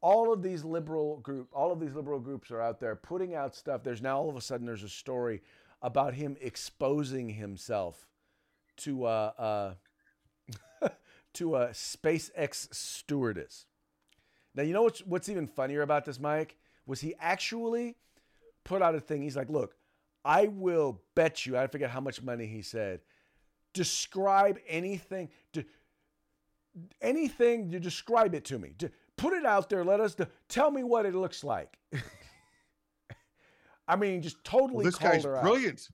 all 0.00 0.32
of 0.32 0.42
these 0.42 0.64
liberal 0.64 1.18
group, 1.18 1.48
all 1.52 1.70
of 1.70 1.80
these 1.80 1.94
liberal 1.94 2.18
groups 2.18 2.50
are 2.50 2.62
out 2.62 2.80
there 2.80 2.96
putting 2.96 3.34
out 3.34 3.54
stuff. 3.54 3.84
There's 3.84 4.02
now 4.02 4.18
all 4.18 4.30
of 4.30 4.36
a 4.36 4.40
sudden 4.40 4.66
there's 4.66 4.82
a 4.82 4.88
story 4.88 5.42
about 5.82 6.14
him 6.14 6.36
exposing 6.40 7.28
himself 7.28 8.08
to 8.78 9.04
uh, 9.04 9.74
uh, 10.80 10.88
to 11.34 11.56
a 11.56 11.68
SpaceX 11.68 12.74
stewardess. 12.74 13.66
Now 14.54 14.62
you 14.62 14.72
know 14.72 14.82
what's 14.82 15.00
what's 15.00 15.28
even 15.28 15.46
funnier 15.46 15.82
about 15.82 16.04
this, 16.04 16.18
Mike? 16.20 16.56
Was 16.86 17.00
he 17.00 17.14
actually 17.20 17.96
put 18.64 18.82
out 18.82 18.94
a 18.94 19.00
thing? 19.00 19.22
He's 19.22 19.36
like, 19.36 19.48
"Look, 19.48 19.74
I 20.24 20.46
will 20.48 21.00
bet 21.14 21.46
you. 21.46 21.56
I 21.56 21.66
forget 21.66 21.90
how 21.90 22.00
much 22.00 22.22
money 22.22 22.46
he 22.46 22.62
said. 22.62 23.00
Describe 23.72 24.58
anything. 24.68 25.30
De- 25.52 25.64
anything. 27.00 27.70
You 27.70 27.78
describe 27.80 28.34
it 28.34 28.44
to 28.46 28.58
me. 28.58 28.74
De- 28.76 28.90
put 29.16 29.32
it 29.32 29.46
out 29.46 29.70
there. 29.70 29.84
Let 29.84 30.00
us 30.00 30.14
de- 30.14 30.28
tell 30.48 30.70
me 30.70 30.82
what 30.84 31.06
it 31.06 31.14
looks 31.14 31.42
like." 31.44 31.78
I 33.88 33.96
mean, 33.96 34.22
just 34.22 34.42
totally 34.44 34.76
Well, 34.76 34.84
this 34.84 34.96
called 34.96 35.12
guy's 35.12 35.24
her 35.24 35.36
out. 35.36 35.42
brilliant. 35.42 35.88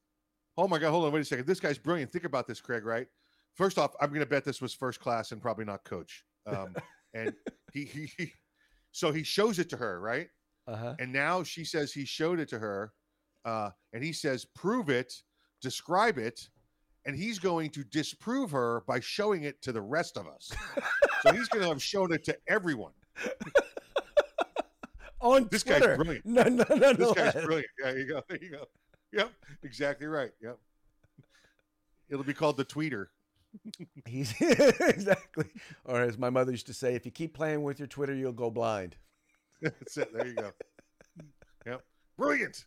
Oh 0.57 0.69
my 0.69 0.79
god, 0.79 0.91
hold 0.91 1.05
on, 1.07 1.13
wait 1.13 1.21
a 1.21 1.25
second. 1.25 1.47
This 1.47 1.61
guy's 1.61 1.79
brilliant. 1.79 2.11
Think 2.13 2.25
about 2.25 2.47
this, 2.47 2.61
Craig. 2.61 2.85
Right? 2.85 3.07
First 3.55 3.79
off, 3.79 3.95
I'm 4.01 4.09
going 4.11 4.21
to 4.21 4.27
bet 4.27 4.45
this 4.45 4.61
was 4.61 4.75
first 4.75 5.01
class 5.01 5.33
and 5.33 5.41
probably 5.41 5.65
not 5.65 5.85
coach. 5.85 6.25
Um, 6.47 6.75
and 7.15 7.33
he, 7.73 7.85
he 7.85 8.11
he, 8.17 8.33
so 8.99 9.13
he 9.13 9.23
shows 9.23 9.61
it 9.61 9.71
to 9.71 9.77
her, 9.77 10.01
right? 10.01 10.29
Uh-huh. 10.67 10.97
And 10.99 11.13
now 11.13 11.45
she 11.45 11.65
says 11.65 11.93
he 11.93 12.05
showed 12.05 12.41
it 12.41 12.49
to 12.49 12.59
her, 12.59 12.93
uh, 13.45 13.71
and 13.93 14.03
he 14.03 14.13
says, 14.13 14.45
"Prove 14.45 14.91
it, 14.91 15.23
describe 15.63 16.19
it." 16.19 16.49
And 17.07 17.15
he's 17.15 17.39
going 17.39 17.71
to 17.71 17.85
disprove 17.85 18.51
her 18.51 18.83
by 18.89 18.99
showing 18.99 19.45
it 19.45 19.63
to 19.63 19.71
the 19.71 19.81
rest 19.81 20.17
of 20.17 20.27
us. 20.27 20.51
so 21.23 21.33
he's 21.33 21.49
going 21.49 21.63
to 21.63 21.69
have 21.69 21.83
shown 21.83 22.13
it 22.13 22.25
to 22.25 22.37
everyone. 22.49 22.93
On 25.21 25.49
This 25.51 25.63
guy's 25.63 25.81
brilliant. 25.81 26.27
No, 26.27 26.43
no, 26.43 26.65
no, 26.69 26.93
This 26.93 26.99
no. 26.99 27.15
guy's 27.15 27.35
brilliant. 27.35 27.71
There 27.83 27.99
you 27.99 28.09
go. 28.09 28.23
There 28.29 28.39
you 28.43 28.51
go. 28.51 28.65
Yep, 29.13 29.31
exactly 29.63 30.09
right. 30.09 30.33
Yep. 30.43 30.59
It'll 32.11 32.25
be 32.25 32.35
called 32.35 32.57
the 32.57 32.65
tweeter. 32.65 33.07
He's 34.07 34.35
exactly. 34.41 35.47
Or 35.85 36.03
as 36.03 36.19
my 36.19 36.31
mother 36.31 36.53
used 36.53 36.67
to 36.67 36.75
say, 36.75 36.95
if 36.95 37.05
you 37.05 37.13
keep 37.13 37.35
playing 37.35 37.63
with 37.63 37.79
your 37.79 37.89
Twitter, 37.89 38.15
you'll 38.15 38.33
go 38.33 38.51
blind. 38.51 38.97
That's 39.63 39.97
it. 39.97 40.13
There 40.13 40.27
you 40.27 40.35
go. 40.35 40.53
Yep. 41.67 41.83
Brilliant. 42.17 42.65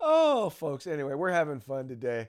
Oh, 0.00 0.48
folks. 0.50 0.86
Anyway, 0.86 1.14
we're 1.14 1.30
having 1.30 1.60
fun 1.60 1.88
today. 1.88 2.28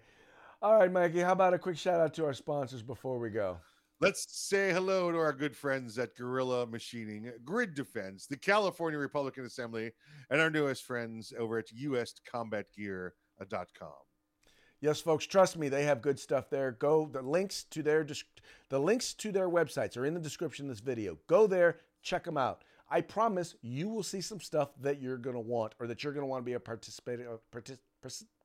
All 0.62 0.78
right, 0.78 0.92
Mikey. 0.92 1.20
How 1.20 1.34
about 1.34 1.54
a 1.54 1.60
quick 1.60 1.78
shout 1.78 2.00
out 2.00 2.14
to 2.16 2.26
our 2.26 2.34
sponsors 2.34 2.82
before 2.82 3.20
we 3.20 3.30
go? 3.30 3.58
Let's 4.02 4.26
say 4.30 4.72
hello 4.72 5.12
to 5.12 5.18
our 5.18 5.34
good 5.34 5.56
friends 5.56 6.00
at 6.00 6.16
Gorilla 6.16 6.66
Machining, 6.66 7.32
Grid 7.44 7.76
Defense, 7.76 8.28
the 8.28 8.38
California 8.38 8.98
Republican 8.98 9.46
Assembly, 9.46 9.92
and 10.30 10.40
our 10.42 10.50
newest 10.50 10.84
friends 10.84 11.34
over 11.38 11.58
at 11.60 11.68
uscombatgear.com. 11.68 13.12
Yes, 14.82 15.02
folks, 15.02 15.26
trust 15.26 15.58
me, 15.58 15.68
they 15.68 15.84
have 15.84 16.02
good 16.02 16.20
stuff 16.20 16.50
there. 16.50 16.72
Go 16.72 17.10
the 17.12 17.22
links 17.22 17.64
to 17.66 17.84
their 17.84 18.08
the 18.70 18.80
links 18.80 19.14
to 19.16 19.32
their 19.32 19.50
websites 19.50 19.98
are 19.98 20.06
in 20.06 20.14
the 20.14 20.20
description 20.20 20.66
of 20.66 20.70
this 20.70 20.80
video. 20.80 21.18
Go 21.28 21.48
there, 21.48 21.78
check 22.02 22.24
them 22.24 22.38
out. 22.38 22.64
I 22.90 23.02
promise 23.02 23.56
you 23.62 23.88
will 23.88 24.04
see 24.04 24.22
some 24.22 24.40
stuff 24.40 24.70
that 24.82 25.02
you're 25.02 25.18
going 25.18 25.36
to 25.36 25.42
want 25.42 25.74
or 25.80 25.88
that 25.88 26.04
you're 26.04 26.14
going 26.14 26.24
to 26.24 26.28
want 26.28 26.42
to 26.44 26.46
be 26.46 26.54
a 26.54 26.60
participant 26.60 27.22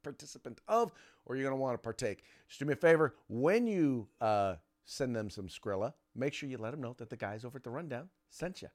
participant 0.03 0.61
of 0.69 0.93
or 1.25 1.37
you're 1.37 1.45
going 1.45 1.57
to 1.57 1.61
want 1.61 1.75
to 1.75 1.79
partake. 1.79 2.25
Just 2.49 2.59
do 2.59 2.67
me 2.67 2.73
a 2.73 2.77
favor 2.77 3.15
when 3.29 3.67
you 3.67 4.09
uh, 4.21 4.57
send 4.85 5.15
them 5.15 5.31
some 5.31 5.49
Skrilla, 5.49 5.95
make 6.15 6.35
sure 6.35 6.49
you 6.49 6.59
let 6.59 6.73
them 6.73 6.83
know 6.83 6.95
that 6.99 7.11
the 7.11 7.17
guys 7.17 7.45
over 7.45 7.57
at 7.57 7.65
the 7.65 7.71
Rundown 7.71 8.09
sent 8.29 8.61
you. 8.61 8.69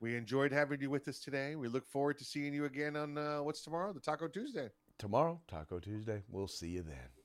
We 0.00 0.16
enjoyed 0.16 0.52
having 0.52 0.80
you 0.80 0.90
with 0.90 1.06
us 1.06 1.18
today. 1.20 1.54
We 1.54 1.68
look 1.68 1.86
forward 1.86 2.18
to 2.18 2.24
seeing 2.24 2.52
you 2.52 2.64
again 2.64 2.96
on 2.96 3.16
uh, 3.16 3.38
what's 3.38 3.62
tomorrow, 3.62 3.92
the 3.92 4.00
Taco 4.00 4.26
Tuesday. 4.26 4.68
Tomorrow, 5.04 5.42
Taco 5.46 5.80
Tuesday. 5.80 6.22
We'll 6.30 6.48
see 6.48 6.68
you 6.68 6.82
then. 6.82 7.23